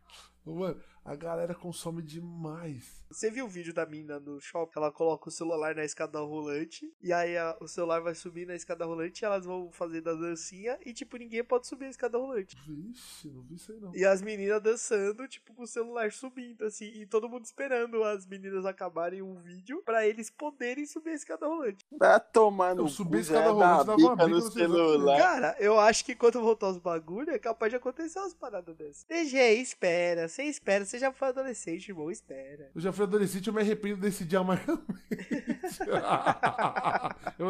Mano, 0.45 0.81
a 1.05 1.15
galera 1.15 1.53
consome 1.53 2.01
demais. 2.01 3.05
Você 3.11 3.29
viu 3.29 3.45
o 3.45 3.47
vídeo 3.47 3.71
da 3.73 3.85
mina 3.85 4.19
no 4.19 4.41
shopping? 4.41 4.73
Ela 4.77 4.91
coloca 4.91 5.29
o 5.29 5.31
celular 5.31 5.75
na 5.75 5.85
escada 5.85 6.19
rolante, 6.19 6.91
e 7.01 7.13
aí 7.13 7.37
a- 7.37 7.55
o 7.61 7.67
celular 7.67 8.01
vai 8.01 8.15
subir 8.15 8.47
na 8.47 8.55
escada 8.55 8.83
rolante, 8.85 9.21
e 9.23 9.25
elas 9.25 9.45
vão 9.45 9.71
fazer 9.71 10.01
da 10.01 10.13
dancinha, 10.15 10.77
e 10.83 10.91
tipo, 10.91 11.15
ninguém 11.15 11.43
pode 11.43 11.67
subir 11.67 11.85
a 11.85 11.89
escada 11.89 12.17
rolante. 12.17 12.57
Vixe, 12.67 13.29
não 13.29 13.43
vi 13.43 13.55
isso 13.55 13.71
aí 13.71 13.79
não. 13.79 13.95
E 13.95 14.03
as 14.03 14.21
meninas 14.21 14.61
dançando, 14.61 15.27
tipo, 15.27 15.53
com 15.53 15.61
o 15.63 15.67
celular 15.67 16.11
subindo, 16.11 16.65
assim, 16.65 16.85
e 16.87 17.05
todo 17.05 17.29
mundo 17.29 17.45
esperando 17.45 18.03
as 18.03 18.25
meninas 18.25 18.65
acabarem 18.65 19.21
o 19.21 19.35
vídeo 19.35 19.83
pra 19.85 20.05
eles 20.07 20.29
poderem 20.31 20.85
subir 20.87 21.11
a 21.11 21.15
escada 21.15 21.45
rolante. 21.47 21.85
Vai 21.91 22.19
tomar 22.19 22.75
no 22.75 22.81
Eu 22.83 22.87
subi 22.89 23.17
a 23.17 23.21
escada 23.21 23.43
já 23.45 23.51
rolante, 23.51 23.85
dava 23.85 23.95
bica 23.95 24.09
uma 24.13 24.27
no 24.27 24.41
celular. 24.51 25.17
Cara, 25.19 25.55
eu 25.59 25.79
acho 25.79 26.03
que 26.03 26.15
quando 26.15 26.41
voltar 26.41 26.69
os 26.69 26.79
bagulho, 26.79 27.29
é 27.29 27.37
capaz 27.39 27.71
de 27.71 27.75
acontecer 27.77 28.17
umas 28.19 28.33
paradas 28.33 28.75
dessas. 28.75 29.03
DG, 29.05 29.37
espera, 29.61 30.27
você 30.27 30.43
espera, 30.43 30.83
você 30.95 30.99
já 30.99 31.11
foi 31.11 31.27
adolescente, 31.27 31.89
irmão, 31.89 32.09
espera. 32.09 32.71
Eu 32.73 32.81
já 32.81 32.91
fui 32.91 33.03
adolescente, 33.03 33.47
eu 33.47 33.53
me 33.53 33.61
arrependo 33.61 33.97
desse 33.97 34.23
dia 34.23 34.39
amargamente. 34.39 34.85
eu, 37.37 37.49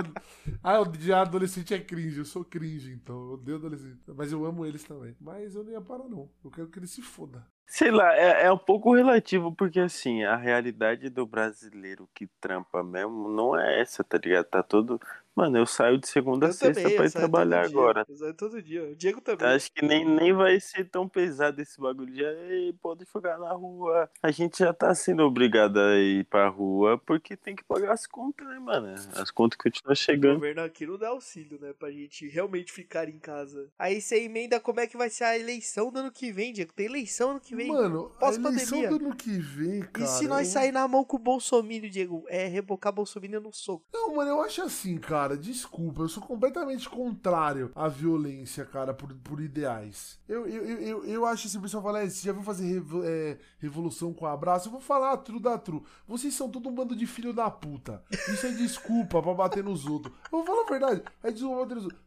ah, 0.64 0.82
o 0.82 0.86
dia 0.86 1.22
adolescente 1.22 1.74
é 1.74 1.80
cringe, 1.80 2.18
eu 2.18 2.26
sou 2.26 2.44
cringe, 2.44 2.92
então 2.92 3.16
eu 3.16 3.34
odeio 3.34 3.58
adolescente. 3.58 4.00
Mas 4.08 4.32
eu 4.32 4.44
amo 4.46 4.66
eles 4.66 4.84
também. 4.84 5.16
Mas 5.20 5.56
eu 5.56 5.64
não 5.64 5.72
ia 5.72 5.82
parar, 5.82 6.10
não. 6.10 6.30
Eu 6.44 6.52
quero 6.52 6.68
que 6.68 6.80
ele 6.80 6.88
se 6.88 7.02
foda. 7.02 7.46
Sei 7.68 7.90
lá, 7.90 8.16
é, 8.16 8.46
é 8.46 8.52
um 8.52 8.58
pouco 8.58 8.94
relativo, 8.94 9.52
porque 9.52 9.80
assim, 9.80 10.24
a 10.24 10.36
realidade 10.36 11.10
do 11.10 11.26
brasileiro 11.26 12.08
que 12.14 12.28
trampa 12.40 12.84
mesmo 12.84 13.30
não 13.30 13.60
é 13.60 13.82
essa, 13.82 14.04
tá 14.04 14.18
ligado? 14.18 14.46
Tá 14.46 14.64
todo. 14.64 15.00
Mano, 15.36 15.58
eu 15.58 15.66
saio 15.66 15.98
de 15.98 16.08
segunda 16.08 16.46
a 16.46 16.50
Eu 16.50 16.54
sexta 16.54 16.82
também, 16.82 16.96
pra 16.96 17.06
ir 17.06 17.12
trabalhar 17.12 17.62
todo 17.64 17.70
dia, 17.72 17.80
agora. 17.80 18.06
Eu 18.08 18.16
saio 18.16 18.34
todo 18.34 18.62
dia. 18.62 18.84
O 18.86 18.96
Diego 18.96 19.20
também. 19.20 19.48
Acho 19.48 19.70
que 19.72 19.86
nem, 19.86 20.06
nem 20.06 20.32
vai 20.32 20.58
ser 20.62 20.86
tão 20.90 21.10
pesado 21.10 21.62
esse 21.62 21.78
bagulho 21.80 22.14
de 22.14 22.24
"Ei, 22.24 22.72
pode 22.82 23.04
jogar 23.14 23.38
na 23.38 23.52
rua. 23.52 24.10
A 24.24 24.32
gente 24.32 24.60
já 24.60 24.74
tá 24.74 24.96
sendo 24.96 25.24
obrigado 25.24 25.78
a 25.78 25.98
ir 25.98 26.24
pra 26.26 26.48
rua 26.48 26.98
porque 27.06 27.36
tem 27.36 27.54
que 27.54 27.66
pagar 27.66 27.92
as 27.92 28.08
contas, 28.08 28.48
né, 28.48 28.58
mano? 28.60 28.94
As 29.14 29.30
contas 29.30 29.58
continuam 29.58 29.92
O 29.92 29.96
chegando. 29.96 30.36
governo 30.36 30.62
aqui 30.64 30.86
não 30.86 30.98
dá 30.98 31.10
auxílio, 31.10 31.60
né? 31.60 31.74
Pra 31.78 31.92
gente 31.92 32.28
realmente 32.30 32.72
ficar 32.72 33.10
em 33.10 33.20
casa. 33.20 33.68
Aí 33.78 34.00
você 34.00 34.24
emenda 34.24 34.58
como 34.60 34.80
é 34.80 34.88
que 34.88 34.96
vai 34.96 35.10
ser 35.10 35.26
a 35.26 35.38
eleição 35.38 35.92
do 35.92 36.00
ano 36.00 36.12
que 36.14 36.32
vem, 36.32 36.54
Diego. 36.54 36.72
Tem 36.74 36.86
eleição 36.86 37.32
ano 37.32 37.42
que 37.42 37.54
vem. 37.56 37.68
Mano, 37.68 38.10
a 38.22 38.32
eleição 38.34 38.88
do 38.88 38.96
ano 39.06 39.16
que 39.16 39.38
vem, 39.38 39.82
cara. 39.82 40.06
e 40.06 40.08
se 40.08 40.28
nós 40.30 40.48
eu- 40.48 40.54
sair 40.54 40.72
na 40.72 40.88
mão 40.88 41.04
com 41.04 41.18
o 41.18 41.20
Bolsonaro, 41.20 41.90
Diego? 41.90 42.24
É 42.30 42.48
rebocar 42.48 42.94
Bolsonaro 42.94 43.42
no 43.42 43.52
soco. 43.52 43.84
Não, 43.94 44.16
mano, 44.16 44.32
eu 44.32 44.42
acho 44.42 44.62
assim, 44.62 44.98
cara, 44.98 45.25
desculpa, 45.34 46.02
eu 46.04 46.10
sou 46.10 46.22
completamente 46.22 46.90
contrário 46.90 47.72
à 47.74 47.88
violência, 47.88 48.66
cara, 48.66 48.94
por, 48.94 49.12
por 49.16 49.42
ideais. 49.42 50.20
Eu, 50.28 50.46
eu, 50.48 50.64
eu, 50.82 51.06
eu, 51.06 51.26
acho 51.26 51.48
assim, 51.48 51.58
o 51.58 51.62
pessoal 51.62 51.82
fala, 51.82 52.04
é, 52.04 52.10
já 52.10 52.32
viu 52.34 52.44
fazer 52.44 52.66
revo- 52.68 53.04
é, 53.06 53.38
revolução 53.60 54.14
com 54.14 54.26
abraço? 54.26 54.68
Eu 54.68 54.72
vou 54.74 54.82
falar, 54.82 55.16
true 55.18 55.40
da 55.40 55.58
true. 55.58 55.82
Vocês 56.08 56.34
são 56.34 56.50
todo 56.50 56.68
um 56.70 56.76
bando 56.76 56.96
de 56.96 57.08
filho 57.08 57.32
da 57.34 57.50
puta. 57.50 58.04
Isso 58.30 58.46
é 58.46 58.52
desculpa 58.52 59.22
pra 59.22 59.34
bater 59.34 59.64
nos 59.64 59.86
outros. 59.86 60.14
Eu 60.32 60.44
vou 60.44 60.46
falar 60.46 60.62
a 60.64 60.70
verdade, 60.70 61.04
é 61.24 61.32
desculpa 61.32 61.56
pra 61.56 61.64
bater 61.66 61.76
nos 61.76 61.84
outros. 61.86 62.02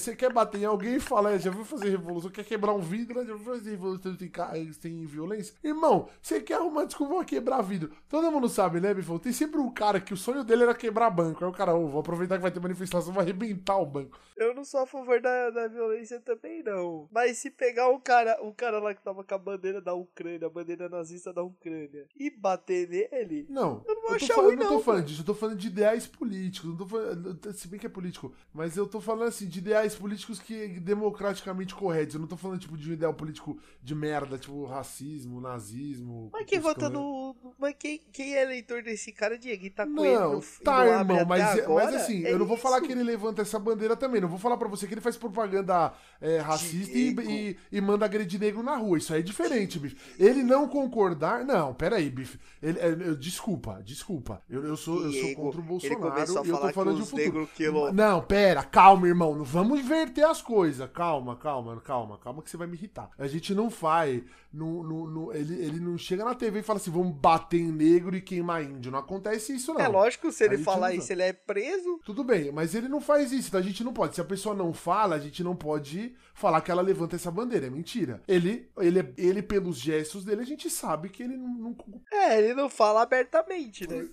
Você 0.00 0.16
quer 0.16 0.32
bater 0.32 0.60
em 0.62 0.64
alguém 0.64 0.94
e 0.96 1.00
fala, 1.00 1.32
é, 1.32 1.38
já 1.38 1.50
viu 1.50 1.64
fazer 1.64 1.90
revolução, 1.90 2.30
quer 2.30 2.44
quebrar 2.44 2.72
um 2.72 2.80
vidro, 2.80 3.18
né? 3.20 3.26
já 3.26 3.34
viu 3.34 3.44
fazer 3.44 3.70
revolução 3.70 4.16
sem, 4.16 4.28
ca- 4.28 4.52
sem 4.80 5.04
violência? 5.06 5.54
Irmão, 5.62 6.08
você 6.22 6.40
quer 6.40 6.54
arrumar 6.54 6.84
desculpa 6.84 7.14
pra 7.16 7.24
quebrar 7.24 7.60
vidro. 7.62 7.90
Todo 8.08 8.30
mundo 8.30 8.48
sabe, 8.48 8.80
né, 8.80 8.94
Bifão? 8.94 9.18
Tem 9.18 9.32
sempre 9.32 9.58
um 9.60 9.70
cara 9.70 10.00
que 10.00 10.14
o 10.14 10.16
sonho 10.16 10.44
dele 10.44 10.62
era 10.62 10.74
quebrar 10.74 11.10
banco. 11.10 11.44
Aí 11.44 11.50
o 11.50 11.52
cara, 11.52 11.74
ô, 11.74 11.88
vou 11.88 12.00
aproveitar 12.00 12.36
que 12.36 12.42
vai 12.42 12.50
ter 12.50 12.60
manifestação, 12.64 13.12
vai 13.12 13.24
arrebentar 13.24 13.76
o 13.78 13.86
banco. 13.86 14.18
Eu 14.36 14.52
não 14.52 14.64
sou 14.64 14.80
a 14.80 14.86
favor 14.86 15.20
da, 15.20 15.50
da 15.50 15.68
violência 15.68 16.20
também, 16.20 16.62
não. 16.62 17.08
Mas 17.12 17.38
se 17.38 17.50
pegar 17.50 17.88
um 17.88 18.00
cara, 18.00 18.42
um 18.42 18.52
cara 18.52 18.80
lá 18.80 18.92
que 18.92 19.02
tava 19.02 19.22
com 19.22 19.34
a 19.34 19.38
bandeira 19.38 19.80
da 19.80 19.94
Ucrânia, 19.94 20.46
a 20.46 20.50
bandeira 20.50 20.88
nazista 20.88 21.32
da 21.32 21.42
Ucrânia, 21.42 22.08
e 22.18 22.30
bater 22.30 22.88
nele, 22.88 23.46
Não, 23.48 23.84
Eu 23.86 23.94
não 23.94 24.02
vou 24.02 24.18
tô 24.18 24.24
achar 24.24 24.34
falando, 24.34 24.46
ruim, 24.48 24.56
não 24.56 24.66
tô 24.66 24.74
não, 24.74 24.80
falando 24.80 25.02
pô. 25.02 25.06
disso, 25.06 25.20
eu 25.20 25.26
tô 25.26 25.34
falando 25.34 25.58
de 25.58 25.66
ideais 25.68 26.06
políticos. 26.06 26.68
Não 26.70 26.76
tô 26.76 26.86
falando, 26.86 27.52
se 27.54 27.68
bem 27.68 27.78
que 27.78 27.86
é 27.86 27.88
político, 27.90 28.34
mas 28.52 28.76
eu 28.76 28.86
tô 28.88 29.00
falando 29.00 29.28
assim, 29.28 29.46
de 29.48 29.58
ideais 29.60 29.94
políticos 29.94 30.40
que 30.40 30.66
democraticamente 30.80 31.74
corretos. 31.74 32.14
Eu 32.14 32.20
não 32.20 32.26
tô 32.28 32.36
falando 32.36 32.58
tipo 32.60 32.76
de 32.76 32.90
um 32.90 32.94
ideal 32.94 33.14
político 33.14 33.58
de 33.82 33.94
merda, 33.94 34.36
tipo 34.38 34.64
racismo, 34.66 35.40
nazismo. 35.40 36.30
mas 36.32 36.44
quem 36.46 36.58
vota 36.58 36.88
no. 36.90 37.36
Mas 37.58 37.74
quem, 37.78 37.98
quem 38.12 38.34
é 38.36 38.42
eleitor 38.42 38.82
desse 38.82 39.12
cara, 39.12 39.38
Diego? 39.38 39.64
E 39.64 39.70
tá 39.70 39.86
com 39.86 40.04
ele 40.04 40.14
Não, 40.16 40.32
no, 40.34 40.40
e 40.40 40.64
tá, 40.64 40.86
irmão, 40.86 41.24
mas, 41.24 41.58
é- 41.58 41.68
mas 41.68 41.94
assim, 41.94 42.24
É 42.24 42.32
eu 42.32 42.38
não 42.38 42.46
vou 42.46 42.53
falar 42.56 42.78
isso. 42.78 42.86
que 42.86 42.92
ele 42.92 43.02
levanta 43.02 43.42
essa 43.42 43.58
bandeira 43.58 43.96
também. 43.96 44.20
Não 44.20 44.28
vou 44.28 44.38
falar 44.38 44.56
pra 44.56 44.68
você 44.68 44.86
que 44.86 44.94
ele 44.94 45.00
faz 45.00 45.16
propaganda 45.16 45.92
é, 46.20 46.38
racista 46.38 46.96
e, 46.96 47.14
e, 47.28 47.56
e 47.72 47.80
manda 47.80 48.04
agredir 48.04 48.40
negro 48.40 48.62
na 48.62 48.76
rua. 48.76 48.98
Isso 48.98 49.12
aí 49.12 49.20
é 49.20 49.22
diferente, 49.22 49.78
Bife. 49.78 49.96
Ele 50.18 50.42
não 50.42 50.68
concordar. 50.68 51.44
Não, 51.44 51.74
peraí, 51.74 52.08
Bife. 52.10 52.38
Ele, 52.62 52.78
é, 52.78 52.88
eu- 52.88 53.16
desculpa, 53.16 53.80
desculpa. 53.84 54.42
Eu, 54.48 54.64
eu, 54.64 54.76
sou, 54.76 55.02
eu 55.04 55.12
sou 55.12 55.34
contra 55.34 55.60
o 55.60 55.62
Bolsonaro 55.64 55.94
e 56.18 56.22
eu 56.36 56.44
falar 56.44 56.68
tô 56.68 56.74
falando 56.74 56.96
de 56.96 57.02
os 57.02 57.10
futuro. 57.10 57.48
quilom- 57.54 57.92
Não, 57.92 58.20
pera, 58.22 58.62
calma, 58.62 59.06
irmão. 59.06 59.34
Não 59.34 59.44
vamos 59.44 59.80
inverter 59.80 60.28
as 60.28 60.40
coisas. 60.42 60.88
Calma, 60.90 61.36
calma, 61.36 61.80
calma, 61.80 62.18
calma, 62.18 62.42
que 62.42 62.50
você 62.50 62.56
vai 62.56 62.66
me 62.66 62.74
irritar. 62.76 63.10
A 63.18 63.26
gente 63.26 63.54
não 63.54 63.70
faz. 63.70 64.22
No, 64.54 64.82
no, 64.84 65.32
ele, 65.34 65.54
ele 65.54 65.80
não 65.80 65.98
chega 65.98 66.24
na 66.24 66.34
TV 66.34 66.60
e 66.60 66.62
fala 66.62 66.78
assim: 66.78 66.90
vamos 66.90 67.14
bater 67.16 67.60
em 67.60 67.72
negro 67.72 68.16
e 68.16 68.20
queimar 68.20 68.62
índio. 68.62 68.92
Não 68.92 68.98
acontece 69.00 69.54
isso, 69.54 69.74
não. 69.74 69.80
É 69.80 69.88
lógico, 69.88 70.30
se 70.30 70.44
ele 70.44 70.58
falar 70.58 70.94
isso, 70.94 71.12
ele 71.12 71.22
é 71.22 71.32
preso. 71.32 71.98
Tudo 72.04 72.22
bem, 72.22 72.52
mas 72.52 72.74
ele 72.74 72.88
não 72.88 73.00
faz 73.00 73.32
isso, 73.32 73.48
então 73.48 73.60
a 73.60 73.62
gente 73.62 73.82
não 73.82 73.92
pode. 73.92 74.14
Se 74.14 74.20
a 74.20 74.24
pessoa 74.24 74.54
não 74.54 74.72
fala, 74.72 75.16
a 75.16 75.18
gente 75.18 75.42
não 75.42 75.56
pode 75.56 76.14
falar 76.34 76.60
que 76.60 76.70
ela 76.70 76.82
levanta 76.82 77.16
essa 77.16 77.30
bandeira. 77.30 77.66
É 77.66 77.70
mentira. 77.70 78.22
Ele, 78.28 78.68
ele, 78.78 79.12
ele 79.16 79.42
pelos 79.42 79.76
gestos 79.78 80.24
dele, 80.24 80.42
a 80.42 80.46
gente 80.46 80.70
sabe 80.70 81.08
que 81.08 81.22
ele 81.22 81.36
não. 81.36 81.48
não- 81.48 81.76
É, 82.12 82.38
ele 82.38 82.54
não 82.54 82.68
fala 82.68 83.02
abertamente, 83.02 83.88
né? 83.88 84.08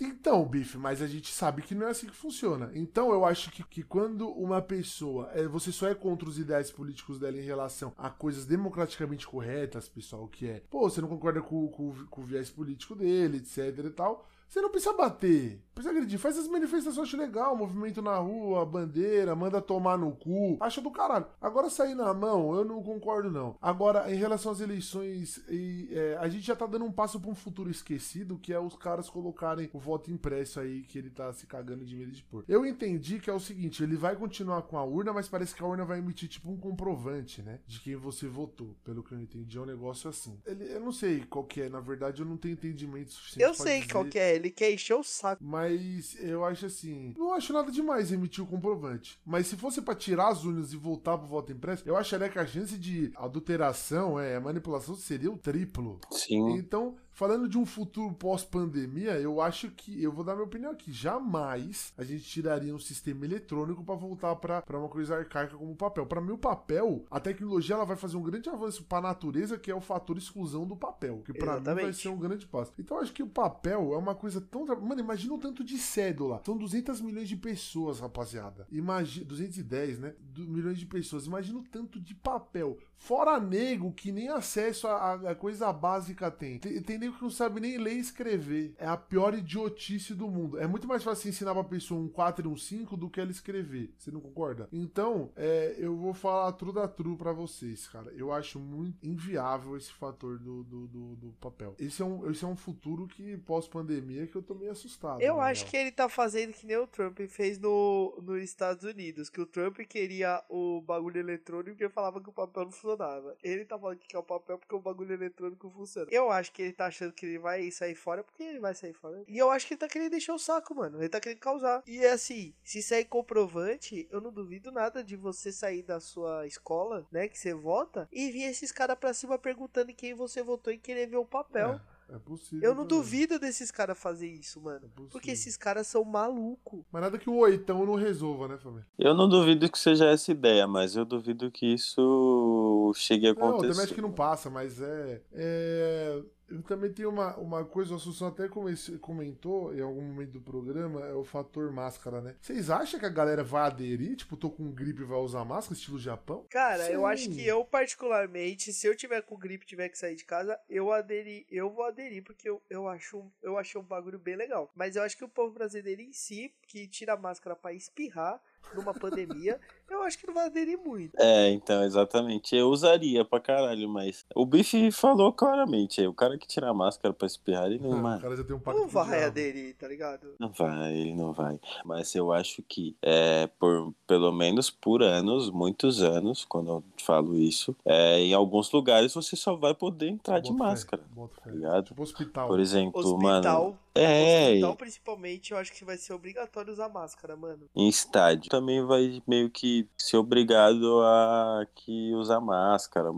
Então, 0.00 0.44
Bife, 0.44 0.76
mas 0.76 1.00
a 1.00 1.06
gente 1.06 1.32
sabe 1.32 1.62
que 1.62 1.74
não 1.74 1.86
é 1.86 1.90
assim 1.90 2.06
que 2.06 2.16
funciona. 2.16 2.70
Então 2.74 3.12
eu 3.12 3.24
acho 3.24 3.50
que, 3.50 3.62
que 3.62 3.82
quando 3.82 4.28
uma 4.28 4.60
pessoa. 4.60 5.30
é, 5.32 5.46
você 5.46 5.70
só 5.70 5.88
é 5.88 5.94
contra 5.94 6.28
os 6.28 6.38
ideais 6.38 6.70
políticos 6.70 7.18
dela 7.18 7.36
em 7.36 7.44
relação 7.44 7.92
a 7.96 8.10
coisas 8.10 8.44
democraticamente 8.44 9.26
corretas, 9.26 9.88
pessoal, 9.88 10.26
que 10.26 10.48
é. 10.48 10.62
Pô, 10.68 10.88
você 10.88 11.00
não 11.00 11.08
concorda 11.08 11.40
com, 11.40 11.68
com, 11.68 11.94
com 12.06 12.20
o 12.22 12.24
viés 12.24 12.50
político 12.50 12.94
dele, 12.94 13.38
etc 13.38 13.84
e 13.84 13.90
tal. 13.90 14.26
Você 14.48 14.60
não 14.60 14.70
precisa 14.70 14.92
bater, 14.92 15.60
precisa 15.74 15.90
agredir. 15.90 16.18
Faz 16.18 16.38
as 16.38 16.46
manifestações, 16.46 17.08
acho 17.08 17.16
legal. 17.16 17.56
Movimento 17.56 18.00
na 18.00 18.16
rua, 18.16 18.64
bandeira, 18.64 19.34
manda 19.34 19.60
tomar 19.60 19.98
no 19.98 20.12
cu. 20.12 20.56
Acha 20.60 20.80
do 20.80 20.90
caralho. 20.90 21.26
Agora 21.40 21.68
sair 21.68 21.94
na 21.94 22.14
mão, 22.14 22.54
eu 22.54 22.64
não 22.64 22.82
concordo, 22.82 23.30
não. 23.30 23.56
Agora, 23.60 24.12
em 24.12 24.16
relação 24.16 24.52
às 24.52 24.60
eleições, 24.60 25.42
e, 25.48 25.88
é, 25.90 26.16
a 26.20 26.28
gente 26.28 26.46
já 26.46 26.54
tá 26.54 26.66
dando 26.66 26.84
um 26.84 26.92
passo 26.92 27.18
pra 27.20 27.30
um 27.30 27.34
futuro 27.34 27.70
esquecido, 27.70 28.38
que 28.38 28.52
é 28.52 28.60
os 28.60 28.76
caras 28.76 29.10
colocarem 29.10 29.68
o 29.72 29.78
voto 29.78 30.10
impresso 30.10 30.60
aí, 30.60 30.82
que 30.82 30.98
ele 30.98 31.10
tá 31.10 31.32
se 31.32 31.46
cagando 31.46 31.84
de 31.84 31.96
medo 31.96 32.12
de 32.12 32.22
pôr. 32.22 32.44
Eu 32.46 32.64
entendi 32.64 33.18
que 33.18 33.28
é 33.28 33.32
o 33.32 33.40
seguinte: 33.40 33.82
ele 33.82 33.96
vai 33.96 34.14
continuar 34.14 34.62
com 34.62 34.78
a 34.78 34.84
urna, 34.84 35.12
mas 35.12 35.28
parece 35.28 35.54
que 35.54 35.62
a 35.62 35.66
urna 35.66 35.84
vai 35.84 35.98
emitir 35.98 36.28
tipo 36.28 36.50
um 36.50 36.56
comprovante, 36.56 37.42
né? 37.42 37.58
De 37.66 37.80
quem 37.80 37.96
você 37.96 38.28
votou. 38.28 38.76
Pelo 38.84 39.02
que 39.02 39.12
eu 39.12 39.20
entendi, 39.20 39.58
é 39.58 39.60
um 39.60 39.66
negócio 39.66 40.08
assim. 40.08 40.38
Ele, 40.46 40.72
eu 40.72 40.80
não 40.80 40.92
sei 40.92 41.24
qual 41.24 41.44
que 41.44 41.62
é, 41.62 41.68
na 41.68 41.80
verdade, 41.80 42.22
eu 42.22 42.26
não 42.26 42.36
tenho 42.36 42.52
entendimento 42.52 43.12
suficiente. 43.12 43.42
Eu 43.44 43.54
sei 43.54 43.80
dizer. 43.80 43.92
qual 43.92 44.04
que 44.04 44.18
é, 44.18 44.43
ele 44.44 44.50
quer 44.50 44.72
encher 44.72 44.94
o 44.94 45.02
saco. 45.02 45.42
Mas 45.42 46.16
eu 46.20 46.44
acho 46.44 46.66
assim. 46.66 47.14
Não 47.16 47.32
acho 47.32 47.52
nada 47.52 47.70
demais 47.70 48.12
emitir 48.12 48.44
o 48.44 48.46
comprovante. 48.46 49.18
Mas 49.24 49.46
se 49.46 49.56
fosse 49.56 49.80
pra 49.80 49.94
tirar 49.94 50.28
as 50.28 50.44
urnas 50.44 50.72
e 50.72 50.76
voltar 50.76 51.16
pro 51.16 51.26
voto 51.26 51.52
impresso, 51.52 51.82
eu 51.86 51.96
acharia 51.96 52.28
que 52.28 52.38
a 52.38 52.46
chance 52.46 52.76
de 52.78 53.10
adulteração, 53.16 54.18
é, 54.18 54.38
manipulação, 54.38 54.94
seria 54.94 55.30
o 55.30 55.38
triplo. 55.38 55.98
Sim. 56.10 56.56
Então, 56.56 56.96
falando 57.14 57.48
de 57.48 57.56
um 57.56 57.64
futuro 57.64 58.12
pós-pandemia, 58.14 59.18
eu 59.18 59.40
acho 59.40 59.70
que, 59.70 60.02
eu 60.02 60.12
vou 60.12 60.24
dar 60.24 60.34
minha 60.34 60.44
opinião 60.44 60.72
aqui, 60.72 60.92
jamais 60.92 61.92
a 61.96 62.04
gente 62.04 62.24
tiraria 62.24 62.74
um 62.74 62.78
sistema 62.78 63.24
eletrônico 63.24 63.82
para 63.82 63.94
voltar 63.94 64.36
para 64.36 64.78
uma 64.78 64.88
coisa 64.88 65.16
arcaica 65.16 65.56
como 65.56 65.72
o 65.72 65.76
papel. 65.76 66.04
Para 66.06 66.20
mim, 66.20 66.32
o 66.32 66.38
papel, 66.38 67.04
a 67.10 67.20
tecnologia 67.20 67.76
ela 67.76 67.84
vai 67.84 67.96
fazer 67.96 68.16
um 68.16 68.22
grande 68.22 68.50
avanço 68.50 68.84
para 68.84 68.98
a 68.98 69.08
natureza, 69.12 69.56
que 69.56 69.70
é 69.70 69.74
o 69.74 69.80
fator 69.80 70.18
exclusão 70.18 70.66
do 70.66 70.76
papel, 70.76 71.22
que 71.24 71.32
para 71.32 71.58
mim 71.60 71.82
vai 71.82 71.92
ser 71.92 72.08
um 72.08 72.18
grande 72.18 72.46
passo. 72.46 72.72
Então, 72.78 72.98
acho 72.98 73.12
que 73.12 73.22
o 73.22 73.28
papel 73.28 73.94
é 73.94 73.96
uma 73.96 74.14
coisa 74.14 74.40
tão. 74.40 74.66
Mano, 74.66 75.00
imagina 75.00 75.34
o 75.34 75.38
tanto 75.38 75.62
de 75.62 75.78
cédula. 75.78 76.42
São 76.44 76.56
200 76.56 77.00
milhões 77.00 77.28
de 77.28 77.36
pessoas, 77.36 78.00
rapaziada. 78.00 78.66
Imagina. 78.70 79.26
210, 79.26 79.98
né? 79.98 80.14
milhões 80.36 80.78
de 80.78 80.86
pessoas. 80.86 81.26
Imagina 81.26 81.58
o 81.58 81.62
tanto 81.62 82.00
de 82.00 82.14
papel. 82.14 82.76
Fora 82.96 83.38
nego 83.38 83.92
que 83.92 84.10
nem 84.10 84.28
acesso 84.28 84.86
a, 84.86 85.30
a 85.30 85.34
coisa 85.34 85.72
básica 85.72 86.30
tem. 86.30 86.58
tem. 86.58 86.80
Tem 86.82 86.98
nego 87.04 87.16
que 87.16 87.22
não 87.22 87.30
sabe 87.30 87.60
nem 87.60 87.76
ler 87.76 87.94
e 87.94 87.98
escrever. 87.98 88.74
É 88.78 88.86
a 88.86 88.96
pior 88.96 89.34
idiotice 89.34 90.14
do 90.14 90.28
mundo. 90.28 90.58
É 90.58 90.66
muito 90.66 90.86
mais 90.86 91.02
fácil 91.02 91.28
ensinar 91.28 91.52
pra 91.54 91.64
pessoa 91.64 92.00
um 92.00 92.08
4 92.08 92.48
e 92.48 92.52
um 92.52 92.56
5 92.56 92.96
do 92.96 93.10
que 93.10 93.20
ela 93.20 93.30
escrever. 93.30 93.92
Você 93.96 94.10
não 94.10 94.20
concorda? 94.20 94.68
Então, 94.72 95.30
é, 95.36 95.74
eu 95.78 95.96
vou 95.96 96.14
falar 96.14 96.52
true 96.52 96.72
da 96.72 96.88
true 96.88 97.16
pra 97.16 97.32
vocês, 97.32 97.86
cara. 97.88 98.12
Eu 98.16 98.32
acho 98.32 98.58
muito 98.58 99.06
inviável 99.06 99.76
esse 99.76 99.92
fator 99.92 100.38
do, 100.38 100.64
do, 100.64 100.86
do, 100.86 101.16
do 101.16 101.32
papel. 101.40 101.74
Esse 101.78 102.02
é, 102.02 102.04
um, 102.04 102.30
esse 102.30 102.44
é 102.44 102.46
um 102.46 102.56
futuro 102.56 103.06
que, 103.06 103.36
pós-pandemia, 103.38 104.26
que 104.26 104.36
eu 104.36 104.42
tô 104.42 104.54
meio 104.54 104.72
assustado. 104.72 105.20
Eu 105.20 105.40
acho 105.40 105.62
real. 105.62 105.70
que 105.70 105.76
ele 105.76 105.92
tá 105.92 106.08
fazendo 106.08 106.52
que 106.52 106.66
nem 106.66 106.76
o 106.76 106.86
Trump 106.86 107.18
fez 107.28 107.58
no, 107.58 108.18
nos 108.22 108.42
Estados 108.42 108.84
Unidos. 108.84 109.28
Que 109.28 109.40
o 109.40 109.46
Trump 109.46 109.78
queria 109.80 110.42
o 110.48 110.80
bagulho 110.80 111.18
eletrônico 111.18 111.82
e 111.82 111.88
falava 111.88 112.20
que 112.20 112.28
o 112.28 112.32
papel 112.32 112.64
não 112.64 112.72
funcionava. 112.72 113.36
Ele 113.42 113.64
tá 113.64 113.78
falando 113.78 113.98
que 113.98 114.14
é 114.14 114.18
o 114.18 114.22
papel 114.22 114.58
porque 114.58 114.74
o 114.74 114.80
bagulho 114.80 115.12
eletrônico 115.12 115.70
funciona. 115.70 116.08
Eu 116.10 116.30
acho 116.30 116.52
que 116.52 116.62
ele 116.62 116.72
tá 116.72 116.90
achando 116.94 117.12
que 117.12 117.26
ele 117.26 117.38
vai 117.38 117.70
sair 117.70 117.94
fora 117.94 118.22
porque 118.22 118.42
ele 118.42 118.60
vai 118.60 118.74
sair 118.74 118.92
fora. 118.92 119.22
E 119.26 119.36
eu 119.36 119.50
acho 119.50 119.66
que 119.66 119.74
ele 119.74 119.80
tá 119.80 119.88
querendo 119.88 120.12
deixar 120.12 120.34
o 120.34 120.38
saco, 120.38 120.74
mano. 120.74 121.00
Ele 121.00 121.08
tá 121.08 121.20
querendo 121.20 121.40
causar. 121.40 121.82
E 121.86 121.98
é 121.98 122.12
assim, 122.12 122.54
se 122.62 122.82
sair 122.82 123.04
comprovante, 123.04 124.06
eu 124.10 124.20
não 124.20 124.32
duvido 124.32 124.70
nada 124.70 125.02
de 125.02 125.16
você 125.16 125.50
sair 125.50 125.82
da 125.82 126.00
sua 126.00 126.46
escola, 126.46 127.06
né, 127.10 127.28
que 127.28 127.38
você 127.38 127.52
vota, 127.52 128.08
e 128.12 128.30
vir 128.30 128.44
esses 128.44 128.70
caras 128.70 128.98
pra 128.98 129.12
cima 129.12 129.38
perguntando 129.38 129.92
quem 129.92 130.14
você 130.14 130.42
votou 130.42 130.72
e 130.72 130.78
querer 130.78 131.06
ver 131.06 131.16
o 131.16 131.24
papel. 131.24 131.80
É. 131.90 131.94
É 132.08 132.18
possível. 132.18 132.68
Eu 132.68 132.74
não 132.74 132.86
também. 132.86 132.98
duvido 132.98 133.38
desses 133.38 133.70
caras 133.70 133.98
fazer 133.98 134.28
isso, 134.28 134.60
mano. 134.60 134.84
É 134.84 135.02
porque 135.10 135.30
esses 135.30 135.56
caras 135.56 135.86
são 135.86 136.04
malucos. 136.04 136.84
Mas 136.92 137.02
nada 137.02 137.18
que 137.18 137.30
o 137.30 137.36
oitão 137.36 137.86
não 137.86 137.94
resolva, 137.94 138.46
né, 138.46 138.58
família? 138.58 138.86
Eu 138.98 139.14
não 139.14 139.28
duvido 139.28 139.70
que 139.70 139.78
seja 139.78 140.06
essa 140.06 140.30
ideia, 140.30 140.66
mas 140.66 140.94
eu 140.94 141.04
duvido 141.04 141.50
que 141.50 141.66
isso 141.66 142.92
chegue 142.94 143.26
a 143.26 143.32
acontecer. 143.32 143.50
Não, 143.50 143.64
eu 143.64 143.70
também 143.70 143.84
acho 143.84 143.94
que 143.94 144.02
não 144.02 144.12
passa, 144.12 144.50
mas 144.50 144.80
é. 144.80 145.22
é 145.32 146.22
eu 146.48 146.62
também 146.62 146.92
tenho 146.92 147.08
uma, 147.08 147.36
uma 147.36 147.64
coisa, 147.64 147.94
o 147.94 147.96
Assunção 147.96 148.28
até 148.28 148.48
comentou 148.48 149.74
em 149.74 149.80
algum 149.80 150.02
momento 150.02 150.32
do 150.32 150.40
programa, 150.40 151.00
é 151.06 151.14
o 151.14 151.24
fator 151.24 151.72
máscara, 151.72 152.20
né? 152.20 152.36
Vocês 152.40 152.70
acham 152.70 153.00
que 153.00 153.06
a 153.06 153.10
galera 153.10 153.42
vai 153.42 153.62
aderir? 153.66 154.16
Tipo, 154.16 154.36
tô 154.36 154.50
com 154.50 154.70
gripe 154.70 155.02
e 155.02 155.04
vai 155.04 155.18
usar 155.18 155.44
máscara, 155.44 155.74
estilo 155.74 155.98
Japão? 155.98 156.46
Cara, 156.50 156.84
Sim. 156.84 156.92
eu 156.92 157.06
acho 157.06 157.30
que 157.30 157.46
eu, 157.46 157.64
particularmente, 157.64 158.72
se 158.72 158.86
eu 158.86 158.96
tiver 158.96 159.22
com 159.22 159.38
gripe 159.38 159.64
e 159.64 159.68
tiver 159.68 159.88
que 159.88 159.98
sair 159.98 160.16
de 160.16 160.24
casa, 160.24 160.58
eu 160.68 160.92
aderi, 160.92 161.46
eu 161.50 161.70
vou 161.70 161.84
aderir, 161.84 162.22
porque 162.22 162.48
eu, 162.48 162.62
eu, 162.68 162.86
acho, 162.88 163.24
eu 163.42 163.56
acho 163.58 163.78
um 163.78 163.82
bagulho 163.82 164.18
bem 164.18 164.36
legal. 164.36 164.70
Mas 164.74 164.96
eu 164.96 165.02
acho 165.02 165.16
que 165.16 165.24
o 165.24 165.28
povo 165.28 165.54
brasileiro 165.54 166.02
em 166.02 166.12
si, 166.12 166.54
que 166.66 166.86
tira 166.86 167.14
a 167.14 167.18
máscara 167.18 167.56
para 167.56 167.72
espirrar, 167.72 168.40
numa 168.74 168.94
pandemia, 168.94 169.60
eu 169.90 170.02
acho 170.02 170.18
que 170.18 170.26
não 170.26 170.34
vai 170.34 170.46
aderir 170.46 170.78
muito. 170.78 171.14
É, 171.18 171.50
então, 171.50 171.82
exatamente. 171.84 172.54
Eu 172.54 172.68
usaria 172.68 173.24
pra 173.24 173.40
caralho, 173.40 173.88
mas 173.88 174.24
o 174.34 174.44
Bife 174.44 174.90
falou 174.90 175.32
claramente, 175.32 176.04
o 176.06 176.14
cara 176.14 176.38
que 176.38 176.46
tira 176.46 176.70
a 176.70 176.74
máscara 176.74 177.12
pra 177.12 177.26
espirrar, 177.26 177.66
ele 177.66 177.78
não, 177.78 178.02
vai. 178.02 178.18
O 178.18 178.20
cara 178.20 178.36
já 178.36 178.44
tem 178.44 178.56
um 178.56 178.60
não 178.64 178.88
vai 178.88 179.24
aderir, 179.24 179.74
tá 179.76 179.88
ligado? 179.88 180.34
Não 180.38 180.50
vai, 180.50 180.92
ele 180.92 181.14
não 181.14 181.32
vai. 181.32 181.58
Mas 181.84 182.14
eu 182.14 182.32
acho 182.32 182.62
que, 182.62 182.96
é, 183.02 183.46
por 183.58 183.92
pelo 184.06 184.32
menos 184.32 184.70
por 184.70 185.02
anos, 185.02 185.50
muitos 185.50 186.02
anos, 186.02 186.44
quando 186.44 186.70
eu 186.70 186.84
falo 187.02 187.36
isso, 187.36 187.76
é, 187.84 188.18
em 188.20 188.34
alguns 188.34 188.70
lugares 188.72 189.14
você 189.14 189.36
só 189.36 189.54
vai 189.56 189.74
poder 189.74 190.08
entrar 190.08 190.40
de 190.40 190.52
máscara. 190.52 191.02
Tá 191.42 191.50
ligado? 191.50 191.84
Tipo 191.86 192.02
hospital. 192.02 192.48
Por 192.48 192.60
exemplo, 192.60 193.00
hospital, 193.00 193.64
mano. 193.64 193.78
É. 193.94 194.56
Então, 194.56 194.74
principalmente, 194.74 195.52
eu 195.52 195.58
acho 195.58 195.72
que 195.72 195.84
vai 195.84 195.96
ser 195.96 196.12
obrigatório 196.12 196.72
usar 196.72 196.88
máscara, 196.88 197.36
mano. 197.36 197.68
Em 197.74 197.88
estádio 197.88 198.50
também 198.50 198.84
vai 198.84 199.22
meio 199.26 199.48
que 199.48 199.88
ser 199.96 200.16
obrigado 200.16 201.00
a 201.02 201.66
que 201.74 202.12
usar 202.14 202.40
máscara. 202.40 203.10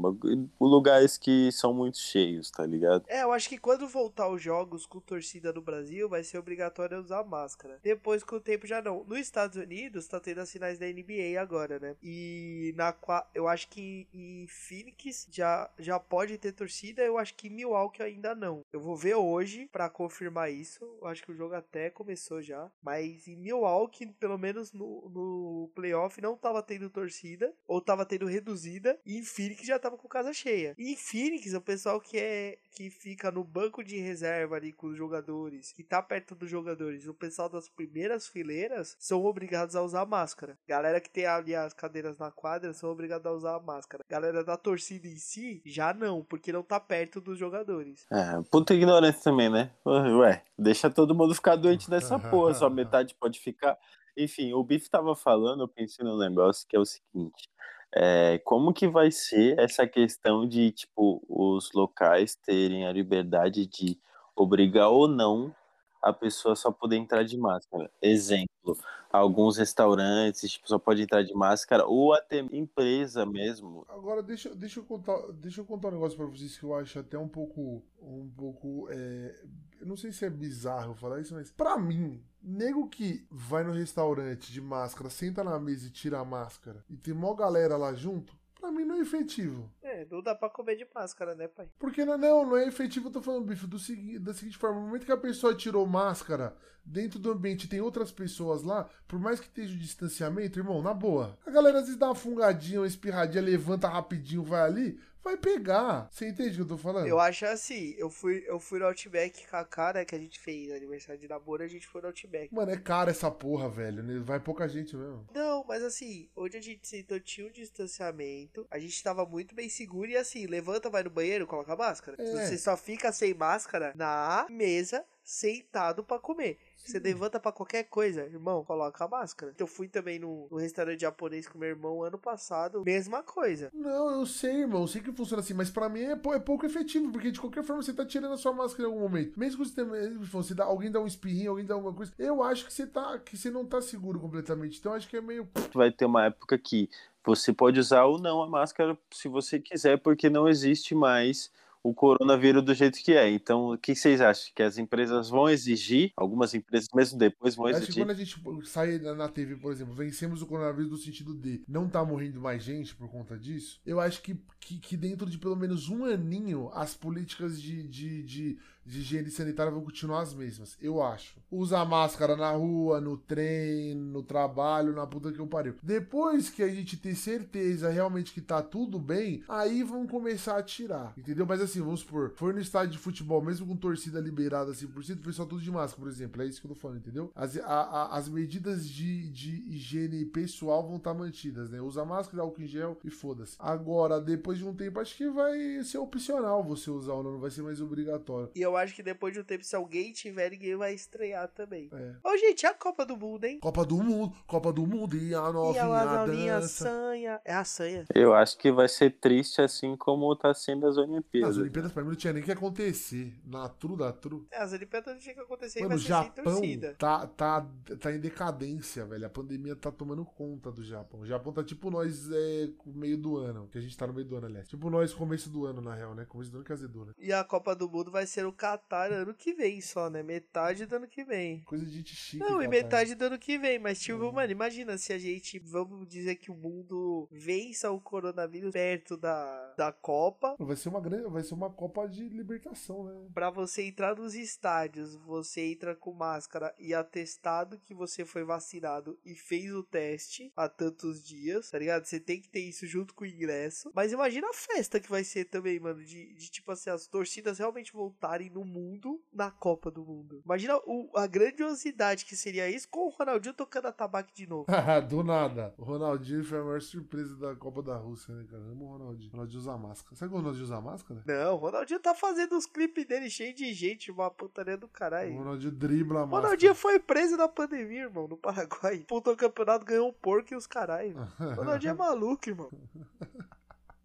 Lugares 0.60 1.16
que 1.16 1.50
são 1.50 1.72
muito 1.72 1.98
cheios, 1.98 2.50
tá 2.50 2.66
ligado? 2.66 3.04
É, 3.08 3.22
eu 3.22 3.32
acho 3.32 3.48
que 3.48 3.58
quando 3.58 3.88
voltar 3.88 4.28
os 4.28 4.42
jogos 4.42 4.84
com 4.84 5.00
torcida 5.00 5.52
no 5.52 5.62
Brasil, 5.62 6.08
vai 6.08 6.22
ser 6.22 6.38
obrigatório 6.38 7.00
usar 7.00 7.24
máscara. 7.24 7.78
Depois, 7.82 8.22
com 8.22 8.36
o 8.36 8.40
tempo, 8.40 8.66
já 8.66 8.82
não. 8.82 9.02
Nos 9.04 9.18
Estados 9.18 9.56
Unidos, 9.56 10.06
tá 10.06 10.20
tendo 10.20 10.40
as 10.40 10.52
finais 10.52 10.78
da 10.78 10.86
NBA 10.86 11.40
agora, 11.40 11.78
né? 11.78 11.96
E 12.02 12.74
na 12.76 12.94
eu 13.34 13.46
acho 13.46 13.68
que 13.68 14.06
em 14.12 14.46
Phoenix 14.48 15.26
já, 15.30 15.70
já 15.78 15.98
pode 15.98 16.36
ter 16.38 16.52
torcida, 16.52 17.02
eu 17.02 17.18
acho 17.18 17.34
que 17.34 17.48
em 17.48 17.50
Milwaukee 17.50 18.02
ainda 18.02 18.34
não. 18.34 18.62
Eu 18.72 18.80
vou 18.80 18.96
ver 18.96 19.14
hoje 19.14 19.68
para 19.70 19.88
confirmar 19.88 20.50
isso 20.50 20.65
isso. 20.66 20.84
Eu 21.00 21.06
acho 21.06 21.22
que 21.22 21.32
o 21.32 21.36
jogo 21.36 21.54
até 21.54 21.88
começou 21.90 22.42
já. 22.42 22.70
Mas 22.82 23.26
em 23.28 23.36
Milwaukee, 23.36 24.06
pelo 24.06 24.36
menos 24.36 24.72
no, 24.72 25.08
no 25.08 25.70
playoff, 25.74 26.20
não 26.20 26.36
tava 26.36 26.62
tendo 26.62 26.90
torcida. 26.90 27.52
Ou 27.66 27.80
tava 27.80 28.04
tendo 28.04 28.26
reduzida. 28.26 28.98
E 29.06 29.16
em 29.18 29.22
Phoenix 29.22 29.64
já 29.64 29.78
tava 29.78 29.96
com 29.96 30.08
casa 30.08 30.32
cheia. 30.32 30.74
E 30.76 30.92
em 30.92 30.96
Phoenix, 30.96 31.54
o 31.54 31.60
pessoal 31.60 32.00
que 32.00 32.18
é 32.18 32.58
que 32.76 32.90
fica 32.90 33.30
no 33.30 33.42
banco 33.42 33.82
de 33.82 33.96
reserva 33.96 34.56
ali 34.56 34.70
com 34.70 34.88
os 34.88 34.96
jogadores, 34.98 35.72
que 35.72 35.82
tá 35.82 36.02
perto 36.02 36.34
dos 36.34 36.50
jogadores, 36.50 37.08
o 37.08 37.14
pessoal 37.14 37.48
das 37.48 37.70
primeiras 37.70 38.28
fileiras 38.28 38.94
são 38.98 39.24
obrigados 39.24 39.74
a 39.74 39.82
usar 39.82 40.04
máscara. 40.04 40.58
Galera 40.68 41.00
que 41.00 41.08
tem 41.08 41.24
ali 41.24 41.54
as 41.54 41.72
cadeiras 41.72 42.18
na 42.18 42.30
quadra 42.30 42.74
são 42.74 42.90
obrigados 42.90 43.26
a 43.26 43.32
usar 43.32 43.56
a 43.56 43.60
máscara. 43.60 44.04
Galera 44.08 44.44
da 44.44 44.58
torcida 44.58 45.08
em 45.08 45.16
si, 45.16 45.62
já 45.64 45.94
não, 45.94 46.22
porque 46.22 46.52
não 46.52 46.62
tá 46.62 46.78
perto 46.78 47.18
dos 47.18 47.38
jogadores. 47.38 48.06
É, 48.12 48.42
puta 48.50 48.74
ignorância 48.74 49.22
também, 49.22 49.48
né? 49.48 49.70
Ué, 49.86 50.42
deixa 50.58 50.90
todo 50.90 51.14
mundo 51.14 51.34
ficar 51.34 51.56
doente 51.56 51.90
nessa 51.90 52.18
porra, 52.18 52.54
só 52.54 52.70
metade 52.70 53.14
pode 53.18 53.38
ficar. 53.40 53.78
Enfim, 54.16 54.52
o 54.54 54.64
Biff 54.64 54.88
tava 54.88 55.14
falando, 55.14 55.62
eu 55.62 55.68
pensei 55.68 56.04
no 56.04 56.18
negócio 56.18 56.66
que 56.68 56.76
é 56.76 56.80
o 56.80 56.84
seguinte. 56.84 57.50
É, 57.94 58.38
como 58.44 58.72
que 58.72 58.88
vai 58.88 59.10
ser 59.10 59.58
essa 59.58 59.86
questão 59.86 60.46
de, 60.46 60.72
tipo, 60.72 61.22
os 61.28 61.70
locais 61.72 62.34
terem 62.34 62.86
a 62.86 62.92
liberdade 62.92 63.66
de 63.66 63.98
obrigar 64.34 64.88
ou 64.88 65.08
não 65.08 65.54
a 66.02 66.12
pessoa 66.12 66.54
só 66.54 66.70
poder 66.70 66.96
entrar 66.96 67.24
de 67.24 67.36
máscara? 67.36 67.90
Exemplo, 68.00 68.76
alguns 69.10 69.56
restaurantes, 69.56 70.50
tipo, 70.50 70.68
só 70.68 70.78
pode 70.78 71.02
entrar 71.02 71.22
de 71.22 71.34
máscara, 71.34 71.86
ou 71.86 72.12
até 72.12 72.38
empresa 72.52 73.24
mesmo. 73.24 73.84
Agora, 73.88 74.22
deixa, 74.22 74.54
deixa, 74.54 74.80
eu, 74.80 74.84
contar, 74.84 75.16
deixa 75.32 75.60
eu 75.60 75.64
contar 75.64 75.88
um 75.88 75.92
negócio 75.92 76.16
pra 76.16 76.26
vocês 76.26 76.56
que 76.56 76.64
eu 76.64 76.74
acho 76.74 76.98
até 76.98 77.18
um 77.18 77.28
pouco, 77.28 77.82
um 78.00 78.30
pouco, 78.36 78.88
é, 78.90 79.44
eu 79.80 79.86
não 79.86 79.96
sei 79.96 80.12
se 80.12 80.24
é 80.24 80.30
bizarro 80.30 80.94
falar 80.94 81.20
isso, 81.20 81.34
mas 81.34 81.50
pra 81.50 81.78
mim, 81.78 82.22
nego 82.42 82.88
que 82.88 83.26
vai 83.30 83.64
no 83.64 83.72
restaurante 83.72 84.52
de 84.52 84.60
máscara, 84.60 85.10
senta 85.10 85.42
na 85.42 85.58
mesa 85.58 85.86
e 85.86 85.90
tira 85.90 86.18
a 86.18 86.24
máscara, 86.24 86.84
e 86.88 86.96
tem 86.96 87.14
mó 87.14 87.34
galera 87.34 87.76
lá 87.76 87.94
junto, 87.94 88.36
mim 88.76 88.84
não 88.84 88.96
é 88.96 89.00
efetivo. 89.00 89.70
É, 89.82 90.06
não 90.10 90.22
dá 90.22 90.34
pra 90.34 90.50
comer 90.50 90.76
de 90.76 90.86
máscara, 90.94 91.34
né, 91.34 91.48
pai? 91.48 91.68
Porque 91.78 92.04
não, 92.04 92.16
não, 92.18 92.46
não 92.46 92.56
é 92.56 92.68
efetivo, 92.68 93.08
eu 93.08 93.12
tô 93.12 93.22
falando, 93.22 93.46
bife, 93.46 93.66
do 93.66 93.78
segui 93.78 94.18
da 94.18 94.34
seguinte 94.34 94.58
forma, 94.58 94.78
no 94.78 94.86
momento 94.86 95.06
que 95.06 95.12
a 95.12 95.16
pessoa 95.16 95.54
tirou 95.54 95.86
máscara, 95.86 96.54
dentro 96.84 97.18
do 97.18 97.30
ambiente 97.32 97.68
tem 97.68 97.80
outras 97.80 98.12
pessoas 98.12 98.62
lá, 98.62 98.88
por 99.08 99.18
mais 99.18 99.40
que 99.40 99.46
esteja 99.46 99.74
o 99.74 99.78
distanciamento, 99.78 100.58
irmão, 100.58 100.82
na 100.82 100.94
boa. 100.94 101.36
A 101.46 101.50
galera 101.50 101.78
às 101.78 101.84
vezes 101.84 101.98
dá 101.98 102.06
uma 102.06 102.14
fungadinha, 102.14 102.80
uma 102.80 102.86
espirradinha, 102.86 103.42
levanta 103.42 103.88
rapidinho, 103.88 104.44
vai 104.44 104.62
ali, 104.62 105.00
vai 105.26 105.36
pegar. 105.36 106.08
Você 106.10 106.28
entende 106.28 106.50
o 106.50 106.54
que 106.54 106.60
eu 106.72 106.76
tô 106.76 106.78
falando? 106.78 107.06
Eu 107.06 107.18
acho 107.18 107.44
assim, 107.46 107.94
eu 107.98 108.08
fui, 108.08 108.44
eu 108.46 108.60
fui 108.60 108.78
no 108.78 108.86
Outback 108.86 109.46
com 109.48 109.56
a 109.56 109.64
cara 109.64 110.04
que 110.04 110.14
a 110.14 110.18
gente 110.18 110.38
fez 110.38 110.68
no 110.68 110.76
aniversário 110.76 111.20
de 111.20 111.28
namoro, 111.28 111.62
a 111.62 111.68
gente 111.68 111.86
foi 111.86 112.00
no 112.00 112.08
Outback. 112.08 112.54
Mano, 112.54 112.70
é 112.70 112.76
cara 112.76 113.10
essa 113.10 113.30
porra, 113.30 113.68
velho. 113.68 114.02
Né? 114.02 114.20
Vai 114.20 114.38
pouca 114.38 114.68
gente 114.68 114.96
mesmo. 114.96 115.26
Não, 115.34 115.64
mas 115.64 115.82
assim, 115.82 116.28
onde 116.36 116.56
a 116.56 116.60
gente 116.60 116.86
sentou 116.86 117.18
tinha 117.18 117.46
um 117.46 117.50
distanciamento, 117.50 118.66
a 118.70 118.78
gente 118.78 119.02
tava 119.02 119.26
muito 119.26 119.54
bem 119.54 119.68
seguro 119.68 120.08
e 120.08 120.16
assim, 120.16 120.46
levanta, 120.46 120.88
vai 120.88 121.02
no 121.02 121.10
banheiro, 121.10 121.46
coloca 121.46 121.72
a 121.72 121.76
máscara. 121.76 122.16
É. 122.20 122.24
Você 122.24 122.56
só 122.56 122.76
fica 122.76 123.10
sem 123.10 123.34
máscara 123.34 123.92
na 123.96 124.46
mesa 124.48 125.04
sentado 125.24 126.04
para 126.04 126.20
comer. 126.20 126.56
Você 126.86 127.00
levanta 127.00 127.40
para 127.40 127.50
qualquer 127.50 127.84
coisa, 127.84 128.22
irmão, 128.22 128.64
coloca 128.64 129.04
a 129.04 129.08
máscara. 129.08 129.52
Eu 129.58 129.66
fui 129.66 129.88
também 129.88 130.18
no, 130.18 130.46
no, 130.50 130.56
restaurante 130.56 131.00
japonês 131.00 131.48
com 131.48 131.58
meu 131.58 131.70
irmão 131.70 132.02
ano 132.02 132.16
passado, 132.16 132.84
mesma 132.84 133.22
coisa. 133.22 133.70
Não, 133.74 134.20
eu 134.20 134.26
sei, 134.26 134.60
irmão, 134.60 134.82
eu 134.82 134.86
sei 134.86 135.02
que 135.02 135.12
funciona 135.12 135.42
assim, 135.42 135.52
mas 135.52 135.68
para 135.68 135.88
mim 135.88 136.02
é, 136.02 136.12
é, 136.12 136.38
pouco 136.38 136.64
efetivo, 136.64 137.10
porque 137.10 137.32
de 137.32 137.40
qualquer 137.40 137.64
forma 137.64 137.82
você 137.82 137.92
tá 137.92 138.06
tirando 138.06 138.34
a 138.34 138.36
sua 138.36 138.52
máscara 138.52 138.84
em 138.84 138.92
algum 138.92 139.00
momento. 139.00 139.38
Mesmo 139.38 139.64
que 139.64 139.70
você, 139.70 139.84
você 140.30 140.54
dá, 140.54 140.64
alguém 140.64 140.90
dá 140.90 141.00
um 141.00 141.06
espirrinho, 141.06 141.50
alguém 141.50 141.66
dá 141.66 141.74
alguma 141.74 141.92
coisa, 141.92 142.12
eu 142.18 142.42
acho 142.42 142.64
que 142.64 142.72
você 142.72 142.86
tá, 142.86 143.18
que 143.18 143.36
você 143.36 143.50
não 143.50 143.66
tá 143.66 143.82
seguro 143.82 144.20
completamente. 144.20 144.78
Então 144.78 144.92
acho 144.92 145.08
que 145.08 145.16
é 145.16 145.20
meio. 145.20 145.48
Vai 145.74 145.90
ter 145.90 146.04
uma 146.04 146.26
época 146.26 146.56
que 146.56 146.88
você 147.24 147.52
pode 147.52 147.80
usar 147.80 148.04
ou 148.04 148.20
não 148.20 148.40
a 148.40 148.48
máscara 148.48 148.96
se 149.10 149.26
você 149.28 149.58
quiser, 149.58 149.98
porque 149.98 150.30
não 150.30 150.48
existe 150.48 150.94
mais 150.94 151.50
o 151.88 151.94
coronavírus 151.94 152.64
do 152.64 152.74
jeito 152.74 152.98
que 152.98 153.12
é. 153.12 153.30
Então, 153.30 153.72
o 153.72 153.78
que 153.78 153.94
vocês 153.94 154.20
acham? 154.20 154.52
Que 154.54 154.62
as 154.62 154.78
empresas 154.78 155.28
vão 155.28 155.48
exigir, 155.48 156.12
algumas 156.16 156.54
empresas 156.54 156.88
mesmo 156.94 157.18
depois 157.18 157.54
vão 157.54 157.68
exigir? 157.68 157.84
Acho 157.84 157.92
que 157.92 158.00
quando 158.00 158.10
a 158.10 158.14
gente 158.14 158.68
sai 158.68 158.98
na 158.98 159.28
TV, 159.28 159.56
por 159.56 159.72
exemplo, 159.72 159.94
vencemos 159.94 160.42
o 160.42 160.46
coronavírus 160.46 160.90
no 160.90 160.96
sentido 160.96 161.34
de 161.34 161.62
não 161.68 161.88
tá 161.88 162.04
morrendo 162.04 162.40
mais 162.40 162.62
gente 162.62 162.94
por 162.94 163.08
conta 163.08 163.38
disso, 163.38 163.80
eu 163.86 164.00
acho 164.00 164.20
que, 164.22 164.36
que, 164.60 164.78
que 164.78 164.96
dentro 164.96 165.28
de 165.28 165.38
pelo 165.38 165.56
menos 165.56 165.88
um 165.88 166.04
aninho 166.04 166.70
as 166.72 166.94
políticas 166.94 167.60
de, 167.60 167.86
de, 167.86 168.22
de 168.22 168.58
de 168.86 169.00
higiene 169.00 169.30
sanitária 169.30 169.72
vão 169.72 169.82
continuar 169.82 170.20
as 170.20 170.32
mesmas, 170.32 170.76
eu 170.80 171.02
acho. 171.02 171.36
Usar 171.50 171.84
máscara 171.84 172.36
na 172.36 172.52
rua, 172.52 173.00
no 173.00 173.16
trem, 173.16 173.94
no 173.94 174.22
trabalho, 174.22 174.94
na 174.94 175.06
puta 175.06 175.32
que 175.32 175.38
eu 175.38 175.46
pariu. 175.46 175.74
Depois 175.82 176.48
que 176.48 176.62
a 176.62 176.68
gente 176.68 176.96
ter 176.96 177.14
certeza 177.14 177.90
realmente 177.90 178.32
que 178.32 178.40
tá 178.40 178.62
tudo 178.62 178.98
bem, 178.98 179.42
aí 179.48 179.82
vão 179.82 180.06
começar 180.06 180.56
a 180.56 180.62
tirar, 180.62 181.12
entendeu? 181.16 181.46
Mas 181.46 181.60
assim, 181.60 181.80
vamos 181.80 182.00
supor, 182.00 182.32
for 182.36 182.54
no 182.54 182.60
estádio 182.60 182.92
de 182.92 182.98
futebol, 182.98 183.42
mesmo 183.42 183.66
com 183.66 183.76
torcida 183.76 184.20
liberada 184.20 184.72
100%, 184.72 185.14
o 185.14 185.16
pessoal 185.18 185.48
tudo 185.48 185.60
de 185.60 185.70
máscara, 185.70 186.02
por 186.02 186.08
exemplo, 186.08 186.42
é 186.42 186.46
isso 186.46 186.60
que 186.60 186.66
eu 186.66 186.74
tô 186.74 186.80
falando, 186.80 186.98
entendeu? 186.98 187.32
As, 187.34 187.56
a, 187.56 187.64
a, 187.64 188.16
as 188.16 188.28
medidas 188.28 188.88
de, 188.88 189.28
de 189.30 189.64
higiene 189.68 190.24
pessoal 190.26 190.86
vão 190.86 190.96
estar 190.96 191.12
tá 191.12 191.18
mantidas, 191.18 191.70
né? 191.70 191.80
Usa 191.80 192.04
máscara, 192.04 192.42
álcool 192.42 192.62
em 192.62 192.66
gel 192.66 192.98
e 193.04 193.10
foda-se. 193.10 193.56
Agora, 193.58 194.20
depois 194.20 194.58
de 194.58 194.64
um 194.64 194.74
tempo, 194.74 195.00
acho 195.00 195.16
que 195.16 195.28
vai 195.28 195.82
ser 195.82 195.98
opcional 195.98 196.62
você 196.62 196.90
usar 196.90 197.14
ou 197.14 197.22
não, 197.22 197.32
não 197.32 197.40
vai 197.40 197.50
ser 197.50 197.62
mais 197.62 197.80
obrigatório. 197.80 198.50
E 198.54 198.60
eu 198.60 198.75
acho 198.76 198.94
que 198.94 199.02
depois 199.02 199.32
de 199.32 199.40
um 199.40 199.44
tempo, 199.44 199.64
se 199.64 199.74
alguém 199.74 200.12
tiver, 200.12 200.50
ninguém 200.50 200.76
vai 200.76 200.94
estrear 200.94 201.48
também. 201.48 201.90
É. 201.92 202.14
Ô, 202.22 202.36
gente, 202.36 202.66
é 202.66 202.68
a 202.68 202.74
Copa 202.74 203.04
do 203.04 203.16
Mundo, 203.16 203.44
hein? 203.44 203.58
Copa 203.60 203.84
do 203.84 203.96
Mundo, 203.96 204.34
Copa 204.46 204.72
do 204.72 204.86
Mundo 204.86 205.16
e 205.16 205.34
a 205.34 205.52
novinha, 205.52 205.84
e 205.84 205.92
a 205.92 206.04
novinha 206.04 206.60
dança. 206.60 206.84
sanha. 206.84 207.40
É 207.44 207.54
a 207.54 207.64
sanha. 207.64 208.04
Eu 208.14 208.34
acho 208.34 208.56
que 208.58 208.70
vai 208.70 208.88
ser 208.88 209.10
triste 209.18 209.60
assim 209.60 209.96
como 209.96 210.34
tá 210.36 210.52
sendo 210.54 210.86
as 210.86 210.96
Olimpíadas. 210.96 211.56
As 211.56 211.62
Olimpíadas 211.62 211.92
pra 211.92 212.02
mim 212.02 212.10
não 212.10 212.16
tinha 212.16 212.32
nem 212.32 212.42
que 212.42 212.52
acontecer. 212.52 213.32
Na 213.44 213.68
tru 213.68 213.96
da 213.96 214.12
tru. 214.12 214.46
É, 214.50 214.58
as 214.58 214.72
Olimpíadas 214.72 215.14
não 215.14 215.20
tinha 215.20 215.34
que 215.34 215.40
acontecer 215.40 215.80
Mano, 215.80 215.94
o 215.94 215.98
Japão 215.98 216.60
tá, 216.98 217.26
tá, 217.26 217.66
tá 218.00 218.12
em 218.12 218.20
decadência, 218.20 219.04
velho. 219.06 219.26
A 219.26 219.30
pandemia 219.30 219.76
tá 219.76 219.90
tomando 219.90 220.24
conta 220.24 220.70
do 220.70 220.82
Japão. 220.82 221.20
O 221.20 221.26
Japão 221.26 221.52
tá 221.52 221.62
tipo 221.62 221.90
nós 221.90 222.30
é, 222.30 222.68
no 222.84 222.92
meio 222.94 223.16
do 223.16 223.36
ano. 223.36 223.68
Que 223.68 223.78
a 223.78 223.80
gente 223.80 223.96
tá 223.96 224.06
no 224.06 224.12
meio 224.12 224.26
do 224.26 224.36
ano, 224.36 224.46
aliás. 224.46 224.68
Tipo 224.68 224.90
nós 224.90 225.12
começo 225.12 225.50
do 225.50 225.66
ano, 225.66 225.80
na 225.80 225.94
real, 225.94 226.14
né? 226.14 226.24
Começo 226.24 226.50
do 226.50 226.58
ano 226.58 226.64
que 226.64 226.72
é 226.72 226.74
azedou, 226.74 227.06
né? 227.06 227.12
E 227.18 227.32
a 227.32 227.44
Copa 227.44 227.74
do 227.74 227.88
Mundo 227.88 228.10
vai 228.10 228.26
ser 228.26 228.46
o 228.46 228.52
Qatar 228.66 229.12
ano 229.12 229.32
que 229.32 229.54
vem 229.54 229.80
só, 229.80 230.10
né? 230.10 230.24
Metade 230.24 230.86
do 230.86 230.96
ano 230.96 231.06
que 231.06 231.22
vem. 231.22 231.62
Coisa 231.62 231.86
de 231.86 231.92
gente 231.92 232.16
chique. 232.16 232.38
Não, 232.38 232.60
e 232.60 232.66
metade 232.66 233.14
do 233.14 233.26
ano 233.26 233.38
que 233.38 233.56
vem. 233.56 233.78
Mas, 233.78 234.00
tipo, 234.00 234.24
hum. 234.24 234.32
mano, 234.32 234.50
imagina 234.50 234.98
se 234.98 235.12
a 235.12 235.18
gente, 235.18 235.58
vamos 235.60 236.08
dizer 236.08 236.34
que 236.36 236.50
o 236.50 236.54
mundo 236.54 237.28
vença 237.30 237.90
o 237.92 238.00
coronavírus 238.00 238.72
perto 238.72 239.16
da, 239.16 239.74
da 239.76 239.92
Copa. 239.92 240.56
Vai 240.58 240.74
ser 240.74 240.88
uma 240.88 241.00
grande, 241.00 241.28
vai 241.28 241.44
ser 241.44 241.54
uma 241.54 241.70
Copa 241.70 242.08
de 242.08 242.28
libertação, 242.28 243.04
né? 243.04 243.28
Pra 243.32 243.50
você 243.50 243.82
entrar 243.82 244.16
nos 244.16 244.34
estádios, 244.34 245.14
você 245.14 245.60
entra 245.60 245.94
com 245.94 246.12
máscara 246.12 246.74
e 246.78 246.92
atestado 246.92 247.78
que 247.78 247.94
você 247.94 248.24
foi 248.24 248.42
vacinado 248.42 249.18
e 249.24 249.34
fez 249.34 249.72
o 249.72 249.82
teste 249.82 250.52
há 250.56 250.68
tantos 250.68 251.24
dias, 251.24 251.70
tá 251.70 251.78
ligado? 251.78 252.04
Você 252.04 252.18
tem 252.18 252.40
que 252.40 252.48
ter 252.48 252.60
isso 252.60 252.86
junto 252.86 253.14
com 253.14 253.24
o 253.24 253.26
ingresso. 253.26 253.92
Mas 253.94 254.12
imagina 254.12 254.48
a 254.48 254.54
festa 254.54 254.98
que 254.98 255.10
vai 255.10 255.22
ser 255.22 255.44
também, 255.44 255.78
mano, 255.78 256.02
de, 256.02 256.34
de 256.34 256.50
tipo 256.50 256.72
assim, 256.72 256.90
as 256.90 257.06
torcidas 257.06 257.58
realmente 257.58 257.92
voltarem 257.92 258.55
no 258.56 258.64
mundo 258.64 259.20
na 259.32 259.50
Copa 259.50 259.90
do 259.90 260.02
Mundo. 260.02 260.40
Imagina 260.44 260.76
o, 260.86 261.10
a 261.14 261.26
grandiosidade 261.26 262.24
que 262.24 262.34
seria 262.34 262.70
isso 262.70 262.88
com 262.88 263.06
o 263.06 263.10
Ronaldinho 263.10 263.54
tocando 263.54 263.86
a 263.86 263.92
tabaco 263.92 264.30
de 264.34 264.46
novo. 264.46 264.66
do 265.08 265.22
nada. 265.22 265.74
O 265.76 265.84
Ronaldinho 265.84 266.42
foi 266.42 266.58
a 266.58 266.64
maior 266.64 266.80
surpresa 266.80 267.36
da 267.36 267.54
Copa 267.54 267.82
da 267.82 267.96
Rússia, 267.96 268.34
né, 268.34 268.46
cara? 268.50 268.62
Amo 268.62 268.86
o 268.86 268.88
Ronaldinho. 268.88 269.28
O 269.28 269.32
Ronaldinho 269.32 269.60
usa 269.60 269.76
máscara. 269.76 270.16
Sabe 270.16 270.30
que 270.30 270.34
o 270.34 270.38
Ronaldinho 270.38 270.64
usa 270.64 270.80
máscara? 270.80 271.22
Não, 271.26 271.54
o 271.54 271.56
Ronaldinho 271.58 272.00
tá 272.00 272.14
fazendo 272.14 272.56
os 272.56 272.64
clipes 272.64 273.06
dele 273.06 273.28
cheio 273.28 273.54
de 273.54 273.74
gente, 273.74 274.10
uma 274.10 274.30
putaria 274.30 274.78
do 274.78 274.88
caralho. 274.88 275.34
O 275.34 275.38
Ronaldinho 275.38 275.72
dribla 275.72 276.20
a 276.20 276.22
máscara. 276.22 276.40
O 276.40 276.44
Ronaldinho 276.44 276.74
foi 276.74 276.98
preso 276.98 277.36
na 277.36 277.48
pandemia, 277.48 278.04
irmão, 278.04 278.26
no 278.26 278.38
Paraguai. 278.38 279.04
Putou 279.06 279.34
o 279.34 279.36
campeonato, 279.36 279.84
ganhou 279.84 280.08
um 280.08 280.12
porco 280.12 280.54
e 280.54 280.56
os 280.56 280.66
caralho. 280.66 281.16
O 281.38 281.54
Ronaldinho 281.56 281.90
é 281.90 281.94
maluco, 281.94 282.48
irmão. 282.48 282.70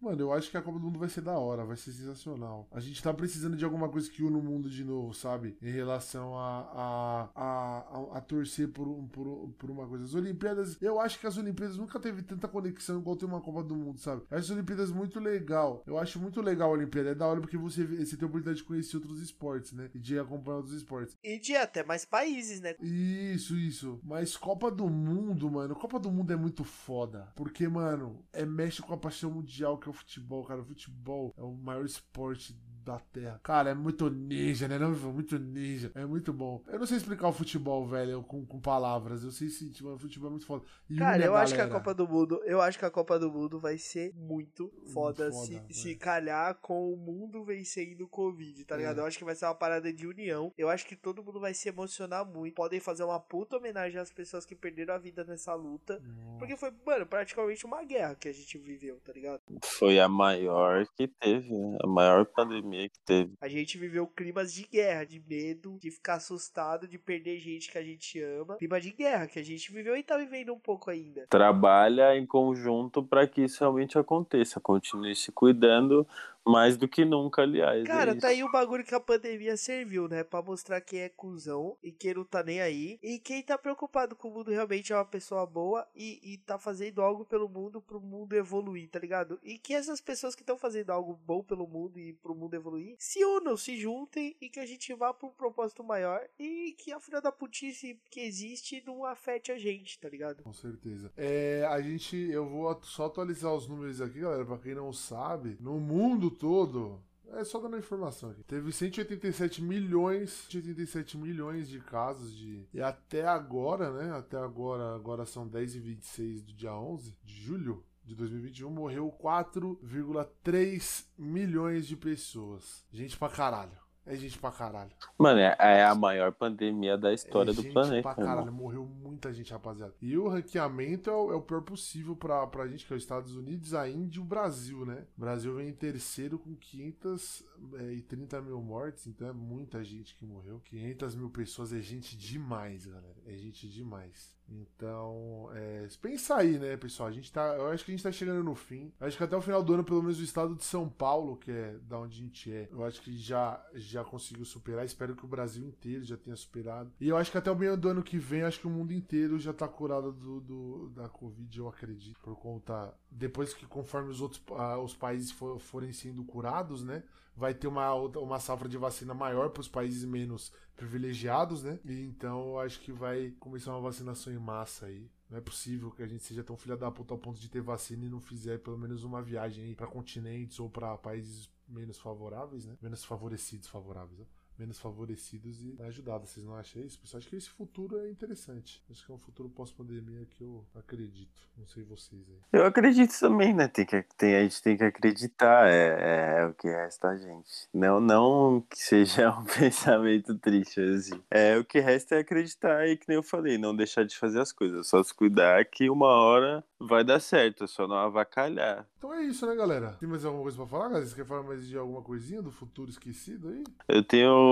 Mano, 0.02 0.20
eu 0.20 0.32
acho 0.32 0.50
que 0.50 0.56
a 0.56 0.62
Copa 0.62 0.80
do 0.80 0.86
Mundo 0.86 0.98
vai 0.98 1.08
ser 1.08 1.20
da 1.20 1.38
hora, 1.38 1.64
vai 1.64 1.76
ser 1.76 1.92
sensacional. 1.92 2.66
A 2.72 2.80
gente 2.80 3.00
tá 3.00 3.14
precisando 3.14 3.56
de 3.56 3.64
alguma 3.64 3.88
coisa 3.88 4.10
que 4.10 4.24
une 4.24 4.36
o 4.36 4.42
mundo 4.42 4.68
de 4.68 4.82
novo, 4.82 5.14
sabe? 5.14 5.56
Em 5.62 5.70
relação 5.70 6.36
a, 6.36 6.60
a, 6.74 7.30
a, 7.36 7.78
a, 7.78 8.18
a 8.18 8.20
torcer 8.20 8.68
por, 8.68 8.86
por, 9.12 9.50
por 9.56 9.70
uma 9.70 9.86
coisa. 9.86 10.04
As 10.04 10.14
Olimpíadas, 10.14 10.76
eu 10.82 10.98
acho 10.98 11.20
que 11.20 11.26
as 11.28 11.38
Olimpíadas 11.38 11.78
nunca 11.78 12.00
teve 12.00 12.20
tanta 12.22 12.48
conexão 12.48 12.98
igual 12.98 13.14
tem 13.14 13.28
uma 13.28 13.40
Copa 13.40 13.62
do 13.62 13.76
Mundo, 13.76 14.00
sabe? 14.00 14.22
As 14.28 14.50
Olimpíadas 14.50 14.90
muito 14.90 15.20
legal. 15.20 15.84
Eu 15.86 15.96
acho 15.96 16.18
muito 16.18 16.40
legal 16.40 16.70
a 16.70 16.72
Olimpíada. 16.72 17.10
É 17.10 17.14
da 17.14 17.28
hora 17.28 17.40
porque 17.40 17.56
você, 17.56 17.84
você 17.84 18.16
tem 18.16 18.26
a 18.26 18.28
oportunidade 18.28 18.58
de 18.58 18.64
conhecer 18.64 18.96
outros 18.96 19.22
esportes, 19.22 19.72
né? 19.72 19.88
E 19.94 20.00
de 20.00 20.18
acompanhar 20.18 20.56
outros 20.56 20.74
esportes. 20.74 21.16
E 21.22 21.38
de 21.38 21.54
até 21.54 21.84
mais 21.84 22.04
países, 22.04 22.60
né? 22.60 22.74
Isso, 22.80 23.56
isso. 23.56 24.00
Mas 24.02 24.36
Copa 24.36 24.68
do 24.68 24.88
Mundo, 24.88 25.48
mano, 25.48 25.76
Copa 25.76 26.00
do 26.00 26.10
Mundo 26.10 26.32
é 26.32 26.36
muito 26.36 26.64
foda. 26.64 27.32
Porque, 27.36 27.68
mano, 27.68 28.24
é 28.32 28.44
mexe 28.44 28.82
com 28.82 28.92
a 28.92 28.96
paixão 28.96 29.30
mundial 29.30 29.78
que 29.78 29.88
é 29.88 29.91
o 29.92 29.94
futebol, 29.94 30.44
cara. 30.44 30.60
O 30.60 30.64
futebol 30.64 31.32
é 31.36 31.42
o 31.42 31.52
maior 31.54 31.84
esporte 31.84 32.56
da 32.84 32.98
Terra. 32.98 33.40
Cara, 33.42 33.70
é 33.70 33.74
muito 33.74 34.10
ninja, 34.10 34.68
né? 34.68 34.78
Não, 34.78 34.90
muito 34.90 35.38
ninja. 35.38 35.90
É 35.94 36.04
muito 36.04 36.32
bom. 36.32 36.62
Eu 36.68 36.78
não 36.78 36.86
sei 36.86 36.96
explicar 36.96 37.28
o 37.28 37.32
futebol, 37.32 37.86
velho, 37.86 38.22
com, 38.22 38.44
com 38.44 38.60
palavras. 38.60 39.24
Eu 39.24 39.30
sei 39.30 39.48
sim, 39.48 39.70
tipo, 39.70 39.88
o 39.88 39.98
futebol 39.98 40.28
é 40.28 40.30
muito 40.30 40.46
foda. 40.46 40.64
E 40.88 40.96
Cara, 40.96 41.24
eu 41.24 41.34
acho 41.34 41.54
que 41.54 41.60
a 41.60 41.68
Copa 41.68 41.94
do 41.94 42.06
Mundo, 42.06 42.40
eu 42.44 42.60
acho 42.60 42.78
que 42.78 42.84
a 42.84 42.90
Copa 42.90 43.18
do 43.18 43.30
Mundo 43.30 43.58
vai 43.58 43.78
ser 43.78 44.12
muito 44.14 44.72
foda, 44.92 45.30
muito 45.30 45.46
foda 45.48 45.66
se, 45.70 45.82
se 45.82 45.94
calhar 45.94 46.54
com 46.56 46.92
o 46.92 46.96
mundo 46.96 47.44
vencendo 47.44 48.02
o 48.02 48.08
Covid, 48.08 48.64
tá 48.64 48.76
ligado? 48.76 48.98
É. 48.98 49.00
Eu 49.00 49.06
acho 49.06 49.18
que 49.18 49.24
vai 49.24 49.34
ser 49.34 49.46
uma 49.46 49.54
parada 49.54 49.92
de 49.92 50.06
união. 50.06 50.52
Eu 50.58 50.68
acho 50.68 50.86
que 50.86 50.96
todo 50.96 51.22
mundo 51.22 51.40
vai 51.40 51.54
se 51.54 51.68
emocionar 51.68 52.24
muito. 52.24 52.54
Podem 52.54 52.80
fazer 52.80 53.04
uma 53.04 53.20
puta 53.20 53.56
homenagem 53.56 54.00
às 54.00 54.10
pessoas 54.10 54.44
que 54.44 54.54
perderam 54.54 54.94
a 54.94 54.98
vida 54.98 55.24
nessa 55.24 55.54
luta. 55.54 56.00
Nossa. 56.00 56.38
Porque 56.38 56.56
foi, 56.56 56.72
mano, 56.84 57.06
praticamente 57.06 57.64
uma 57.64 57.84
guerra 57.84 58.14
que 58.14 58.28
a 58.28 58.32
gente 58.32 58.58
viveu, 58.58 59.00
tá 59.00 59.12
ligado? 59.12 59.40
Foi 59.62 59.98
a 60.00 60.08
maior 60.08 60.86
que 60.96 61.06
teve, 61.06 61.52
né? 61.52 61.78
A 61.82 61.86
maior 61.86 62.24
pandemia 62.26 62.71
pandemia 62.72 62.88
que 62.88 62.98
teve. 63.04 63.34
A 63.40 63.48
gente 63.48 63.78
viveu 63.78 64.06
climas 64.06 64.52
de 64.52 64.64
guerra, 64.64 65.04
de 65.04 65.22
medo, 65.28 65.78
de 65.78 65.90
ficar 65.90 66.14
assustado, 66.14 66.88
de 66.88 66.98
perder 66.98 67.38
gente 67.38 67.70
que 67.70 67.78
a 67.78 67.82
gente 67.82 68.20
ama. 68.20 68.56
Clima 68.56 68.80
de 68.80 68.90
guerra 68.90 69.26
que 69.26 69.38
a 69.38 69.44
gente 69.44 69.72
viveu 69.72 69.96
e 69.96 70.02
tá 70.02 70.16
vivendo 70.16 70.52
um 70.52 70.58
pouco 70.58 70.90
ainda. 70.90 71.26
Trabalha 71.28 72.16
em 72.16 72.26
conjunto 72.26 73.02
para 73.02 73.26
que 73.26 73.42
isso 73.42 73.60
realmente 73.60 73.98
aconteça. 73.98 74.60
Continue 74.60 75.14
se 75.14 75.30
cuidando, 75.30 76.06
mais 76.46 76.76
do 76.76 76.88
que 76.88 77.04
nunca, 77.04 77.42
aliás. 77.42 77.84
É 77.84 77.86
Cara, 77.86 78.12
é 78.12 78.14
tá 78.14 78.28
aí 78.28 78.42
o 78.42 78.50
bagulho 78.50 78.84
que 78.84 78.94
a 78.94 79.00
pandemia 79.00 79.56
serviu, 79.56 80.08
né? 80.08 80.24
Pra 80.24 80.42
mostrar 80.42 80.80
quem 80.80 81.00
é 81.00 81.08
cuzão 81.08 81.76
e 81.82 81.92
quem 81.92 82.14
não 82.14 82.24
tá 82.24 82.42
nem 82.42 82.60
aí. 82.60 82.98
E 83.02 83.18
quem 83.18 83.42
tá 83.42 83.56
preocupado 83.56 84.16
com 84.16 84.28
o 84.28 84.32
mundo 84.32 84.50
realmente 84.50 84.92
é 84.92 84.96
uma 84.96 85.04
pessoa 85.04 85.46
boa 85.46 85.86
e, 85.94 86.34
e 86.34 86.38
tá 86.38 86.58
fazendo 86.58 87.00
algo 87.00 87.24
pelo 87.24 87.48
mundo 87.48 87.80
pro 87.80 88.00
mundo 88.00 88.34
evoluir, 88.34 88.88
tá 88.90 88.98
ligado? 88.98 89.38
E 89.42 89.58
que 89.58 89.74
essas 89.74 90.00
pessoas 90.00 90.34
que 90.34 90.42
estão 90.42 90.58
fazendo 90.58 90.90
algo 90.90 91.18
bom 91.24 91.42
pelo 91.42 91.66
mundo 91.66 91.98
e 91.98 92.12
pro 92.14 92.34
mundo 92.34 92.54
evoluir 92.54 92.96
se 92.98 93.24
unam, 93.24 93.56
se 93.56 93.76
juntem 93.76 94.36
e 94.40 94.48
que 94.48 94.60
a 94.60 94.66
gente 94.66 94.92
vá 94.94 95.14
pra 95.14 95.28
um 95.28 95.32
propósito 95.32 95.84
maior 95.84 96.20
e 96.38 96.74
que 96.78 96.92
a 96.92 97.00
filha 97.00 97.20
da 97.20 97.30
putice 97.30 98.00
que 98.10 98.20
existe 98.20 98.82
não 98.86 99.04
afete 99.04 99.52
a 99.52 99.58
gente, 99.58 99.98
tá 99.98 100.08
ligado? 100.08 100.42
Com 100.42 100.52
certeza. 100.52 101.12
É, 101.16 101.66
a 101.68 101.80
gente, 101.80 102.16
eu 102.16 102.48
vou 102.48 102.78
só 102.82 103.06
atualizar 103.06 103.54
os 103.54 103.68
números 103.68 104.00
aqui, 104.00 104.20
galera, 104.20 104.44
pra 104.44 104.58
quem 104.58 104.74
não 104.74 104.92
sabe. 104.92 105.56
No 105.60 105.78
mundo 105.78 106.31
todo, 106.32 107.00
é 107.32 107.44
só 107.44 107.58
dando 107.58 107.78
informação 107.78 108.30
aqui. 108.30 108.42
Teve 108.42 108.72
187 108.72 109.62
milhões, 109.62 110.30
187 110.50 111.16
milhões 111.16 111.68
de 111.68 111.80
casos 111.80 112.34
de. 112.36 112.66
E 112.72 112.80
até 112.80 113.26
agora, 113.26 113.90
né? 113.90 114.16
Até 114.16 114.36
agora, 114.36 114.94
agora 114.94 115.24
são 115.24 115.46
10 115.46 115.76
e 115.76 115.80
26 115.80 116.42
do 116.42 116.52
dia 116.52 116.74
11 116.74 117.16
de 117.24 117.34
julho 117.42 117.84
de 118.04 118.14
2021, 118.14 118.68
morreu 118.70 119.14
4,3 119.22 121.06
milhões 121.16 121.86
de 121.86 121.96
pessoas. 121.96 122.84
Gente 122.92 123.16
pra 123.16 123.28
caralho. 123.28 123.81
É 124.04 124.16
gente 124.16 124.36
pra 124.36 124.50
caralho. 124.50 124.90
Mano, 125.16 125.38
é, 125.38 125.56
é 125.58 125.84
a 125.84 125.94
maior 125.94 126.32
pandemia 126.32 126.98
da 126.98 127.12
história 127.12 127.52
é 127.52 127.54
do 127.54 127.62
planeta. 127.62 127.94
Gente 127.94 128.02
pra 128.02 128.14
caralho, 128.14 128.48
irmão. 128.48 128.64
morreu 128.64 128.84
muita 128.84 129.32
gente, 129.32 129.52
rapaziada. 129.52 129.94
E 130.02 130.18
o 130.18 130.26
ranqueamento 130.26 131.08
é 131.08 131.12
o, 131.12 131.32
é 131.32 131.36
o, 131.36 131.40
pior 131.40 131.62
possível 131.62 132.16
pra, 132.16 132.44
pra 132.48 132.66
gente, 132.66 132.84
que 132.84 132.92
é 132.92 132.96
os 132.96 133.02
Estados 133.02 133.36
Unidos, 133.36 133.74
a 133.74 133.88
Índia 133.88 134.18
e 134.18 134.22
o 134.22 134.24
Brasil, 134.24 134.84
né? 134.84 135.06
O 135.16 135.20
Brasil 135.20 135.54
vem 135.54 135.68
em 135.68 135.72
terceiro 135.72 136.36
com 136.36 136.56
530 136.56 138.36
é, 138.36 138.40
mil 138.40 138.60
mortes, 138.60 139.06
então 139.06 139.28
é 139.28 139.32
muita 139.32 139.84
gente 139.84 140.16
que 140.16 140.24
morreu. 140.24 140.60
500 140.64 141.14
mil 141.14 141.30
pessoas 141.30 141.72
é 141.72 141.80
gente 141.80 142.16
demais, 142.16 142.86
galera. 142.86 143.16
É 143.24 143.36
gente 143.36 143.68
demais. 143.68 144.34
Então, 144.60 145.48
é, 145.54 145.88
pensa 146.00 146.36
aí, 146.36 146.58
né, 146.58 146.76
pessoal? 146.76 147.08
A 147.08 147.12
gente 147.12 147.32
tá, 147.32 147.54
eu 147.56 147.70
acho 147.70 147.84
que 147.84 147.90
a 147.90 147.94
gente 147.94 148.02
tá 148.02 148.12
chegando 148.12 148.42
no 148.44 148.54
fim. 148.54 148.92
Eu 149.00 149.06
acho 149.06 149.16
que 149.16 149.24
até 149.24 149.36
o 149.36 149.40
final 149.40 149.62
do 149.62 149.74
ano, 149.74 149.84
pelo 149.84 150.02
menos 150.02 150.20
o 150.20 150.22
estado 150.22 150.54
de 150.54 150.64
São 150.64 150.88
Paulo, 150.88 151.36
que 151.36 151.50
é 151.50 151.76
da 151.82 151.98
onde 151.98 152.18
a 152.18 152.22
gente 152.22 152.52
é, 152.52 152.68
eu 152.70 152.84
acho 152.84 153.00
que 153.00 153.16
já, 153.16 153.64
já 153.74 154.04
conseguiu 154.04 154.44
superar. 154.44 154.84
Espero 154.84 155.16
que 155.16 155.24
o 155.24 155.28
Brasil 155.28 155.64
inteiro 155.64 156.04
já 156.04 156.16
tenha 156.16 156.36
superado. 156.36 156.92
E 157.00 157.08
eu 157.08 157.16
acho 157.16 157.30
que 157.30 157.38
até 157.38 157.50
o 157.50 157.56
meio 157.56 157.76
do 157.76 157.88
ano 157.88 158.02
que 158.02 158.18
vem, 158.18 158.42
acho 158.42 158.60
que 158.60 158.66
o 158.66 158.70
mundo 158.70 158.92
inteiro 158.92 159.38
já 159.38 159.52
tá 159.52 159.66
curado 159.66 160.12
do, 160.12 160.40
do 160.40 160.88
da 160.90 161.08
Covid, 161.08 161.58
eu 161.58 161.68
acredito. 161.68 162.20
Por 162.20 162.36
conta. 162.36 162.94
Depois 163.10 163.54
que, 163.54 163.66
conforme 163.66 164.10
os 164.10 164.20
outros 164.20 164.42
ah, 164.50 164.78
os 164.78 164.94
países 164.94 165.30
for, 165.30 165.58
forem 165.58 165.92
sendo 165.92 166.24
curados, 166.24 166.82
né? 166.82 167.02
Vai 167.36 167.54
ter 167.54 167.66
uma, 167.66 167.92
uma 167.94 168.38
safra 168.38 168.68
de 168.68 168.76
vacina 168.76 169.14
maior 169.14 169.50
para 169.50 169.60
os 169.60 169.68
países 169.68 170.04
menos 170.04 170.52
privilegiados, 170.76 171.62
né? 171.62 171.78
E 171.84 172.02
então 172.02 172.58
acho 172.58 172.80
que 172.80 172.92
vai 172.92 173.30
começar 173.40 173.72
uma 173.72 173.80
vacinação 173.80 174.32
em 174.32 174.38
massa 174.38 174.86
aí. 174.86 175.10
Não 175.30 175.38
é 175.38 175.40
possível 175.40 175.90
que 175.90 176.02
a 176.02 176.06
gente 176.06 176.24
seja 176.24 176.44
tão 176.44 176.56
filha 176.56 176.76
da 176.76 176.90
puta 176.90 177.14
ao 177.14 177.18
ponto 177.18 177.40
de 177.40 177.48
ter 177.48 177.62
vacina 177.62 178.04
e 178.04 178.08
não 178.08 178.20
fizer 178.20 178.58
pelo 178.58 178.78
menos 178.78 179.02
uma 179.02 179.22
viagem 179.22 179.74
para 179.74 179.86
continentes 179.86 180.60
ou 180.60 180.68
para 180.68 180.96
países 180.98 181.50
menos 181.66 181.98
favoráveis, 181.98 182.66
né? 182.66 182.76
Menos 182.82 183.02
favorecidos, 183.04 183.66
favoráveis. 183.68 184.18
Né? 184.18 184.26
Menos 184.62 184.78
favorecidos 184.78 185.60
e 185.60 185.76
ajudados. 185.82 186.30
Vocês 186.30 186.46
não 186.46 186.54
acham 186.54 186.82
isso? 186.82 186.98
Pessoal, 186.98 187.18
acho 187.18 187.28
que 187.28 187.36
esse 187.36 187.50
futuro 187.50 187.98
é 187.98 188.08
interessante. 188.08 188.82
Acho 188.90 189.04
que 189.04 189.10
é 189.10 189.14
um 189.14 189.18
futuro 189.18 189.48
pós-pandemia 189.48 190.24
que 190.26 190.44
eu 190.44 190.64
acredito. 190.74 191.40
Não 191.58 191.66
sei 191.66 191.82
vocês 191.82 192.22
aí. 192.28 192.38
Eu 192.52 192.64
acredito 192.64 193.12
também, 193.18 193.52
né? 193.52 193.66
Tem 193.66 193.84
que, 193.84 194.04
tem, 194.16 194.36
a 194.36 194.42
gente 194.42 194.62
tem 194.62 194.76
que 194.76 194.84
acreditar. 194.84 195.68
É, 195.68 196.36
é, 196.38 196.42
é 196.42 196.46
o 196.46 196.54
que 196.54 196.68
resta 196.68 197.08
a 197.08 197.16
gente. 197.16 197.68
Não, 197.74 198.00
não 198.00 198.64
que 198.70 198.78
seja 198.78 199.30
um 199.36 199.44
pensamento 199.44 200.38
triste, 200.38 200.80
assim. 200.80 201.20
É, 201.30 201.58
o 201.58 201.64
que 201.64 201.80
resta 201.80 202.14
é 202.14 202.18
acreditar 202.20 202.86
e 202.86 202.96
que 202.96 203.08
nem 203.08 203.16
eu 203.16 203.22
falei, 203.22 203.58
não 203.58 203.74
deixar 203.74 204.04
de 204.04 204.16
fazer 204.16 204.40
as 204.40 204.52
coisas. 204.52 204.86
Só 204.86 205.02
se 205.02 205.12
cuidar 205.12 205.64
que 205.64 205.90
uma 205.90 206.08
hora 206.08 206.64
vai 206.78 207.04
dar 207.04 207.20
certo, 207.20 207.64
é 207.64 207.66
só 207.66 207.86
não 207.86 207.96
avacalhar. 207.96 208.86
Então 208.98 209.12
é 209.12 209.22
isso, 209.24 209.46
né, 209.46 209.54
galera? 209.54 209.96
Tem 209.98 210.08
mais 210.08 210.24
alguma 210.24 210.42
coisa 210.42 210.56
pra 210.56 210.66
falar, 210.66 210.88
galera? 210.88 211.06
Você 211.06 211.14
quer 211.14 211.26
falar 211.26 211.42
mais 211.42 211.66
de 211.66 211.76
alguma 211.76 212.02
coisinha 212.02 212.40
do 212.40 212.52
futuro 212.52 212.90
esquecido 212.90 213.48
aí? 213.48 213.64
Eu 213.88 214.02
tenho 214.02 214.51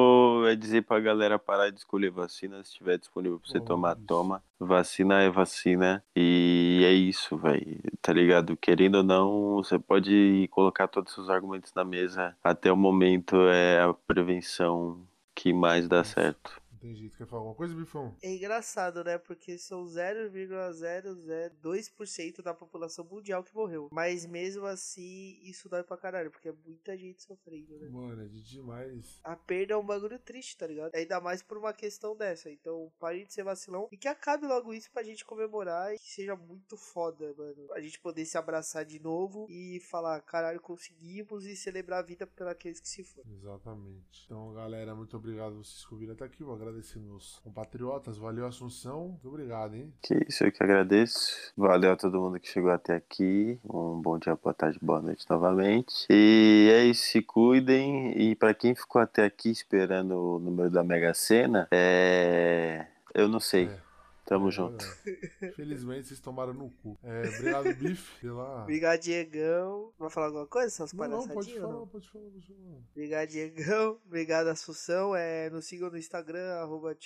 a 0.50 0.54
dizer 0.54 0.82
pra 0.82 1.00
galera 1.00 1.38
parar 1.38 1.70
de 1.70 1.78
escolher 1.78 2.10
vacina. 2.10 2.62
Se 2.62 2.70
estiver 2.70 2.98
disponível 2.98 3.38
pra 3.38 3.48
você 3.48 3.58
oh, 3.58 3.64
tomar, 3.64 3.96
isso. 3.96 4.06
toma. 4.06 4.42
Vacina 4.58 5.22
é 5.22 5.30
vacina. 5.30 6.04
E 6.14 6.82
é 6.84 6.92
isso, 6.92 7.36
velho. 7.36 7.80
Tá 8.00 8.12
ligado? 8.12 8.56
Querendo 8.56 8.96
ou 8.96 9.02
não, 9.02 9.56
você 9.56 9.78
pode 9.78 10.48
colocar 10.50 10.88
todos 10.88 11.10
os 11.10 11.14
seus 11.14 11.30
argumentos 11.30 11.72
na 11.74 11.84
mesa. 11.84 12.36
Até 12.42 12.72
o 12.72 12.76
momento 12.76 13.36
é 13.48 13.82
a 13.82 13.94
prevenção 13.94 15.00
que 15.34 15.52
mais 15.52 15.88
dá 15.88 16.04
certo 16.04 16.60
tem 16.80 16.94
jeito. 16.94 17.16
Quer 17.16 17.26
falar 17.26 17.40
alguma 17.42 17.54
coisa, 17.54 17.74
Bifão? 17.74 18.16
É 18.22 18.34
engraçado, 18.34 19.04
né? 19.04 19.18
Porque 19.18 19.58
são 19.58 19.84
0,002% 19.84 22.42
da 22.42 22.54
população 22.54 23.04
mundial 23.04 23.44
que 23.44 23.54
morreu. 23.54 23.90
Mas 23.92 24.24
mesmo 24.26 24.64
assim, 24.66 25.38
isso 25.42 25.68
dói 25.68 25.82
pra 25.82 25.98
caralho, 25.98 26.30
porque 26.30 26.48
é 26.48 26.54
muita 26.64 26.96
gente 26.96 27.22
sofrendo, 27.22 27.78
né? 27.78 27.88
Mano, 27.88 28.24
é 28.24 28.28
de 28.28 28.42
demais. 28.42 29.20
A 29.22 29.36
perda 29.36 29.74
é 29.74 29.76
um 29.76 29.84
bagulho 29.84 30.18
triste, 30.18 30.56
tá 30.56 30.66
ligado? 30.66 30.94
Ainda 30.94 31.20
mais 31.20 31.42
por 31.42 31.58
uma 31.58 31.74
questão 31.74 32.16
dessa. 32.16 32.50
Então, 32.50 32.90
pare 32.98 33.26
de 33.26 33.32
ser 33.32 33.44
vacilão 33.44 33.88
e 33.92 33.96
que 33.96 34.08
acabe 34.08 34.46
logo 34.46 34.72
isso 34.72 34.90
pra 34.90 35.02
gente 35.02 35.24
comemorar 35.24 35.94
e 35.94 35.98
que 35.98 36.10
seja 36.10 36.34
muito 36.34 36.76
foda, 36.76 37.34
mano. 37.36 37.72
A 37.72 37.80
gente 37.80 38.00
poder 38.00 38.24
se 38.24 38.38
abraçar 38.38 38.84
de 38.84 38.98
novo 38.98 39.46
e 39.50 39.78
falar, 39.80 40.20
caralho, 40.22 40.60
conseguimos 40.60 41.44
e 41.44 41.54
celebrar 41.54 42.00
a 42.00 42.02
vida 42.02 42.26
pelos 42.26 42.54
que 42.54 42.88
se 42.88 43.04
foram. 43.04 43.30
Exatamente. 43.30 44.24
Então, 44.24 44.54
galera, 44.54 44.94
muito 44.94 45.14
obrigado 45.16 45.56
vocês 45.56 45.84
que 45.84 45.94
ouviram 45.94 46.14
até 46.14 46.24
aqui. 46.24 46.42
Vou 46.42 46.54
agradecer 46.54 46.69
meus 46.98 47.40
compatriotas. 47.44 48.18
Valeu, 48.18 48.46
Assunção. 48.46 49.08
Muito 49.08 49.28
obrigado, 49.28 49.74
hein? 49.74 49.92
Que 50.02 50.26
isso, 50.28 50.44
eu 50.44 50.52
que 50.52 50.62
agradeço. 50.62 51.52
Valeu 51.56 51.92
a 51.92 51.96
todo 51.96 52.20
mundo 52.20 52.38
que 52.38 52.48
chegou 52.48 52.70
até 52.70 52.94
aqui. 52.94 53.58
Um 53.64 54.00
bom 54.00 54.18
dia, 54.18 54.36
boa 54.36 54.54
tarde, 54.54 54.78
boa 54.80 55.00
noite 55.00 55.26
novamente. 55.28 56.06
E 56.08 56.68
é 56.72 56.84
isso, 56.84 57.04
se 57.04 57.22
cuidem. 57.22 58.16
E 58.16 58.34
para 58.34 58.54
quem 58.54 58.74
ficou 58.74 59.00
até 59.00 59.24
aqui 59.24 59.50
esperando 59.50 60.12
o 60.12 60.38
número 60.38 60.70
da 60.70 60.82
Mega 60.82 61.14
Sena, 61.14 61.68
é. 61.70 62.86
Eu 63.14 63.28
não 63.28 63.40
sei. 63.40 63.66
É. 63.66 63.89
Tamo 64.30 64.46
é, 64.46 64.50
junto. 64.52 64.84
Felizmente 65.56 66.06
vocês 66.06 66.20
tomaram 66.20 66.54
no 66.54 66.70
cu. 66.70 66.96
É, 67.02 67.22
obrigado, 67.26 67.64
Bife, 67.74 68.20
pela. 68.20 68.62
Obrigado, 68.62 69.00
Diegão. 69.00 69.92
Vai 69.98 70.08
falar 70.08 70.26
alguma 70.26 70.46
coisa? 70.46 70.68
Essas 70.68 70.92
não, 70.92 71.08
não, 71.08 71.26
pode 71.26 71.52
falar, 71.52 71.72
não? 71.72 71.86
pode 71.88 72.08
falar, 72.08 72.30
pode 72.30 72.46
falar. 72.46 72.78
Obrigado, 72.92 73.28
Diegão. 73.28 73.98
Obrigado, 74.06 74.46
Assunção. 74.46 75.16
É, 75.16 75.50
nos 75.50 75.64
sigam 75.64 75.90
no 75.90 75.98
Instagram, 75.98 76.60
arroba 76.60 76.96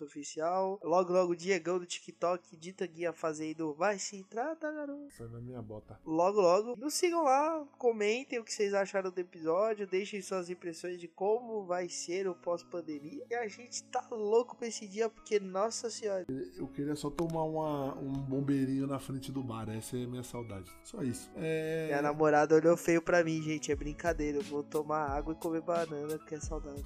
oficial. 0.00 0.80
Logo, 0.82 1.12
logo, 1.12 1.36
Diegão 1.36 1.78
do 1.78 1.84
TikTok, 1.84 2.56
dita 2.56 2.86
guia 2.86 3.12
fazendo. 3.12 3.74
Vai 3.74 3.98
se 3.98 4.24
trata, 4.24 4.72
garoto. 4.72 5.12
Sai 5.14 5.28
na 5.28 5.42
minha 5.42 5.60
bota. 5.60 6.00
Logo, 6.06 6.40
logo. 6.40 6.74
Nos 6.76 6.94
sigam 6.94 7.22
lá, 7.22 7.66
comentem 7.76 8.38
o 8.38 8.44
que 8.44 8.52
vocês 8.52 8.72
acharam 8.72 9.10
do 9.10 9.18
episódio, 9.18 9.86
deixem 9.86 10.22
suas 10.22 10.48
impressões 10.48 10.98
de 10.98 11.06
como 11.06 11.66
vai 11.66 11.90
ser 11.90 12.26
o 12.26 12.34
pós-pandemia. 12.34 13.26
E 13.28 13.34
a 13.34 13.46
gente 13.46 13.84
tá 13.84 14.08
louco 14.10 14.56
pra 14.56 14.68
esse 14.68 14.88
dia, 14.88 15.10
porque, 15.10 15.38
nossa 15.38 15.90
senhora 15.90 16.24
eu 16.62 16.68
queria 16.68 16.94
só 16.94 17.10
tomar 17.10 17.42
uma, 17.42 17.94
um 17.98 18.12
bombeirinho 18.12 18.86
na 18.86 18.98
frente 18.98 19.32
do 19.32 19.42
bar. 19.42 19.68
Essa 19.68 19.96
é 19.96 20.04
a 20.04 20.06
minha 20.06 20.22
saudade. 20.22 20.70
Só 20.84 21.02
isso. 21.02 21.30
É... 21.36 21.86
Minha 21.88 22.02
namorada 22.02 22.54
olhou 22.54 22.76
feio 22.76 23.02
pra 23.02 23.24
mim, 23.24 23.42
gente. 23.42 23.72
É 23.72 23.76
brincadeira. 23.76 24.38
Eu 24.38 24.42
vou 24.44 24.62
tomar 24.62 25.10
água 25.10 25.32
e 25.32 25.36
comer 25.36 25.60
banana, 25.60 26.18
porque 26.18 26.36
é 26.36 26.40
saudade. 26.40 26.82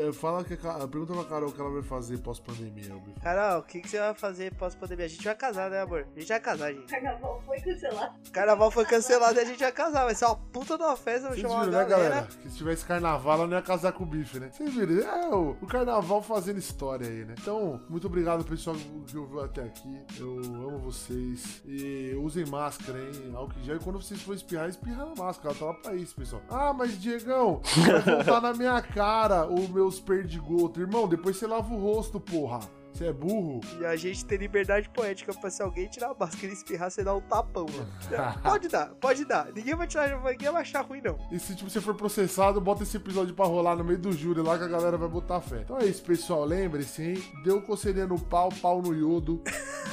É, 0.00 0.12
fala 0.12 0.42
que 0.42 0.54
a, 0.54 0.88
pergunta 0.88 1.12
pra 1.14 1.24
Carol 1.24 1.50
o 1.50 1.52
que 1.52 1.60
ela 1.60 1.70
vai 1.70 1.82
fazer 1.82 2.18
pós-pandemia, 2.18 3.00
Carol, 3.22 3.60
o 3.60 3.62
que, 3.62 3.80
que 3.80 3.88
você 3.88 3.98
vai 3.98 4.14
fazer 4.14 4.54
pós-pandemia? 4.54 5.06
A 5.06 5.08
gente 5.08 5.24
vai 5.24 5.34
casar, 5.34 5.70
né, 5.70 5.80
amor? 5.80 6.06
A 6.16 6.18
gente 6.18 6.28
vai 6.28 6.40
casar, 6.40 6.72
gente. 6.72 6.86
Carnaval 6.86 7.42
foi 7.46 7.60
cancelado. 7.60 8.30
Carnaval 8.32 8.70
foi 8.70 8.84
cancelado 8.84 9.38
e 9.38 9.42
a 9.42 9.44
gente 9.44 9.60
vai 9.60 9.72
casar. 9.72 10.04
Vai 10.04 10.14
ser 10.14 10.24
uma 10.24 10.36
puta 10.36 10.76
de 10.76 10.82
uma 10.82 10.96
festa. 10.96 11.28
Vocês 11.28 11.42
viram, 11.42 11.66
né, 11.66 11.84
galera? 11.84 12.26
Que 12.42 12.50
se 12.50 12.56
tivesse 12.56 12.84
carnaval, 12.84 13.34
ela 13.34 13.46
não 13.46 13.56
ia 13.56 13.62
casar 13.62 13.92
com 13.92 14.02
o 14.02 14.06
bife, 14.06 14.40
né? 14.40 14.50
Vocês 14.52 14.74
viram? 14.74 15.08
É 15.08 15.28
o, 15.34 15.56
o 15.60 15.66
carnaval 15.66 16.20
fazendo 16.20 16.58
história 16.58 17.06
aí, 17.06 17.24
né? 17.24 17.34
Então, 17.40 17.80
muito 17.88 18.06
obrigado, 18.06 18.44
pessoal, 18.44 18.76
que 19.06 19.19
ouviu 19.22 19.40
até 19.40 19.62
aqui. 19.62 19.98
Eu 20.18 20.38
amo 20.38 20.78
vocês. 20.78 21.62
E 21.66 22.14
usem 22.22 22.46
máscara, 22.46 22.98
hein? 22.98 23.32
Álcool 23.34 23.60
gel. 23.62 23.76
E 23.76 23.80
quando 23.80 24.00
vocês 24.00 24.20
for 24.22 24.34
espirrar, 24.34 24.68
espirra 24.68 25.06
na 25.06 25.14
máscara. 25.14 25.50
Ela 25.50 25.58
tá 25.58 25.64
lá 25.66 25.74
pra 25.74 25.94
isso, 25.94 26.14
pessoal. 26.14 26.42
Ah, 26.50 26.72
mas 26.72 27.00
Diegão, 27.00 27.60
vai 27.86 28.00
voltar 28.02 28.40
na 28.42 28.52
minha 28.52 28.80
cara 28.82 29.46
os 29.46 29.68
meus 29.68 30.00
perdigotos. 30.00 30.80
Irmão, 30.80 31.08
depois 31.08 31.36
você 31.36 31.46
lava 31.46 31.72
o 31.72 31.78
rosto, 31.78 32.18
porra. 32.20 32.60
Você 32.92 33.06
é 33.06 33.12
burro? 33.12 33.60
E 33.80 33.86
a 33.86 33.96
gente 33.96 34.24
tem 34.24 34.38
liberdade 34.38 34.88
poética 34.90 35.32
pra 35.32 35.50
se 35.50 35.62
alguém 35.62 35.88
tirar 35.88 36.10
a 36.10 36.14
máscara 36.14 36.48
e 36.48 36.52
espirrar, 36.52 36.90
você 36.90 37.02
dá 37.02 37.14
um 37.14 37.20
tapão, 37.20 37.66
mano. 37.66 37.88
pode 38.42 38.68
dar, 38.68 38.86
pode 39.00 39.24
dar. 39.24 39.50
Ninguém 39.52 39.74
vai, 39.74 39.86
tirar, 39.86 40.22
ninguém 40.22 40.50
vai 40.50 40.62
achar 40.62 40.82
ruim, 40.82 41.00
não. 41.00 41.18
E 41.30 41.38
se 41.38 41.54
tipo, 41.54 41.70
você 41.70 41.80
for 41.80 41.94
processado, 41.94 42.60
bota 42.60 42.82
esse 42.82 42.96
episódio 42.96 43.34
pra 43.34 43.46
rolar 43.46 43.76
no 43.76 43.84
meio 43.84 43.98
do 43.98 44.12
júri 44.12 44.42
lá 44.42 44.58
que 44.58 44.64
a 44.64 44.68
galera 44.68 44.98
vai 44.98 45.08
botar 45.08 45.40
fé. 45.40 45.60
Então 45.64 45.78
é 45.78 45.86
isso, 45.86 46.02
pessoal. 46.02 46.44
Lembre-se, 46.44 47.02
hein? 47.02 47.22
Deu 47.44 47.62
coceirinha 47.62 48.06
no 48.06 48.18
pau, 48.18 48.50
pau 48.60 48.82
no 48.82 48.94
iodo. 48.94 49.42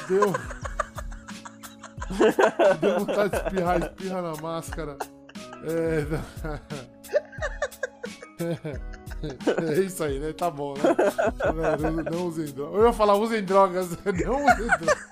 Deu. 0.08 0.34
Deu 2.82 3.00
vontade 3.00 3.30
de 3.30 3.38
espirrar, 3.38 3.82
espirra 3.82 4.22
na 4.22 4.36
máscara. 4.42 4.98
É. 5.64 6.08
É 9.22 9.80
isso 9.80 10.04
aí, 10.04 10.20
né? 10.20 10.34
Tá 10.34 10.50
bom, 10.50 10.74
né? 10.76 10.84
Não, 11.80 12.04
não 12.04 12.28
usem 12.28 12.46
drogas. 12.46 12.76
Eu 12.80 12.86
ia 12.86 12.94
falar, 12.94 13.16
usem 13.16 13.44
drogas. 13.44 13.90
Não 14.06 14.46
usem 14.46 14.68
drogas. 14.68 15.08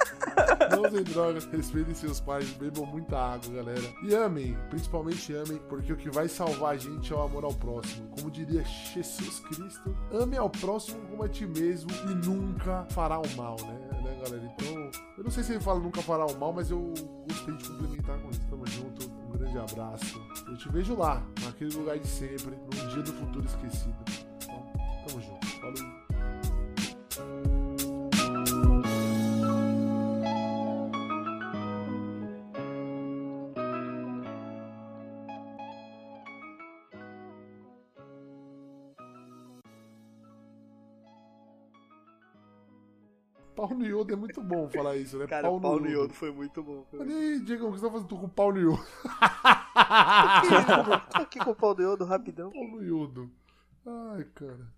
Não 0.71 0.83
usem 0.83 1.03
drogas. 1.03 1.45
Respeitem 1.45 1.93
seus 1.95 2.19
pais. 2.19 2.49
Bebam 2.51 2.85
muita 2.85 3.17
água, 3.17 3.53
galera. 3.53 3.81
E 4.03 4.13
amem. 4.13 4.57
Principalmente 4.69 5.33
amem, 5.33 5.59
porque 5.69 5.93
o 5.93 5.97
que 5.97 6.09
vai 6.09 6.27
salvar 6.27 6.75
a 6.75 6.77
gente 6.77 7.11
é 7.11 7.15
o 7.15 7.21
amor 7.21 7.43
ao 7.45 7.53
próximo. 7.53 8.07
Como 8.09 8.29
diria 8.29 8.63
Jesus 8.63 9.39
Cristo, 9.39 9.95
ame 10.11 10.37
ao 10.37 10.49
próximo 10.49 10.99
como 11.09 11.23
a 11.23 11.29
ti 11.29 11.45
mesmo 11.45 11.89
e 12.09 12.27
nunca 12.27 12.85
fará 12.89 13.19
o 13.19 13.35
mal, 13.35 13.55
né? 13.61 13.95
né, 14.03 14.17
galera? 14.23 14.53
Então, 14.57 14.91
eu 15.17 15.23
não 15.23 15.31
sei 15.31 15.43
se 15.43 15.53
ele 15.53 15.61
fala 15.61 15.79
nunca 15.79 16.01
fará 16.01 16.25
o 16.25 16.37
mal, 16.37 16.53
mas 16.53 16.69
eu 16.69 16.93
gostei 17.27 17.55
de 17.55 17.67
complementar 17.67 18.17
com 18.19 18.29
isso. 18.29 18.41
Tamo 18.49 18.67
junto. 18.67 19.14
Grande 19.37 19.57
abraço. 19.57 20.21
Eu 20.47 20.57
te 20.57 20.69
vejo 20.69 20.95
lá, 20.95 21.21
naquele 21.43 21.75
lugar 21.75 21.99
de 21.99 22.07
sempre, 22.07 22.55
num 22.55 22.87
dia 22.89 23.03
do 23.03 23.11
futuro 23.13 23.45
esquecido. 23.45 23.95
Então, 24.41 24.73
tamo 25.07 25.21
junto. 25.21 25.44
Pau 43.67 43.77
no 43.77 43.85
iodo 43.85 44.13
é 44.13 44.15
muito 44.15 44.41
bom 44.41 44.69
falar 44.69 44.95
isso, 44.97 45.17
né? 45.17 45.27
Cara, 45.27 45.49
pau, 45.49 45.59
pau 45.59 45.79
no, 45.79 45.87
iodo. 45.87 46.13
foi 46.13 46.31
muito 46.31 46.61
bom. 46.61 46.85
Mas 46.93 47.09
aí, 47.09 47.39
Diego, 47.39 47.67
o 47.67 47.71
que 47.71 47.79
você 47.79 47.85
tá 47.85 47.91
fazendo 47.91 48.15
com 48.15 48.29
pau 48.29 48.53
no 48.53 48.59
iodo? 48.59 48.85
Tô 51.11 51.21
aqui 51.21 51.39
com 51.39 51.51
o 51.51 51.55
pau 51.55 51.75
no 51.75 51.81
iodo 51.81 52.05
rapidão. 52.05 52.51
Pau 52.51 52.67
no 52.67 52.83
iodo. 52.83 53.31
Ai, 53.85 54.23
cara. 54.35 54.74